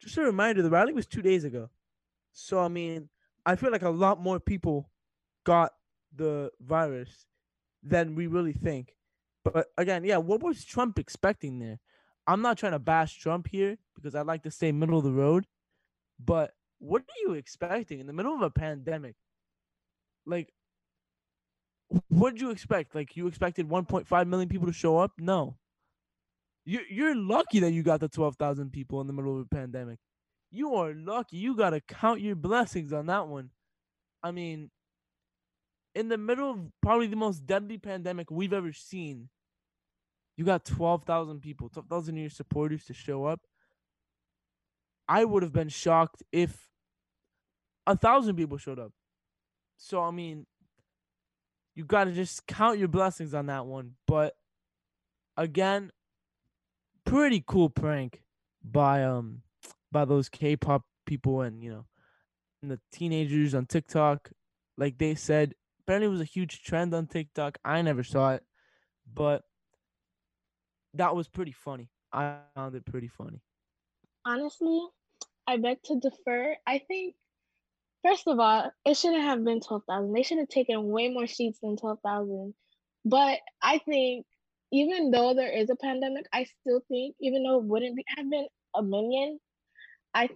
Just 0.00 0.16
a 0.18 0.22
reminder, 0.22 0.62
the 0.62 0.70
rally 0.70 0.92
was 0.92 1.06
two 1.06 1.22
days 1.22 1.44
ago, 1.44 1.70
so 2.32 2.60
I 2.60 2.68
mean, 2.68 3.08
I 3.44 3.56
feel 3.56 3.72
like 3.72 3.82
a 3.82 3.90
lot 3.90 4.20
more 4.20 4.40
people 4.40 4.90
got 5.44 5.72
the 6.14 6.50
virus 6.60 7.26
than 7.82 8.14
we 8.14 8.26
really 8.26 8.52
think. 8.52 8.94
But 9.44 9.68
again, 9.76 10.04
yeah, 10.04 10.18
what 10.18 10.42
was 10.42 10.64
Trump 10.64 10.98
expecting 10.98 11.58
there? 11.58 11.80
I'm 12.26 12.42
not 12.42 12.58
trying 12.58 12.72
to 12.72 12.78
bash 12.78 13.18
Trump 13.18 13.48
here 13.50 13.78
because 13.96 14.14
I 14.14 14.22
like 14.22 14.44
to 14.44 14.50
stay 14.50 14.70
middle 14.70 14.98
of 14.98 15.04
the 15.04 15.12
road. 15.12 15.46
But 16.24 16.54
what 16.78 17.02
are 17.02 17.20
you 17.26 17.34
expecting 17.34 17.98
in 17.98 18.06
the 18.06 18.12
middle 18.12 18.34
of 18.34 18.42
a 18.42 18.50
pandemic? 18.50 19.16
Like, 20.26 20.52
what 22.08 22.32
did 22.32 22.40
you 22.40 22.50
expect? 22.50 22.94
Like, 22.94 23.16
you 23.16 23.26
expected 23.26 23.68
1.5 23.68 24.26
million 24.28 24.48
people 24.48 24.66
to 24.66 24.72
show 24.72 24.98
up? 24.98 25.12
No. 25.18 25.58
You 26.64 26.80
you're 26.88 27.16
lucky 27.16 27.58
that 27.60 27.72
you 27.72 27.82
got 27.82 28.00
the 28.00 28.08
12,000 28.08 28.70
people 28.70 29.00
in 29.00 29.08
the 29.08 29.12
middle 29.12 29.34
of 29.34 29.40
a 29.40 29.54
pandemic. 29.54 29.98
You 30.50 30.74
are 30.76 30.94
lucky. 30.94 31.38
You 31.38 31.56
gotta 31.56 31.80
count 31.80 32.20
your 32.20 32.36
blessings 32.36 32.92
on 32.92 33.06
that 33.06 33.26
one. 33.26 33.50
I 34.22 34.30
mean, 34.30 34.70
in 35.94 36.08
the 36.08 36.18
middle 36.18 36.50
of 36.50 36.58
probably 36.80 37.08
the 37.08 37.16
most 37.16 37.46
deadly 37.46 37.78
pandemic 37.78 38.30
we've 38.30 38.52
ever 38.52 38.72
seen, 38.72 39.28
you 40.36 40.44
got 40.44 40.64
12,000 40.64 41.40
people, 41.40 41.68
12,000 41.68 42.14
of 42.14 42.20
your 42.20 42.30
supporters 42.30 42.84
to 42.86 42.94
show 42.94 43.24
up. 43.24 43.40
I 45.08 45.24
would 45.24 45.42
have 45.42 45.52
been 45.52 45.68
shocked 45.68 46.22
if 46.32 46.68
a 47.86 47.96
thousand 47.96 48.36
people 48.36 48.56
showed 48.56 48.78
up. 48.78 48.92
So 49.82 50.00
I 50.00 50.12
mean, 50.12 50.46
you 51.74 51.84
got 51.84 52.04
to 52.04 52.12
just 52.12 52.46
count 52.46 52.78
your 52.78 52.86
blessings 52.86 53.34
on 53.34 53.46
that 53.46 53.66
one. 53.66 53.94
But 54.06 54.34
again, 55.36 55.90
pretty 57.04 57.42
cool 57.44 57.68
prank 57.68 58.22
by 58.62 59.02
um 59.02 59.42
by 59.90 60.04
those 60.04 60.28
K-pop 60.28 60.84
people 61.04 61.40
and 61.40 61.64
you 61.64 61.70
know 61.70 61.86
and 62.62 62.70
the 62.70 62.78
teenagers 62.92 63.56
on 63.56 63.66
TikTok. 63.66 64.30
Like 64.78 64.98
they 64.98 65.16
said, 65.16 65.54
apparently 65.80 66.06
it 66.06 66.10
was 66.10 66.20
a 66.20 66.24
huge 66.24 66.62
trend 66.62 66.94
on 66.94 67.08
TikTok. 67.08 67.58
I 67.64 67.82
never 67.82 68.04
saw 68.04 68.34
it, 68.34 68.44
but 69.12 69.42
that 70.94 71.16
was 71.16 71.28
pretty 71.28 71.52
funny. 71.52 71.90
I 72.12 72.36
found 72.54 72.76
it 72.76 72.86
pretty 72.86 73.08
funny. 73.08 73.42
Honestly, 74.24 74.80
I 75.48 75.56
beg 75.56 75.82
to 75.86 75.98
defer. 75.98 76.56
I 76.68 76.78
think, 76.86 77.16
first 78.04 78.26
of 78.26 78.38
all, 78.38 78.70
it 78.84 78.96
shouldn't 78.96 79.22
have 79.22 79.44
been 79.44 79.60
12,000. 79.60 80.12
They 80.12 80.22
should 80.22 80.38
have 80.38 80.48
taken 80.48 80.88
way 80.88 81.08
more 81.08 81.26
sheets 81.26 81.58
than 81.62 81.76
12,000. 81.76 82.54
But 83.04 83.38
I 83.62 83.78
think, 83.78 84.26
even 84.72 85.10
though 85.10 85.34
there 85.34 85.52
is 85.52 85.70
a 85.70 85.76
pandemic, 85.76 86.26
I 86.32 86.46
still 86.60 86.82
think, 86.88 87.16
even 87.20 87.42
though 87.42 87.58
it 87.58 87.64
wouldn't 87.64 87.96
be, 87.96 88.04
have 88.16 88.30
been 88.30 88.46
a 88.74 88.82
million, 88.82 89.38
I 90.14 90.28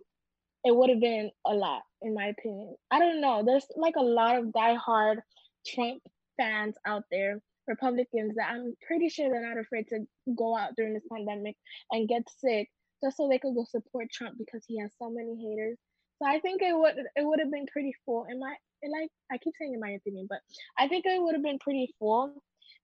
it 0.64 0.74
would 0.74 0.90
have 0.90 1.00
been 1.00 1.30
a 1.46 1.54
lot, 1.54 1.82
in 2.02 2.12
my 2.12 2.26
opinion. 2.26 2.74
I 2.90 2.98
don't 2.98 3.20
know. 3.20 3.44
There's 3.46 3.66
like 3.76 3.94
a 3.96 4.02
lot 4.02 4.36
of 4.36 4.46
diehard 4.46 5.18
Trump 5.64 6.02
fans 6.36 6.74
out 6.84 7.04
there, 7.10 7.40
Republicans, 7.68 8.34
that 8.34 8.50
I'm 8.50 8.74
pretty 8.84 9.08
sure 9.08 9.30
they're 9.30 9.48
not 9.48 9.60
afraid 9.60 9.86
to 9.88 10.00
go 10.36 10.56
out 10.56 10.74
during 10.76 10.94
this 10.94 11.06
pandemic 11.10 11.56
and 11.92 12.08
get 12.08 12.22
sick 12.40 12.68
just 13.02 13.16
so 13.16 13.28
they 13.28 13.38
could 13.38 13.54
go 13.54 13.64
support 13.64 14.10
Trump 14.10 14.38
because 14.38 14.64
he 14.66 14.80
has 14.80 14.90
so 14.98 15.08
many 15.08 15.36
haters. 15.36 15.78
So 16.18 16.26
I 16.26 16.40
think 16.40 16.62
it 16.62 16.76
would 16.76 16.94
it 16.96 17.24
would 17.26 17.40
have 17.40 17.50
been 17.50 17.66
pretty 17.66 17.92
full 18.04 18.26
in 18.30 18.40
my 18.40 18.54
in 18.82 18.90
like 18.90 19.10
I 19.30 19.38
keep 19.38 19.54
saying 19.58 19.74
in 19.74 19.80
my 19.80 19.90
opinion, 19.90 20.26
but 20.28 20.38
I 20.78 20.88
think 20.88 21.04
it 21.06 21.20
would 21.20 21.34
have 21.34 21.42
been 21.42 21.58
pretty 21.58 21.94
full. 21.98 22.32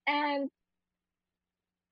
And 0.07 0.51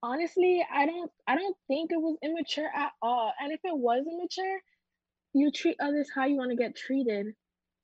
honestly, 0.03 0.65
I 0.73 0.87
don't 0.87 1.11
I 1.27 1.37
don't 1.37 1.57
think 1.69 1.93
it 1.93 2.01
was 2.01 2.17
immature 2.23 2.69
at 2.75 2.93
all. 3.03 3.33
And 3.41 3.53
if 3.53 3.61
it 3.65 3.77
was 3.77 4.05
immature, 4.07 4.61
you 5.33 5.51
treat 5.51 5.77
others 5.81 6.09
how 6.15 6.27
you 6.27 6.37
want 6.37 6.51
to 6.51 6.57
get 6.57 6.77
treated. 6.77 7.35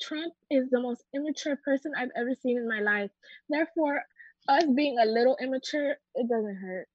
Trump 0.00 0.34
is 0.50 0.68
the 0.70 0.80
most 0.80 1.02
immature 1.14 1.56
person 1.64 1.92
I've 1.96 2.10
ever 2.16 2.34
seen 2.42 2.58
in 2.58 2.68
my 2.68 2.80
life. 2.80 3.10
Therefore, 3.48 4.02
us 4.48 4.64
being 4.76 4.98
a 4.98 5.06
little 5.06 5.36
immature, 5.40 5.96
it 6.14 6.28
doesn't 6.28 6.56
hurt. 6.56 6.88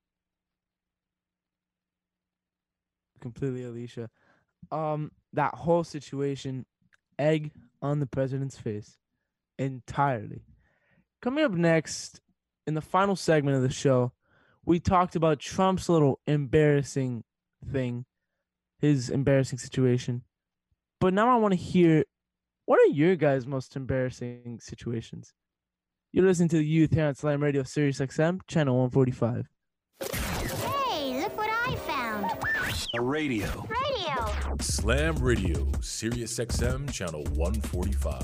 Completely, 3.19 3.63
Alicia. 3.63 4.09
Um, 4.71 5.11
that 5.33 5.55
whole 5.55 5.83
situation, 5.83 6.65
egg 7.17 7.51
on 7.81 7.99
the 7.99 8.05
president's 8.05 8.57
face, 8.57 8.97
entirely. 9.57 10.43
Coming 11.21 11.43
up 11.43 11.51
next, 11.51 12.19
in 12.67 12.73
the 12.73 12.81
final 12.81 13.15
segment 13.15 13.57
of 13.57 13.63
the 13.63 13.69
show, 13.69 14.11
we 14.65 14.79
talked 14.79 15.15
about 15.15 15.39
Trump's 15.39 15.89
little 15.89 16.19
embarrassing 16.27 17.23
thing, 17.71 18.05
his 18.79 19.09
embarrassing 19.09 19.59
situation. 19.59 20.23
But 20.99 21.13
now 21.13 21.29
I 21.29 21.39
want 21.39 21.53
to 21.53 21.59
hear 21.59 22.05
what 22.65 22.79
are 22.79 22.93
your 22.93 23.15
guys' 23.15 23.47
most 23.47 23.75
embarrassing 23.75 24.59
situations? 24.61 25.33
You're 26.11 26.25
listening 26.25 26.49
to 26.49 26.57
the 26.57 26.65
youth 26.65 26.93
here 26.93 27.05
on 27.05 27.15
Slam 27.15 27.41
Radio 27.41 27.63
Sirius 27.63 27.99
XM, 27.99 28.39
channel 28.47 28.77
145. 28.77 29.47
Hey, 30.01 31.21
look 31.21 31.37
what 31.37 31.49
I 31.49 31.75
found. 31.75 32.31
A 32.93 33.01
radio. 33.01 33.47
Radio. 33.67 33.80
Slam 34.59 35.15
Radio, 35.15 35.67
Sirius 35.81 36.37
XM, 36.37 36.91
channel 36.91 37.23
145. 37.35 38.21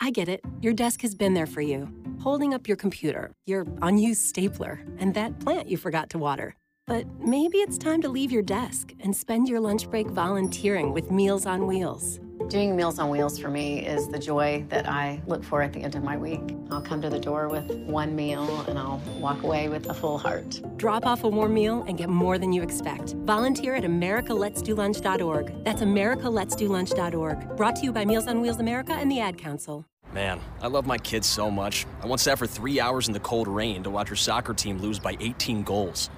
I 0.00 0.10
get 0.10 0.28
it. 0.28 0.40
Your 0.62 0.72
desk 0.72 1.02
has 1.02 1.14
been 1.14 1.34
there 1.34 1.46
for 1.46 1.60
you, 1.60 1.92
holding 2.20 2.54
up 2.54 2.66
your 2.66 2.76
computer, 2.76 3.32
your 3.46 3.66
unused 3.82 4.22
stapler, 4.22 4.80
and 4.98 5.14
that 5.14 5.38
plant 5.40 5.68
you 5.68 5.76
forgot 5.76 6.10
to 6.10 6.18
water. 6.18 6.54
But 6.86 7.06
maybe 7.20 7.58
it's 7.58 7.78
time 7.78 8.00
to 8.02 8.08
leave 8.08 8.32
your 8.32 8.42
desk 8.42 8.92
and 9.00 9.14
spend 9.14 9.48
your 9.48 9.60
lunch 9.60 9.88
break 9.90 10.08
volunteering 10.08 10.92
with 10.92 11.10
Meals 11.10 11.46
on 11.46 11.66
Wheels. 11.66 12.18
Doing 12.48 12.74
Meals 12.74 12.98
on 12.98 13.10
Wheels 13.10 13.38
for 13.38 13.48
me 13.48 13.86
is 13.86 14.08
the 14.08 14.18
joy 14.18 14.64
that 14.70 14.88
I 14.88 15.20
look 15.26 15.44
for 15.44 15.62
at 15.62 15.72
the 15.72 15.80
end 15.82 15.94
of 15.94 16.02
my 16.02 16.16
week. 16.16 16.40
I'll 16.70 16.80
come 16.80 17.00
to 17.02 17.10
the 17.10 17.18
door 17.18 17.48
with 17.48 17.70
one 17.86 18.16
meal 18.16 18.64
and 18.66 18.78
I'll 18.78 19.00
walk 19.18 19.42
away 19.42 19.68
with 19.68 19.88
a 19.88 19.94
full 19.94 20.18
heart. 20.18 20.60
Drop 20.76 21.06
off 21.06 21.22
a 21.24 21.28
warm 21.28 21.54
meal 21.54 21.84
and 21.86 21.96
get 21.96 22.08
more 22.08 22.38
than 22.38 22.52
you 22.52 22.62
expect. 22.62 23.14
Volunteer 23.24 23.76
at 23.76 23.84
americaletsdolunch.org. 23.84 25.64
That's 25.64 25.82
americaletsdolunch.org. 25.82 27.56
Brought 27.56 27.76
to 27.76 27.82
you 27.82 27.92
by 27.92 28.04
Meals 28.04 28.26
on 28.26 28.40
Wheels 28.40 28.58
America 28.58 28.94
and 28.94 29.10
the 29.10 29.20
Ad 29.20 29.38
Council. 29.38 29.84
Man, 30.12 30.40
I 30.60 30.66
love 30.66 30.86
my 30.86 30.98
kids 30.98 31.28
so 31.28 31.50
much. 31.50 31.86
I 32.02 32.06
once 32.06 32.22
sat 32.22 32.38
for 32.38 32.46
three 32.46 32.80
hours 32.80 33.06
in 33.06 33.12
the 33.14 33.20
cold 33.20 33.46
rain 33.46 33.82
to 33.84 33.90
watch 33.90 34.08
her 34.08 34.16
soccer 34.16 34.54
team 34.54 34.78
lose 34.78 34.98
by 34.98 35.16
18 35.20 35.62
goals. 35.62 36.10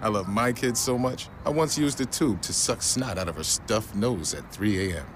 I 0.00 0.08
love 0.08 0.28
my 0.28 0.52
kids 0.52 0.78
so 0.78 0.98
much, 0.98 1.28
I 1.44 1.50
once 1.50 1.78
used 1.78 2.00
a 2.02 2.06
tube 2.06 2.42
to 2.42 2.52
suck 2.52 2.82
snot 2.82 3.16
out 3.18 3.28
of 3.28 3.36
her 3.36 3.42
stuffed 3.42 3.94
nose 3.94 4.34
at 4.34 4.52
3 4.52 4.92
a.m. 4.92 5.06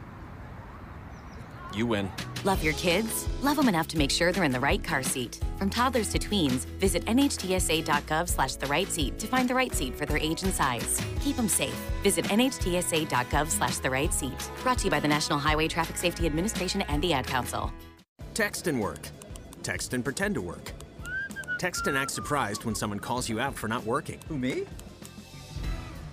You 1.74 1.86
win. 1.86 2.10
Love 2.44 2.62
your 2.62 2.72
kids? 2.74 3.28
Love 3.42 3.56
them 3.56 3.68
enough 3.68 3.86
to 3.88 3.98
make 3.98 4.10
sure 4.10 4.32
they're 4.32 4.44
in 4.44 4.52
the 4.52 4.60
right 4.60 4.82
car 4.82 5.02
seat. 5.02 5.40
From 5.58 5.68
toddlers 5.68 6.08
to 6.10 6.18
tweens, 6.18 6.64
visit 6.78 7.04
nhtsa.gov 7.04 8.28
slash 8.28 8.54
the 8.54 8.66
right 8.66 8.88
seat 8.90 9.18
to 9.18 9.26
find 9.26 9.48
the 9.48 9.54
right 9.54 9.74
seat 9.74 9.94
for 9.94 10.06
their 10.06 10.16
age 10.16 10.42
and 10.42 10.52
size. 10.52 11.00
Keep 11.20 11.36
them 11.36 11.48
safe. 11.48 11.74
Visit 12.02 12.24
nhtsa.gov 12.26 13.50
slash 13.50 13.78
the 13.78 13.90
right 13.90 14.12
seat. 14.12 14.50
Brought 14.62 14.78
to 14.78 14.84
you 14.86 14.90
by 14.90 15.00
the 15.00 15.08
National 15.08 15.38
Highway 15.38 15.68
Traffic 15.68 15.96
Safety 15.96 16.26
Administration 16.26 16.82
and 16.82 17.02
the 17.02 17.12
Ad 17.12 17.26
Council. 17.26 17.70
Text 18.32 18.66
and 18.66 18.80
work. 18.80 19.08
Text 19.62 19.92
and 19.92 20.02
pretend 20.02 20.34
to 20.36 20.40
work. 20.40 20.72
Text 21.58 21.86
and 21.86 21.96
act 21.96 22.10
surprised 22.10 22.64
when 22.64 22.74
someone 22.74 22.98
calls 22.98 23.28
you 23.28 23.38
out 23.38 23.54
for 23.54 23.68
not 23.68 23.84
working. 23.84 24.18
Who, 24.28 24.38
me? 24.38 24.64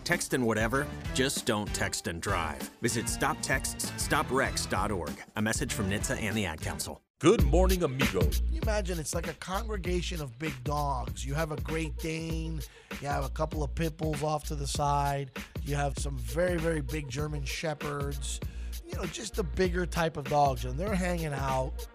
Text 0.08 0.34
and 0.34 0.47
whatever, 0.47 0.88
just 1.14 1.45
don't 1.45 1.68
text 1.74 2.08
and 2.08 2.22
drive. 2.22 2.62
Visit 2.82 3.08
stoptextsstopwrecks.org. 3.08 5.12
A 5.36 5.41
message 5.41 5.74
from 5.74 5.89
NHTSA 5.89 6.22
and 6.22 6.34
the 6.34 6.45
Ad 6.45 6.62
Council. 6.62 7.01
Good 7.20 7.43
morning, 7.43 7.84
amigo. 7.84 8.22
Can 8.22 8.53
you 8.53 8.62
imagine 8.62 8.99
it's 8.99 9.14
like 9.14 9.28
a 9.28 9.34
congregation 9.34 10.22
of 10.22 10.39
big 10.39 10.53
dogs. 10.64 11.26
You 11.26 11.34
have 11.34 11.51
a 11.51 11.58
Great 11.58 11.97
Dane, 11.97 12.62
you 13.01 13.08
have 13.10 13.26
a 13.26 13.30
couple 13.30 13.64
of 13.64 13.76
pit 13.76 13.97
bulls 13.97 14.24
off 14.24 14.45
to 14.45 14.55
the 14.55 14.66
side, 14.66 15.30
you 15.66 15.76
have 15.76 15.99
some 15.99 16.18
very, 16.18 16.55
very 16.55 16.80
big 16.80 17.10
German 17.10 17.43
shepherds, 17.43 18.39
you 18.88 18.95
know, 18.95 19.03
just 19.08 19.36
the 19.36 19.43
bigger 19.43 19.86
type 19.86 20.16
of 20.16 20.24
dogs. 20.30 20.64
And 20.64 20.80
they're 20.80 20.95
hanging 20.95 21.34
out, 21.34 21.86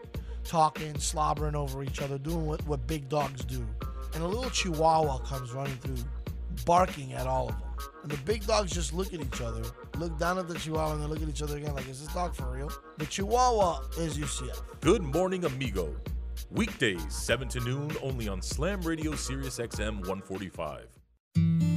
talking, 0.45 0.99
slobbering 0.99 1.57
over 1.57 1.83
each 1.83 2.03
other, 2.03 2.19
doing 2.19 2.45
what, 2.45 2.63
what 2.67 2.87
big 2.87 3.09
dogs 3.09 3.43
do. 3.47 3.67
And 4.13 4.23
a 4.23 4.29
little 4.29 4.51
chihuahua 4.51 5.21
comes 5.21 5.53
running 5.53 5.77
through, 5.77 6.05
barking 6.67 7.15
at 7.15 7.27
all 7.27 7.49
of 7.49 7.59
them. 7.59 7.72
And 8.03 8.11
the 8.11 8.19
big 8.25 8.45
dogs 8.47 8.73
just 8.73 8.93
look 8.93 9.15
at 9.15 9.21
each 9.21 9.41
other, 9.41 9.63
look 9.97 10.19
down 10.19 10.37
at 10.37 10.49
the 10.49 10.55
chihuahua, 10.55 10.95
and 10.95 11.03
then 11.03 11.09
look 11.09 11.23
at 11.23 11.29
each 11.29 11.41
other 11.41 11.57
again 11.57 11.73
like, 11.75 11.89
is 11.89 12.05
this 12.05 12.13
dog 12.13 12.35
for 12.35 12.51
real? 12.51 12.73
The 12.99 13.07
chihuahua 13.07 13.81
is 13.97 14.19
UCF. 14.19 14.61
Good 14.81 15.03
morning, 15.03 15.45
amigo. 15.45 15.95
Weekdays, 16.51 17.01
7 17.15 17.49
to 17.51 17.61
noon, 17.61 17.93
only 18.03 18.27
on 18.27 18.43
Slam 18.43 18.81
Radio 18.81 19.15
Sirius 19.15 19.59
XM 19.59 20.01
145. 20.01 20.89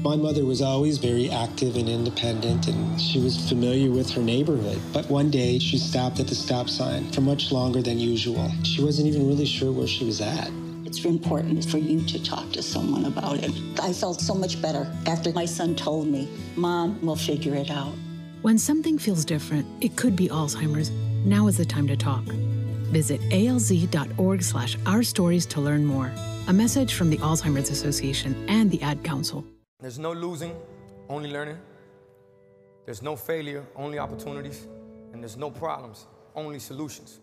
My 0.03 0.15
mother 0.15 0.45
was 0.45 0.63
always 0.63 0.97
very 0.97 1.29
active 1.29 1.77
and 1.77 1.87
independent, 1.87 2.67
and 2.67 2.99
she 2.99 3.19
was 3.19 3.47
familiar 3.47 3.91
with 3.91 4.09
her 4.11 4.21
neighborhood. 4.21 4.79
But 4.93 5.07
one 5.09 5.29
day, 5.29 5.59
she 5.59 5.77
stopped 5.77 6.19
at 6.19 6.27
the 6.27 6.35
stop 6.35 6.69
sign 6.69 7.11
for 7.11 7.21
much 7.21 7.51
longer 7.51 7.83
than 7.83 7.99
usual. 7.99 8.51
She 8.63 8.83
wasn't 8.83 9.07
even 9.07 9.27
really 9.27 9.45
sure 9.45 9.71
where 9.71 9.87
she 9.87 10.05
was 10.05 10.21
at. 10.21 10.49
It's 10.95 11.03
important 11.03 11.65
for 11.65 11.77
you 11.77 11.99
to 12.05 12.23
talk 12.23 12.53
to 12.53 12.63
someone 12.63 13.03
about 13.03 13.43
it. 13.43 13.51
I 13.81 13.91
felt 13.91 14.21
so 14.21 14.33
much 14.33 14.61
better 14.61 14.89
after 15.05 15.33
my 15.33 15.43
son 15.43 15.75
told 15.75 16.07
me, 16.07 16.29
Mom, 16.55 16.97
we'll 17.01 17.17
figure 17.17 17.53
it 17.53 17.69
out. 17.69 17.93
When 18.43 18.57
something 18.57 18.97
feels 18.97 19.25
different, 19.25 19.67
it 19.81 19.97
could 19.97 20.15
be 20.15 20.29
Alzheimer's. 20.29 20.91
Now 21.25 21.47
is 21.47 21.57
the 21.57 21.65
time 21.65 21.85
to 21.87 21.97
talk. 21.97 22.23
Visit 22.93 23.19
alz.org 23.23 24.41
slash 24.41 24.77
our 24.85 25.03
stories 25.03 25.45
to 25.47 25.59
learn 25.59 25.85
more. 25.85 26.13
A 26.47 26.53
message 26.53 26.93
from 26.93 27.09
the 27.09 27.17
Alzheimer's 27.17 27.69
Association 27.69 28.45
and 28.47 28.71
the 28.71 28.81
Ad 28.81 29.03
Council. 29.03 29.43
There's 29.81 29.99
no 29.99 30.13
losing, 30.13 30.55
only 31.09 31.29
learning. 31.29 31.57
There's 32.85 33.01
no 33.01 33.17
failure, 33.17 33.65
only 33.75 33.99
opportunities. 33.99 34.65
And 35.11 35.21
there's 35.21 35.35
no 35.35 35.51
problems, 35.51 36.07
only 36.35 36.59
solutions. 36.59 37.19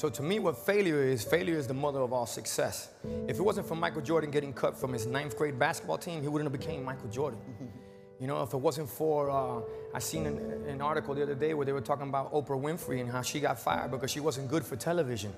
So 0.00 0.08
to 0.08 0.22
me, 0.22 0.38
what 0.38 0.56
failure 0.56 1.02
is, 1.02 1.22
failure 1.22 1.58
is 1.58 1.66
the 1.66 1.74
mother 1.74 2.00
of 2.00 2.10
all 2.10 2.24
success. 2.24 2.88
If 3.28 3.38
it 3.38 3.42
wasn't 3.42 3.68
for 3.68 3.74
Michael 3.74 4.00
Jordan 4.00 4.30
getting 4.30 4.54
cut 4.54 4.74
from 4.74 4.94
his 4.94 5.04
ninth 5.04 5.36
grade 5.36 5.58
basketball 5.58 5.98
team, 5.98 6.22
he 6.22 6.28
wouldn't 6.28 6.50
have 6.50 6.58
became 6.58 6.82
Michael 6.82 7.10
Jordan. 7.10 7.38
You 8.18 8.26
know, 8.26 8.42
if 8.42 8.52
it 8.52 8.58
wasn't 8.58 8.90
for, 8.90 9.30
uh, 9.30 9.62
I 9.94 9.98
seen 9.98 10.26
an, 10.26 10.36
an 10.68 10.82
article 10.82 11.14
the 11.14 11.22
other 11.22 11.34
day 11.34 11.54
where 11.54 11.64
they 11.64 11.72
were 11.72 11.80
talking 11.80 12.06
about 12.06 12.30
Oprah 12.34 12.60
Winfrey 12.60 13.00
and 13.00 13.10
how 13.10 13.22
she 13.22 13.40
got 13.40 13.58
fired 13.58 13.90
because 13.90 14.10
she 14.10 14.20
wasn't 14.20 14.50
good 14.50 14.62
for 14.62 14.76
television. 14.76 15.32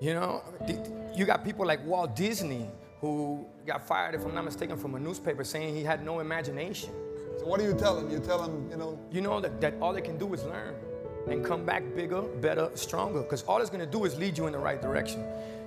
You 0.00 0.14
know, 0.14 0.42
you 1.14 1.24
got 1.24 1.44
people 1.44 1.64
like 1.64 1.86
Walt 1.86 2.16
Disney 2.16 2.66
who 3.00 3.46
got 3.64 3.86
fired, 3.86 4.16
if 4.16 4.24
I'm 4.24 4.34
not 4.34 4.44
mistaken, 4.44 4.76
from 4.76 4.96
a 4.96 4.98
newspaper 4.98 5.44
saying 5.44 5.76
he 5.76 5.84
had 5.84 6.04
no 6.04 6.18
imagination. 6.18 6.90
So 7.38 7.46
what 7.46 7.60
do 7.60 7.66
you 7.66 7.74
tell 7.74 8.00
him? 8.00 8.10
You 8.10 8.18
tell 8.18 8.42
him, 8.42 8.68
you 8.68 8.76
know? 8.76 8.98
You 9.12 9.20
know 9.20 9.40
that, 9.40 9.60
that 9.60 9.74
all 9.80 9.92
they 9.92 10.02
can 10.02 10.18
do 10.18 10.34
is 10.34 10.42
learn 10.42 10.74
and 11.28 11.44
come 11.44 11.64
back 11.64 11.82
bigger, 11.94 12.22
better, 12.22 12.70
stronger, 12.74 13.22
because 13.22 13.42
all 13.44 13.60
it's 13.60 13.70
gonna 13.70 13.86
do 13.86 14.04
is 14.04 14.16
lead 14.18 14.36
you 14.36 14.46
in 14.46 14.52
the 14.52 14.58
right 14.58 14.80
direction. 14.80 15.24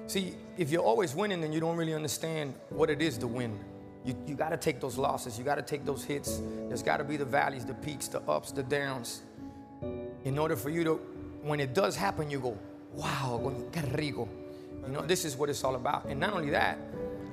See, 0.07 0.35
if 0.57 0.71
you're 0.71 0.83
always 0.83 1.15
winning, 1.15 1.41
then 1.41 1.51
you 1.51 1.59
don't 1.59 1.75
really 1.75 1.93
understand 1.93 2.53
what 2.69 2.89
it 2.89 3.01
is 3.01 3.17
to 3.19 3.27
win. 3.27 3.59
You, 4.05 4.15
you 4.25 4.35
gotta 4.35 4.57
take 4.57 4.79
those 4.79 4.97
losses, 4.97 5.37
you 5.37 5.43
gotta 5.43 5.61
take 5.61 5.85
those 5.85 6.03
hits. 6.03 6.41
There's 6.67 6.83
gotta 6.83 7.03
be 7.03 7.17
the 7.17 7.25
valleys, 7.25 7.65
the 7.65 7.73
peaks, 7.73 8.07
the 8.07 8.21
ups, 8.21 8.51
the 8.51 8.63
downs. 8.63 9.23
In 10.23 10.37
order 10.37 10.55
for 10.55 10.69
you 10.69 10.83
to, 10.83 10.93
when 11.41 11.59
it 11.59 11.73
does 11.73 11.95
happen, 11.95 12.29
you 12.29 12.39
go, 12.39 12.57
wow, 12.93 13.53
qué 13.71 13.97
rico. 13.97 14.29
You 14.85 14.93
know, 14.93 15.01
this 15.01 15.25
is 15.25 15.35
what 15.35 15.49
it's 15.49 15.63
all 15.63 15.75
about. 15.75 16.05
And 16.05 16.19
not 16.19 16.33
only 16.33 16.49
that, 16.51 16.77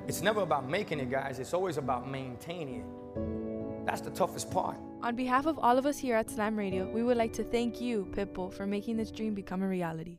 it's 0.08 0.20
never 0.20 0.42
about 0.42 0.68
making 0.68 0.98
it, 0.98 1.10
guys. 1.10 1.38
It's 1.38 1.54
always 1.54 1.76
about 1.76 2.10
maintaining 2.10 2.80
it. 2.80 3.43
That's 3.84 4.00
the 4.00 4.10
toughest 4.10 4.50
part. 4.50 4.76
On 5.02 5.14
behalf 5.14 5.46
of 5.46 5.58
all 5.58 5.76
of 5.76 5.84
us 5.84 5.98
here 5.98 6.16
at 6.16 6.30
Slam 6.30 6.56
Radio, 6.56 6.90
we 6.90 7.02
would 7.02 7.18
like 7.18 7.32
to 7.34 7.44
thank 7.44 7.80
you, 7.80 8.08
Pitbull, 8.12 8.52
for 8.52 8.66
making 8.66 8.96
this 8.96 9.10
dream 9.10 9.34
become 9.34 9.62
a 9.62 9.68
reality. 9.68 10.18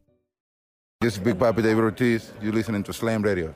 This 1.02 1.16
is 1.16 1.20
Big 1.20 1.36
Papi 1.36 1.64
David 1.64 1.84
Ortiz. 1.84 2.32
You're 2.42 2.54
listening 2.54 2.84
to 2.84 2.94
Slam 2.94 3.24
Radio. 3.24 3.54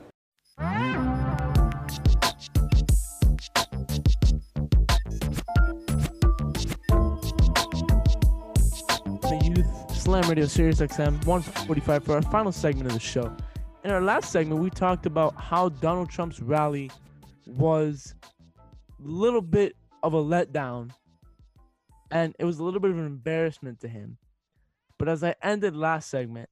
The 9.21 9.39
Youth 9.43 9.95
Slam 9.95 10.27
Radio 10.27 10.45
Sirius 10.47 10.79
XM 10.79 11.23
145 11.25 12.03
for 12.03 12.15
our 12.15 12.21
final 12.23 12.51
segment 12.51 12.87
of 12.87 12.93
the 12.93 12.99
show. 12.99 13.35
In 13.83 13.91
our 13.91 14.01
last 14.01 14.31
segment, 14.31 14.59
we 14.61 14.71
talked 14.71 15.05
about 15.05 15.35
how 15.35 15.69
Donald 15.69 16.09
Trump's 16.09 16.41
rally 16.41 16.89
was 17.45 18.15
a 18.99 19.07
little 19.07 19.41
bit 19.41 19.75
of 20.03 20.13
a 20.13 20.23
letdown 20.23 20.91
and 22.11 22.35
it 22.39 22.45
was 22.45 22.59
a 22.59 22.63
little 22.63 22.79
bit 22.79 22.91
of 22.91 22.97
an 22.97 23.05
embarrassment 23.05 23.81
to 23.81 23.87
him. 23.87 24.17
But 24.97 25.09
as 25.09 25.23
I 25.23 25.35
ended 25.41 25.75
last 25.75 26.09
segment, 26.09 26.49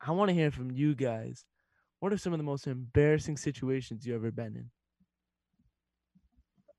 I 0.00 0.12
want 0.12 0.28
to 0.28 0.34
hear 0.34 0.50
from 0.50 0.70
you 0.70 0.94
guys. 0.94 1.44
What 2.00 2.12
are 2.12 2.18
some 2.18 2.32
of 2.32 2.38
the 2.38 2.44
most 2.44 2.66
embarrassing 2.66 3.36
situations 3.36 4.06
you 4.06 4.14
ever 4.14 4.30
been 4.30 4.54
in? 4.56 4.70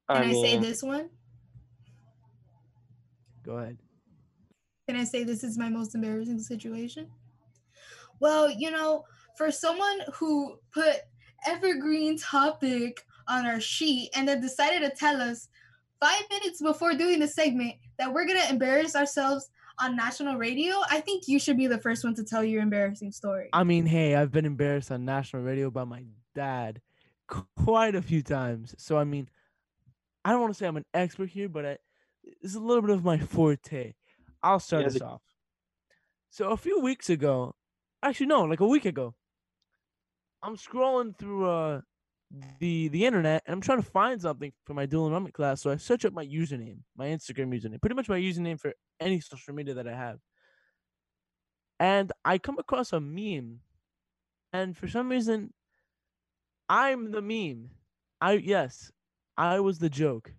Can 0.10 0.24
I, 0.24 0.34
say 0.34 0.58
this 0.58 0.82
one? 0.82 1.10
Go 3.44 3.58
ahead. 3.58 3.78
Can 4.88 4.98
I 4.98 5.04
say 5.04 5.24
this 5.24 5.44
is 5.44 5.58
my 5.58 5.70
most 5.70 5.94
embarrassing 5.94 6.40
situation? 6.40 7.08
Well, 8.20 8.50
you 8.50 8.72
know, 8.72 9.04
for 9.38 9.52
someone 9.52 10.00
who 10.16 10.58
put 10.74 11.02
evergreen 11.46 12.18
topic 12.18 13.06
on 13.28 13.46
our 13.46 13.60
sheet 13.60 14.10
and 14.16 14.28
then 14.28 14.42
decided 14.42 14.90
to 14.90 14.96
tell 14.96 15.22
us 15.22 15.50
five 16.02 16.24
minutes 16.30 16.62
before 16.62 16.94
doing 16.94 17.20
the 17.20 17.28
segment 17.28 17.76
that 17.98 18.12
we're 18.14 18.26
gonna 18.26 18.46
embarrass 18.50 18.96
ourselves 18.96 19.50
on 19.80 19.96
national 19.96 20.36
radio, 20.38 20.76
I 20.90 21.00
think 21.02 21.28
you 21.28 21.40
should 21.40 21.58
be 21.58 21.68
the 21.68 21.78
first 21.78 22.04
one 22.04 22.14
to 22.16 22.24
tell 22.24 22.44
your 22.44 22.62
embarrassing 22.62 23.12
story. 23.12 23.50
I 23.54 23.64
mean, 23.64 23.86
hey, 23.86 24.16
I've 24.16 24.32
been 24.32 24.46
embarrassed 24.46 24.92
on 24.92 25.06
national 25.06 25.44
radio 25.44 25.70
by 25.70 25.84
my 25.86 26.04
dad 26.36 26.82
quite 27.56 27.96
a 27.96 28.02
few 28.02 28.22
times. 28.22 28.76
So 28.78 28.98
I 28.98 29.04
mean, 29.04 29.30
I 30.26 30.32
don't 30.32 30.42
want 30.42 30.54
to 30.54 30.58
say 30.58 30.68
I'm 30.68 30.78
an 30.78 30.86
expert 30.94 31.30
here, 31.30 31.48
but 31.50 31.66
I, 31.66 31.78
it's 32.42 32.56
a 32.56 32.60
little 32.60 32.82
bit 32.82 32.92
of 32.92 33.04
my 33.04 33.18
forte. 33.20 33.94
I'll 34.44 34.60
start 34.60 34.82
Yeah, 34.82 34.88
us 34.88 34.94
the- 34.96 35.06
off. 35.06 35.22
So 36.32 36.50
a 36.52 36.58
few 36.58 36.80
weeks 36.82 37.10
ago, 37.10 37.56
actually 38.04 38.28
no, 38.28 38.44
like 38.44 38.60
a 38.60 38.68
week 38.68 38.86
ago, 38.86 39.16
I'm 40.44 40.56
scrolling 40.58 41.18
through 41.18 41.50
uh 41.50 41.82
the 42.60 42.88
the 42.90 43.06
internet 43.06 43.42
and 43.46 43.54
I'm 43.54 43.62
trying 43.62 43.82
to 43.82 43.90
find 43.90 44.22
something 44.22 44.54
for 44.64 44.74
my 44.74 44.86
dual 44.86 45.08
enrollment 45.08 45.34
class. 45.34 45.62
So 45.62 45.72
I 45.72 45.78
search 45.78 46.06
up 46.06 46.14
my 46.14 46.26
username, 46.26 46.80
my 46.96 47.08
Instagram 47.08 47.54
username, 47.54 47.82
pretty 47.82 47.96
much 47.96 48.10
my 48.10 48.20
username 48.20 48.60
for 48.60 48.74
any 49.00 49.20
social 49.20 49.54
media 49.54 49.74
that 49.76 49.88
I 49.88 49.96
have. 49.96 50.20
And 51.80 52.12
I 52.26 52.38
come 52.38 52.58
across 52.60 52.92
a 52.94 53.00
meme, 53.00 53.62
and 54.54 54.78
for 54.78 54.88
some 54.88 55.10
reason, 55.10 55.54
I'm 56.68 57.12
the 57.12 57.22
meme. 57.22 57.72
I 58.22 58.34
yes, 58.34 58.92
I 59.38 59.60
was 59.60 59.80
the 59.80 59.90
joke. 59.90 60.34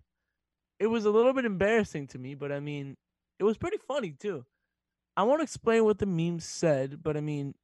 It 0.79 0.87
was 0.87 1.05
a 1.05 1.11
little 1.11 1.33
bit 1.33 1.45
embarrassing 1.45 2.07
to 2.07 2.19
me, 2.19 2.35
but 2.35 2.51
I 2.51 2.59
mean, 2.59 2.97
it 3.39 3.43
was 3.43 3.57
pretty 3.57 3.77
funny 3.77 4.13
too. 4.13 4.45
I 5.17 5.23
won't 5.23 5.41
explain 5.43 5.85
what 5.85 5.99
the 5.99 6.05
meme 6.05 6.39
said, 6.39 7.03
but 7.03 7.17
I 7.17 7.21
mean, 7.21 7.55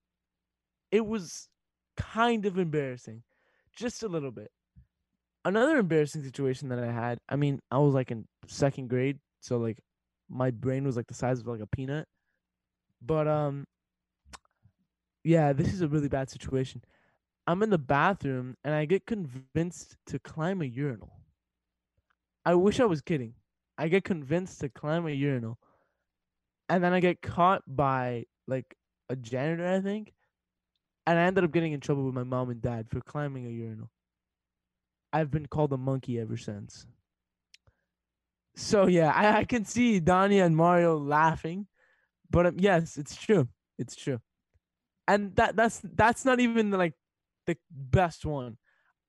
it 0.92 1.06
was 1.06 1.50
kind 1.98 2.46
of 2.46 2.58
embarrassing, 2.58 3.24
just 3.78 4.04
a 4.04 4.08
little 4.08 4.32
bit. 4.32 4.52
Another 5.46 5.78
embarrassing 5.78 6.24
situation 6.24 6.70
that 6.70 6.80
I 6.80 6.92
had, 6.92 7.20
I 7.30 7.38
mean, 7.38 7.60
I 7.72 7.78
was 7.78 7.94
like 7.94 8.12
in 8.12 8.28
second 8.48 8.90
grade, 8.90 9.20
so 9.40 9.58
like 9.58 9.80
my 10.30 10.52
brain 10.52 10.84
was 10.84 10.98
like 10.98 11.08
the 11.08 11.14
size 11.14 11.40
of 11.40 11.48
like 11.48 11.62
a 11.62 11.68
peanut. 11.68 12.08
But 13.02 13.28
um 13.28 13.66
yeah, 15.24 15.54
this 15.54 15.74
is 15.74 15.82
a 15.82 15.88
really 15.88 16.10
bad 16.10 16.30
situation. 16.30 16.82
I'm 17.46 17.64
in 17.64 17.70
the 17.70 17.78
bathroom 17.78 18.56
and 18.64 18.74
I 18.74 18.86
get 18.86 19.06
convinced 19.06 19.96
to 20.08 20.20
climb 20.20 20.62
a 20.62 20.66
urinal. 20.66 21.14
I 22.46 22.56
wish 22.56 22.80
I 22.80 22.86
was 22.86 23.02
kidding. 23.02 23.36
I 23.78 23.88
get 23.88 24.04
convinced 24.04 24.60
to 24.62 24.70
climb 24.70 25.08
a 25.08 25.12
urinal. 25.12 25.58
And 26.70 26.84
then 26.84 26.94
I 26.94 27.00
get 27.00 27.22
caught 27.22 27.62
by 27.68 28.26
like 28.48 28.76
a 29.10 29.16
janitor, 29.16 29.68
I 29.68 29.80
think. 29.80 30.14
And 31.08 31.18
I 31.18 31.24
ended 31.24 31.46
up 31.46 31.52
getting 31.52 31.72
in 31.72 31.80
trouble 31.80 32.04
with 32.04 32.14
my 32.14 32.24
mom 32.24 32.50
and 32.50 32.62
dad 32.62 32.90
for 32.90 33.00
climbing 33.00 33.48
a 33.48 33.50
urinal. 33.50 33.90
I've 35.14 35.32
been 35.32 35.46
called 35.46 35.72
a 35.72 35.78
monkey 35.78 36.20
ever 36.20 36.36
since. 36.36 36.86
So 38.56 38.88
yeah, 38.88 39.12
I, 39.16 39.40
I 39.40 39.44
can 39.46 39.66
see 39.66 40.00
Donnie 40.00 40.40
and 40.40 40.56
Mario 40.56 40.98
laughing, 40.98 41.68
but 42.30 42.46
um, 42.46 42.56
yes, 42.60 42.98
it's 42.98 43.16
true. 43.16 43.48
It's 43.78 43.96
true, 43.96 44.20
and 45.08 45.36
that 45.36 45.56
that's 45.56 45.80
that's 45.96 46.26
not 46.26 46.40
even 46.40 46.72
like 46.72 46.94
the 47.46 47.56
best 47.72 48.26
one. 48.26 48.58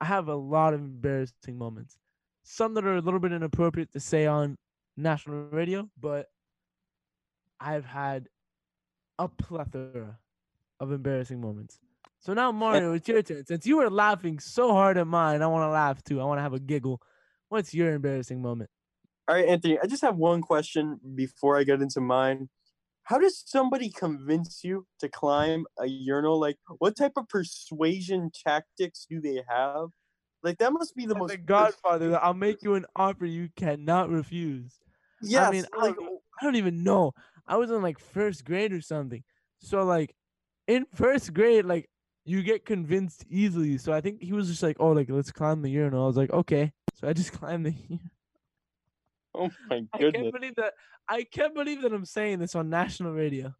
I 0.00 0.04
have 0.04 0.28
a 0.28 0.34
lot 0.34 0.74
of 0.74 0.80
embarrassing 0.80 1.56
moments, 1.56 1.96
some 2.42 2.74
that 2.74 2.84
are 2.84 2.96
a 2.96 3.00
little 3.00 3.20
bit 3.20 3.32
inappropriate 3.32 3.92
to 3.94 4.00
say 4.00 4.26
on 4.26 4.56
national 4.96 5.48
radio, 5.50 5.88
but 5.98 6.26
I've 7.58 7.86
had 7.86 8.28
a 9.18 9.28
plethora 9.28 10.18
of 10.78 10.92
embarrassing 10.92 11.40
moments. 11.40 11.80
So 12.20 12.34
now 12.34 12.52
Mario, 12.52 12.94
it's 12.94 13.08
your 13.08 13.22
turn. 13.22 13.44
Since 13.46 13.66
you 13.66 13.76
were 13.78 13.90
laughing 13.90 14.38
so 14.38 14.72
hard 14.72 14.98
at 14.98 15.06
mine, 15.06 15.42
I 15.42 15.46
want 15.46 15.62
to 15.62 15.68
laugh 15.70 16.02
too. 16.02 16.20
I 16.20 16.24
want 16.24 16.38
to 16.38 16.42
have 16.42 16.52
a 16.52 16.60
giggle. 16.60 17.00
What's 17.48 17.72
your 17.72 17.92
embarrassing 17.94 18.42
moment? 18.42 18.70
All 19.28 19.34
right, 19.34 19.46
Anthony, 19.48 19.78
I 19.82 19.86
just 19.86 20.02
have 20.02 20.16
one 20.16 20.40
question 20.40 20.98
before 21.14 21.58
I 21.58 21.64
get 21.64 21.80
into 21.82 22.00
mine. 22.00 22.48
How 23.04 23.18
does 23.18 23.42
somebody 23.46 23.90
convince 23.90 24.62
you 24.64 24.86
to 25.00 25.08
climb 25.08 25.64
a 25.78 25.86
urinal? 25.86 26.38
Like, 26.38 26.56
what 26.78 26.96
type 26.96 27.12
of 27.16 27.28
persuasion 27.28 28.30
tactics 28.46 29.06
do 29.08 29.20
they 29.20 29.42
have? 29.48 29.86
Like, 30.42 30.58
that 30.58 30.72
must 30.72 30.94
be 30.94 31.06
the 31.06 31.14
most. 31.14 31.30
The 31.30 31.38
Godfather, 31.38 32.22
I'll 32.22 32.34
make 32.34 32.62
you 32.62 32.74
an 32.74 32.84
offer 32.96 33.24
you 33.24 33.48
cannot 33.56 34.10
refuse. 34.10 34.78
Yes. 35.22 35.48
I 35.48 35.50
mean, 35.50 35.64
I, 35.74 35.82
like- 35.86 35.96
oh. 36.00 36.20
I 36.40 36.44
don't 36.44 36.56
even 36.56 36.84
know. 36.84 37.12
I 37.46 37.56
was 37.56 37.70
in 37.70 37.82
like 37.82 37.98
first 37.98 38.44
grade 38.44 38.72
or 38.72 38.80
something. 38.80 39.24
So 39.60 39.84
like 39.84 40.14
in 40.66 40.86
first 40.94 41.32
grade, 41.34 41.64
like 41.64 41.88
you 42.28 42.42
get 42.42 42.66
convinced 42.66 43.24
easily. 43.30 43.78
So 43.78 43.92
I 43.92 44.02
think 44.02 44.22
he 44.22 44.34
was 44.34 44.48
just 44.48 44.62
like, 44.62 44.76
"Oh, 44.78 44.90
like 44.90 45.08
let's 45.08 45.32
climb 45.32 45.62
the 45.62 45.70
urinal." 45.70 46.04
I 46.04 46.06
was 46.06 46.16
like, 46.16 46.30
"Okay." 46.30 46.72
So 46.94 47.08
I 47.08 47.12
just 47.14 47.32
climbed 47.38 47.66
the. 47.66 47.74
Oh 49.34 49.50
my 49.70 49.80
goodness! 49.98 50.14
I 50.14 50.20
can't 50.20 50.32
believe 50.32 50.54
that. 50.56 50.72
I 51.08 51.22
can't 51.24 51.54
believe 51.54 51.82
that 51.82 51.92
I'm 51.92 52.04
saying 52.04 52.38
this 52.38 52.54
on 52.54 52.68
national 52.68 53.14
radio. 53.14 53.54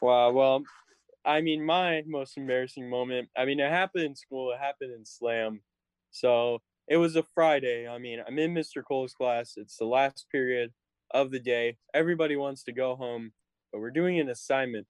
Wow. 0.00 0.32
Well, 0.32 0.62
I 1.24 1.42
mean, 1.42 1.64
my 1.64 2.02
most 2.06 2.38
embarrassing 2.38 2.88
moment. 2.88 3.28
I 3.36 3.44
mean, 3.44 3.60
it 3.60 3.70
happened 3.70 4.04
in 4.04 4.16
school. 4.16 4.52
It 4.52 4.58
happened 4.58 4.92
in 4.92 5.04
Slam. 5.04 5.60
So 6.10 6.62
it 6.88 6.96
was 6.96 7.14
a 7.16 7.22
Friday. 7.22 7.86
I 7.86 7.98
mean, 7.98 8.20
I'm 8.26 8.38
in 8.38 8.54
Mr. 8.54 8.82
Cole's 8.82 9.12
class. 9.12 9.54
It's 9.56 9.76
the 9.76 9.84
last 9.84 10.26
period 10.32 10.72
of 11.10 11.30
the 11.30 11.40
day. 11.40 11.76
Everybody 11.92 12.36
wants 12.36 12.62
to 12.64 12.72
go 12.72 12.96
home, 12.96 13.32
but 13.70 13.80
we're 13.80 13.90
doing 13.90 14.18
an 14.18 14.30
assignment 14.30 14.86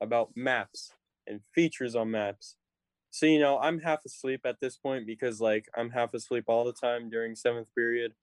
about 0.00 0.30
maps 0.36 0.92
and 1.28 1.40
features 1.54 1.94
on 1.94 2.10
maps. 2.10 2.56
So 3.10 3.26
you 3.26 3.40
know, 3.40 3.58
I'm 3.58 3.80
half 3.80 4.04
asleep 4.04 4.42
at 4.44 4.60
this 4.60 4.76
point 4.76 5.06
because 5.06 5.40
like 5.40 5.66
I'm 5.76 5.90
half 5.90 6.14
asleep 6.14 6.44
all 6.48 6.64
the 6.64 6.72
time 6.72 7.10
during 7.10 7.34
seventh 7.36 7.74
period. 7.74 8.14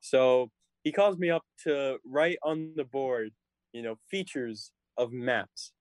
So 0.00 0.50
he 0.82 0.92
calls 0.92 1.18
me 1.18 1.30
up 1.30 1.44
to 1.64 1.98
write 2.04 2.38
on 2.42 2.74
the 2.76 2.84
board, 2.84 3.32
you 3.72 3.82
know, 3.82 3.96
features 4.10 4.72
of 4.98 5.12
maps. 5.12 5.72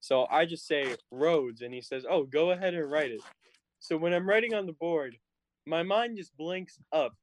So 0.00 0.26
I 0.30 0.44
just 0.46 0.66
say 0.66 0.96
roads, 1.10 1.62
and 1.62 1.74
he 1.74 1.80
says, 1.80 2.06
"Oh, 2.08 2.24
go 2.24 2.50
ahead 2.52 2.74
and 2.74 2.90
write 2.90 3.10
it." 3.10 3.22
So 3.80 3.96
when 3.96 4.12
I'm 4.14 4.28
writing 4.28 4.54
on 4.54 4.66
the 4.66 4.72
board, 4.72 5.18
my 5.66 5.82
mind 5.82 6.16
just 6.16 6.36
blinks 6.36 6.78
up, 6.92 7.14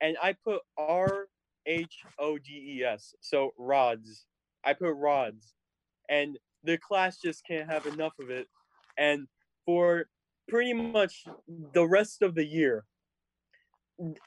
and 0.00 0.16
I 0.22 0.32
put 0.32 0.62
R 0.76 1.28
H 1.66 2.06
O 2.18 2.38
D 2.38 2.78
E 2.80 2.84
S. 2.84 3.14
So 3.20 3.52
rods. 3.58 4.26
I 4.64 4.72
put 4.74 4.94
rods, 4.94 5.54
and 6.08 6.38
the 6.64 6.78
class 6.78 7.18
just 7.18 7.46
can't 7.46 7.70
have 7.70 7.86
enough 7.86 8.14
of 8.20 8.30
it. 8.30 8.46
And 8.98 9.26
for 9.64 10.08
pretty 10.48 10.72
much 10.72 11.24
the 11.72 11.86
rest 11.86 12.22
of 12.22 12.34
the 12.34 12.44
year, 12.44 12.84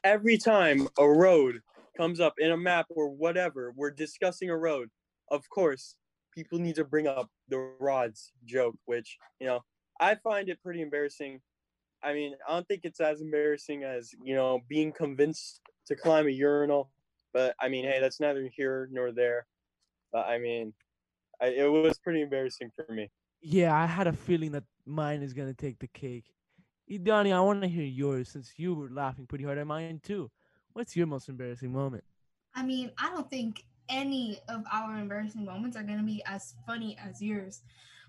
every 0.04 0.38
time 0.38 0.88
a 0.98 1.08
road 1.08 1.60
comes 1.96 2.20
up 2.20 2.34
in 2.38 2.50
a 2.50 2.56
map 2.56 2.86
or 2.90 3.08
whatever, 3.08 3.72
we're 3.76 3.90
discussing 3.90 4.50
a 4.50 4.56
road. 4.56 4.90
Of 5.30 5.48
course, 5.48 5.96
people 6.34 6.58
need 6.58 6.76
to 6.76 6.84
bring 6.84 7.06
up 7.06 7.30
the 7.48 7.72
rods 7.78 8.32
joke, 8.44 8.76
which, 8.84 9.18
you 9.40 9.46
know, 9.46 9.60
I 10.00 10.14
find 10.14 10.48
it 10.48 10.62
pretty 10.62 10.82
embarrassing. 10.82 11.40
I 12.02 12.14
mean, 12.14 12.34
I 12.48 12.54
don't 12.54 12.66
think 12.66 12.82
it's 12.84 13.00
as 13.00 13.20
embarrassing 13.20 13.84
as, 13.84 14.12
you 14.22 14.34
know, 14.34 14.60
being 14.68 14.92
convinced 14.92 15.60
to 15.86 15.96
climb 15.96 16.26
a 16.26 16.30
urinal. 16.30 16.90
But 17.32 17.54
I 17.60 17.68
mean, 17.68 17.84
hey, 17.84 18.00
that's 18.00 18.20
neither 18.20 18.48
here 18.54 18.88
nor 18.90 19.12
there. 19.12 19.46
But 20.12 20.26
I 20.26 20.38
mean, 20.38 20.72
I, 21.40 21.48
it 21.48 21.70
was 21.70 21.98
pretty 21.98 22.22
embarrassing 22.22 22.70
for 22.74 22.92
me. 22.92 23.10
Yeah, 23.40 23.74
I 23.74 23.86
had 23.86 24.06
a 24.06 24.12
feeling 24.12 24.52
that 24.52 24.64
mine 24.84 25.22
is 25.22 25.32
gonna 25.32 25.54
take 25.54 25.78
the 25.78 25.88
cake. 25.88 26.26
Idani, 26.90 27.32
I 27.32 27.40
want 27.40 27.62
to 27.62 27.68
hear 27.68 27.84
yours 27.84 28.28
since 28.28 28.52
you 28.56 28.74
were 28.74 28.90
laughing 28.90 29.26
pretty 29.26 29.44
hard 29.44 29.58
at 29.58 29.66
mine 29.66 30.00
too. 30.02 30.30
What's 30.72 30.96
your 30.96 31.06
most 31.06 31.28
embarrassing 31.28 31.72
moment? 31.72 32.04
I 32.54 32.62
mean, 32.62 32.90
I 32.98 33.10
don't 33.10 33.30
think 33.30 33.64
any 33.88 34.40
of 34.48 34.64
our 34.72 34.96
embarrassing 34.98 35.44
moments 35.44 35.76
are 35.76 35.82
going 35.82 35.98
to 35.98 36.04
be 36.04 36.22
as 36.26 36.54
funny 36.66 36.96
as 37.02 37.22
yours. 37.22 37.62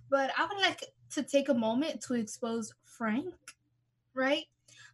But 0.09 0.31
I 0.37 0.45
would 0.45 0.61
like 0.61 0.83
to 1.11 1.23
take 1.23 1.49
a 1.49 1.53
moment 1.53 2.01
to 2.03 2.15
expose 2.15 2.73
Frank, 2.83 3.33
right? 4.13 4.45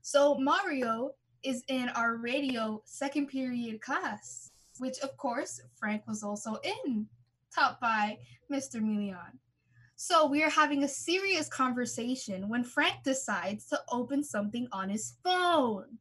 So, 0.02 0.36
Mario 0.36 1.12
is 1.44 1.64
in 1.68 1.90
our 1.90 2.16
radio 2.16 2.82
second 2.86 3.28
period 3.28 3.82
class, 3.82 4.52
which 4.80 5.00
of 5.00 5.16
course 5.18 5.62
Frank 5.76 6.06
was 6.08 6.24
also 6.24 6.58
in, 6.64 7.08
taught 7.54 7.80
by 7.80 8.18
Mr. 8.52 8.82
Milian. 8.82 9.39
So, 9.95 10.28
we 10.28 10.43
are 10.43 10.50
having 10.50 10.84
a 10.84 10.88
serious 10.88 11.50
conversation 11.50 12.50
when 12.50 12.64
Frank 12.64 12.98
decides 13.04 13.68
to 13.70 13.80
open 13.91 14.24
something 14.24 14.68
on 14.72 14.89
his 14.89 15.16
phone. 15.24 15.98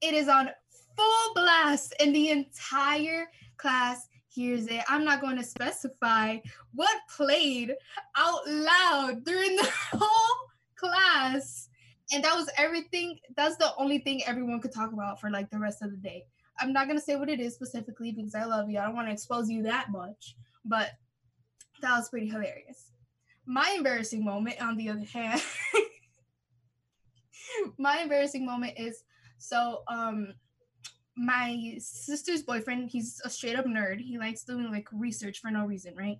It 0.00 0.14
is 0.14 0.28
on 0.28 0.48
full 0.96 1.34
blast, 1.34 1.94
and 2.00 2.14
the 2.14 2.30
entire 2.30 3.26
class 3.56 4.08
hears 4.28 4.66
it. 4.66 4.82
I'm 4.88 5.04
not 5.04 5.20
going 5.20 5.36
to 5.36 5.44
specify 5.44 6.38
what 6.72 6.96
played 7.14 7.74
out 8.16 8.40
loud 8.48 9.24
during 9.24 9.56
the 9.56 9.70
whole 9.92 10.48
class. 10.76 11.68
And 12.12 12.22
that 12.24 12.34
was 12.34 12.50
everything. 12.58 13.18
That's 13.36 13.56
the 13.56 13.72
only 13.78 13.98
thing 13.98 14.22
everyone 14.26 14.60
could 14.60 14.72
talk 14.72 14.92
about 14.92 15.20
for 15.20 15.30
like 15.30 15.50
the 15.50 15.58
rest 15.58 15.82
of 15.82 15.90
the 15.90 15.96
day. 15.96 16.24
I'm 16.58 16.72
not 16.72 16.88
to 16.88 17.00
say 17.00 17.16
what 17.16 17.28
it 17.28 17.40
is 17.40 17.54
specifically 17.54 18.12
because 18.12 18.34
I 18.34 18.44
love 18.44 18.70
you. 18.70 18.78
I 18.78 18.84
don't 18.84 18.94
want 18.94 19.08
to 19.08 19.12
expose 19.12 19.50
you 19.50 19.62
that 19.64 19.90
much, 19.90 20.36
but 20.64 20.92
that 21.80 21.96
was 21.96 22.08
pretty 22.08 22.28
hilarious. 22.28 22.92
My 23.46 23.74
embarrassing 23.76 24.24
moment, 24.24 24.62
on 24.62 24.76
the 24.76 24.88
other 24.88 25.04
hand, 25.04 25.42
my 27.78 27.98
embarrassing 27.98 28.46
moment 28.46 28.78
is 28.78 29.04
so 29.38 29.82
um 29.88 30.34
my 31.16 31.76
sister's 31.78 32.42
boyfriend, 32.42 32.90
he's 32.90 33.20
a 33.24 33.30
straight 33.30 33.56
up 33.56 33.66
nerd. 33.66 34.00
He 34.00 34.18
likes 34.18 34.44
doing 34.44 34.70
like 34.70 34.88
research 34.92 35.40
for 35.40 35.50
no 35.50 35.64
reason, 35.64 35.94
right? 35.96 36.18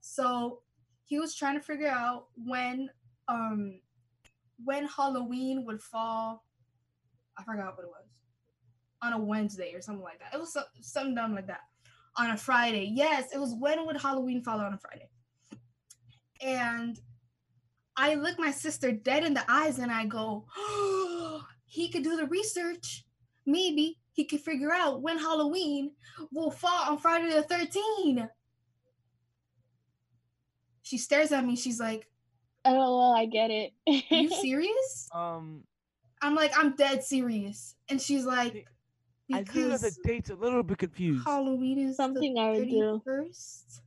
So 0.00 0.60
he 1.04 1.18
was 1.18 1.34
trying 1.34 1.58
to 1.58 1.64
figure 1.64 1.88
out 1.88 2.26
when 2.36 2.88
um 3.28 3.80
when 4.64 4.86
Halloween 4.86 5.64
would 5.66 5.82
fall. 5.82 6.44
I 7.36 7.44
forgot 7.44 7.76
what 7.76 7.84
it 7.84 7.88
was. 7.88 8.11
On 9.02 9.12
a 9.12 9.18
Wednesday 9.18 9.74
or 9.74 9.80
something 9.80 10.02
like 10.02 10.18
that. 10.20 10.34
It 10.34 10.40
was 10.40 10.52
so, 10.52 10.62
something 10.80 11.14
dumb 11.14 11.34
like 11.34 11.46
that. 11.48 11.62
On 12.16 12.30
a 12.30 12.36
Friday. 12.36 12.90
Yes, 12.92 13.32
it 13.34 13.38
was 13.38 13.54
when 13.58 13.84
would 13.86 14.00
Halloween 14.00 14.42
fall 14.42 14.60
on 14.60 14.74
a 14.74 14.78
Friday? 14.78 15.08
And 16.40 16.98
I 17.96 18.14
look 18.14 18.38
my 18.38 18.50
sister 18.50 18.92
dead 18.92 19.24
in 19.24 19.34
the 19.34 19.44
eyes 19.48 19.78
and 19.78 19.90
I 19.90 20.06
go, 20.06 20.46
oh, 20.56 21.42
he 21.66 21.90
could 21.90 22.04
do 22.04 22.16
the 22.16 22.26
research. 22.26 23.04
Maybe 23.46 23.98
he 24.12 24.24
could 24.24 24.40
figure 24.40 24.72
out 24.72 25.02
when 25.02 25.18
Halloween 25.18 25.92
will 26.30 26.50
fall 26.50 26.90
on 26.92 26.98
Friday 26.98 27.30
the 27.30 27.42
13th. 27.42 28.28
She 30.82 30.98
stares 30.98 31.32
at 31.32 31.44
me. 31.44 31.56
She's 31.56 31.80
like, 31.80 32.06
Oh, 32.64 32.98
well, 32.98 33.14
I 33.16 33.26
get 33.26 33.50
it. 33.50 33.72
Are 33.88 34.16
you 34.16 34.30
serious? 34.40 35.08
Um, 35.14 35.64
I'm 36.20 36.34
like, 36.34 36.52
I'm 36.56 36.76
dead 36.76 37.02
serious. 37.02 37.74
And 37.88 38.00
she's 38.00 38.24
like, 38.24 38.66
I 39.32 39.44
feel 39.44 39.68
that 39.70 39.80
the 39.80 39.90
because 39.90 39.98
date's 40.04 40.30
a 40.30 40.34
little 40.34 40.62
bit 40.62 40.78
confused. 40.78 41.24
Halloween 41.26 41.78
is 41.78 41.96
Something 41.96 42.34
the 42.34 42.40
I 42.40 42.50
would 42.52 42.68
do. 42.68 43.00
first. 43.04 43.82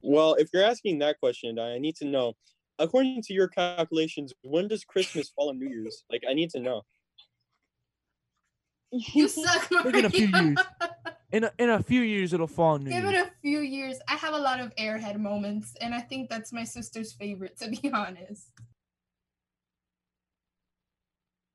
Well, 0.00 0.34
if 0.34 0.50
you're 0.52 0.64
asking 0.64 0.98
that 0.98 1.18
question, 1.18 1.58
I 1.58 1.78
need 1.78 1.96
to 1.96 2.04
know. 2.04 2.34
According 2.78 3.22
to 3.22 3.32
your 3.32 3.48
calculations, 3.48 4.32
when 4.42 4.68
does 4.68 4.84
Christmas 4.84 5.30
fall 5.30 5.48
on 5.48 5.58
New 5.58 5.68
Year's? 5.68 6.04
Like, 6.10 6.22
I 6.28 6.34
need 6.34 6.50
to 6.50 6.60
know. 6.60 6.82
You 9.12 9.26
suck, 9.26 9.64
Think 9.82 9.96
in 9.96 10.04
a 10.04 10.10
few 10.10 10.26
years. 10.26 10.58
In 11.32 11.42
a, 11.44 11.50
in 11.58 11.70
a 11.70 11.82
few 11.82 12.02
years, 12.02 12.32
it'll 12.32 12.46
fall 12.46 12.74
on 12.74 12.84
New 12.84 12.90
Give 12.90 13.04
it 13.06 13.14
a 13.16 13.30
few 13.42 13.58
years. 13.58 13.98
I 14.06 14.14
have 14.14 14.34
a 14.34 14.38
lot 14.38 14.60
of 14.60 14.72
airhead 14.76 15.18
moments, 15.18 15.74
and 15.80 15.92
I 15.92 16.00
think 16.00 16.30
that's 16.30 16.52
my 16.52 16.62
sister's 16.62 17.12
favorite, 17.12 17.58
to 17.58 17.70
be 17.70 17.90
honest. 17.94 18.50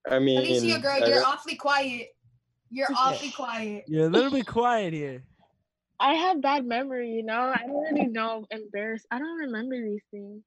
I 0.10 0.20
mean, 0.20 0.38
Alicia, 0.39 0.80
girl, 0.80 0.99
you're 1.07 1.26
awfully 1.26 1.55
quiet. 1.55 2.10
You're 2.70 2.88
awfully 2.97 3.32
quiet. 3.32 3.86
You're 3.88 4.07
a 4.07 4.10
little 4.10 4.32
bit 4.32 4.45
quiet 4.45 4.93
here. 4.93 5.24
I 5.99 6.14
have 6.14 6.41
bad 6.41 6.66
memory, 6.66 7.12
you 7.12 7.24
know. 7.24 7.53
I 7.53 7.64
don't 7.66 7.93
really 7.93 8.07
know. 8.07 8.45
Embarrassed. 8.51 9.05
I 9.12 9.20
don't 9.20 9.38
remember 9.38 9.76
these 9.82 10.01
things. 10.12 10.41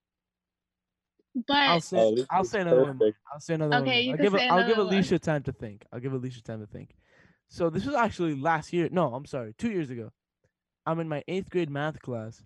But 1.46 1.56
I'll 1.56 1.80
say 1.80 1.98
Oh, 1.98 2.24
I'll 2.30 2.44
say 2.44 2.60
another 2.60 2.84
one. 2.84 3.00
I'll 3.32 3.40
say 3.40 3.54
another 3.54 3.70
one. 3.70 3.82
Okay, 3.82 4.02
you 4.02 4.10
I'll 4.12 4.16
can 4.16 4.24
give 4.24 4.32
say 4.32 4.48
I'll 4.48 4.58
give 4.58 4.66
another 4.66 4.84
one. 4.84 4.94
Alicia 4.94 5.18
time 5.18 5.42
to 5.44 5.52
think. 5.52 5.84
I'll 5.92 6.00
give 6.00 6.12
Alicia 6.12 6.42
time 6.42 6.60
to 6.60 6.66
think. 6.66 6.94
So 7.48 7.70
this 7.70 7.84
was 7.84 7.94
actually 7.94 8.34
last 8.34 8.72
year. 8.72 8.88
No, 8.90 9.14
I'm 9.14 9.26
sorry, 9.26 9.54
two 9.58 9.70
years 9.70 9.90
ago. 9.90 10.10
I'm 10.86 11.00
in 11.00 11.08
my 11.08 11.22
eighth 11.28 11.50
grade 11.50 11.70
math 11.70 12.00
class, 12.00 12.42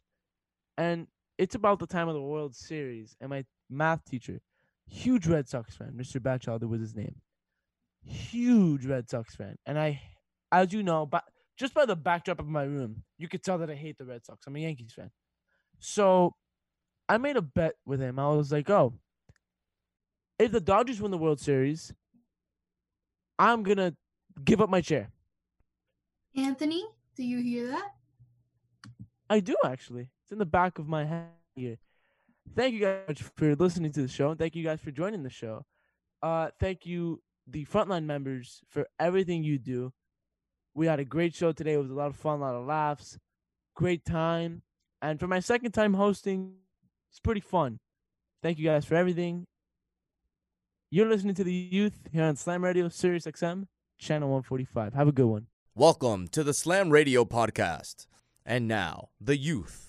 and 0.76 1.06
it's 1.38 1.54
about 1.54 1.78
the 1.78 1.86
time 1.86 2.08
of 2.08 2.14
the 2.14 2.22
World 2.22 2.54
Series. 2.54 3.16
And 3.20 3.30
my 3.30 3.44
math 3.70 4.04
teacher, 4.04 4.40
huge 4.86 5.26
Red 5.26 5.48
Sox 5.48 5.74
fan, 5.74 5.92
Mr. 5.96 6.22
Batchelder 6.22 6.66
was 6.66 6.80
his 6.80 6.94
name, 6.94 7.16
huge 8.02 8.86
Red 8.86 9.08
Sox 9.10 9.34
fan. 9.34 9.56
And 9.66 9.78
I, 9.78 10.00
as 10.52 10.72
you 10.72 10.82
know, 10.82 11.06
but 11.06 11.24
just 11.58 11.74
by 11.74 11.86
the 11.86 11.96
backdrop 11.96 12.38
of 12.38 12.46
my 12.46 12.64
room, 12.64 13.02
you 13.18 13.28
could 13.28 13.42
tell 13.42 13.58
that 13.58 13.70
I 13.70 13.74
hate 13.74 13.98
the 13.98 14.04
Red 14.04 14.24
Sox. 14.24 14.46
I'm 14.46 14.56
a 14.56 14.60
Yankees 14.60 14.92
fan. 14.94 15.10
So 15.78 16.34
I 17.08 17.18
made 17.18 17.36
a 17.36 17.42
bet 17.42 17.74
with 17.84 18.00
him. 18.00 18.18
I 18.18 18.28
was 18.28 18.52
like, 18.52 18.68
oh, 18.70 18.94
if 20.38 20.52
the 20.52 20.60
Dodgers 20.60 21.00
win 21.00 21.10
the 21.10 21.18
World 21.18 21.40
Series, 21.40 21.92
I'm 23.38 23.62
gonna 23.62 23.94
give 24.44 24.60
up 24.60 24.70
my 24.70 24.80
chair. 24.80 25.10
Anthony, 26.36 26.84
do 27.16 27.22
you 27.22 27.38
hear 27.38 27.68
that? 27.68 27.92
I 29.28 29.40
do 29.40 29.56
actually. 29.64 30.10
It's 30.22 30.32
in 30.32 30.38
the 30.38 30.46
back 30.46 30.78
of 30.78 30.88
my 30.88 31.04
head 31.04 31.28
here. 31.54 31.78
Thank 32.54 32.74
you 32.74 32.80
guys 32.80 33.22
for 33.36 33.54
listening 33.54 33.92
to 33.92 34.02
the 34.02 34.08
show, 34.08 34.30
and 34.30 34.38
thank 34.38 34.54
you 34.54 34.64
guys 34.64 34.80
for 34.80 34.90
joining 34.90 35.22
the 35.22 35.30
show. 35.30 35.64
Uh, 36.22 36.48
thank 36.58 36.86
you, 36.86 37.20
the 37.46 37.66
frontline 37.66 38.04
members, 38.04 38.62
for 38.70 38.86
everything 38.98 39.44
you 39.44 39.58
do. 39.58 39.92
We 40.74 40.86
had 40.86 41.00
a 41.00 41.04
great 41.04 41.34
show 41.34 41.52
today. 41.52 41.74
It 41.74 41.78
was 41.78 41.90
a 41.90 41.94
lot 41.94 42.08
of 42.08 42.16
fun, 42.16 42.38
a 42.38 42.42
lot 42.42 42.54
of 42.54 42.66
laughs, 42.66 43.18
great 43.74 44.04
time, 44.04 44.62
and 45.02 45.20
for 45.20 45.26
my 45.26 45.40
second 45.40 45.72
time 45.72 45.94
hosting, 45.94 46.54
it's 47.10 47.20
pretty 47.20 47.40
fun. 47.40 47.78
Thank 48.42 48.58
you 48.58 48.64
guys 48.64 48.84
for 48.84 48.94
everything. 48.94 49.46
You're 50.90 51.08
listening 51.08 51.34
to 51.34 51.44
the 51.44 51.52
youth 51.52 52.08
here 52.12 52.24
on 52.24 52.36
Slam 52.36 52.64
Radio, 52.64 52.88
Sirius 52.88 53.26
XM, 53.26 53.66
channel 53.98 54.28
145. 54.28 54.94
Have 54.94 55.08
a 55.08 55.12
good 55.12 55.26
one. 55.26 55.46
Welcome 55.74 56.28
to 56.28 56.42
the 56.42 56.54
Slam 56.54 56.90
Radio 56.90 57.24
podcast. 57.24 58.06
And 58.44 58.68
now, 58.68 59.08
the 59.20 59.36
youth. 59.36 59.85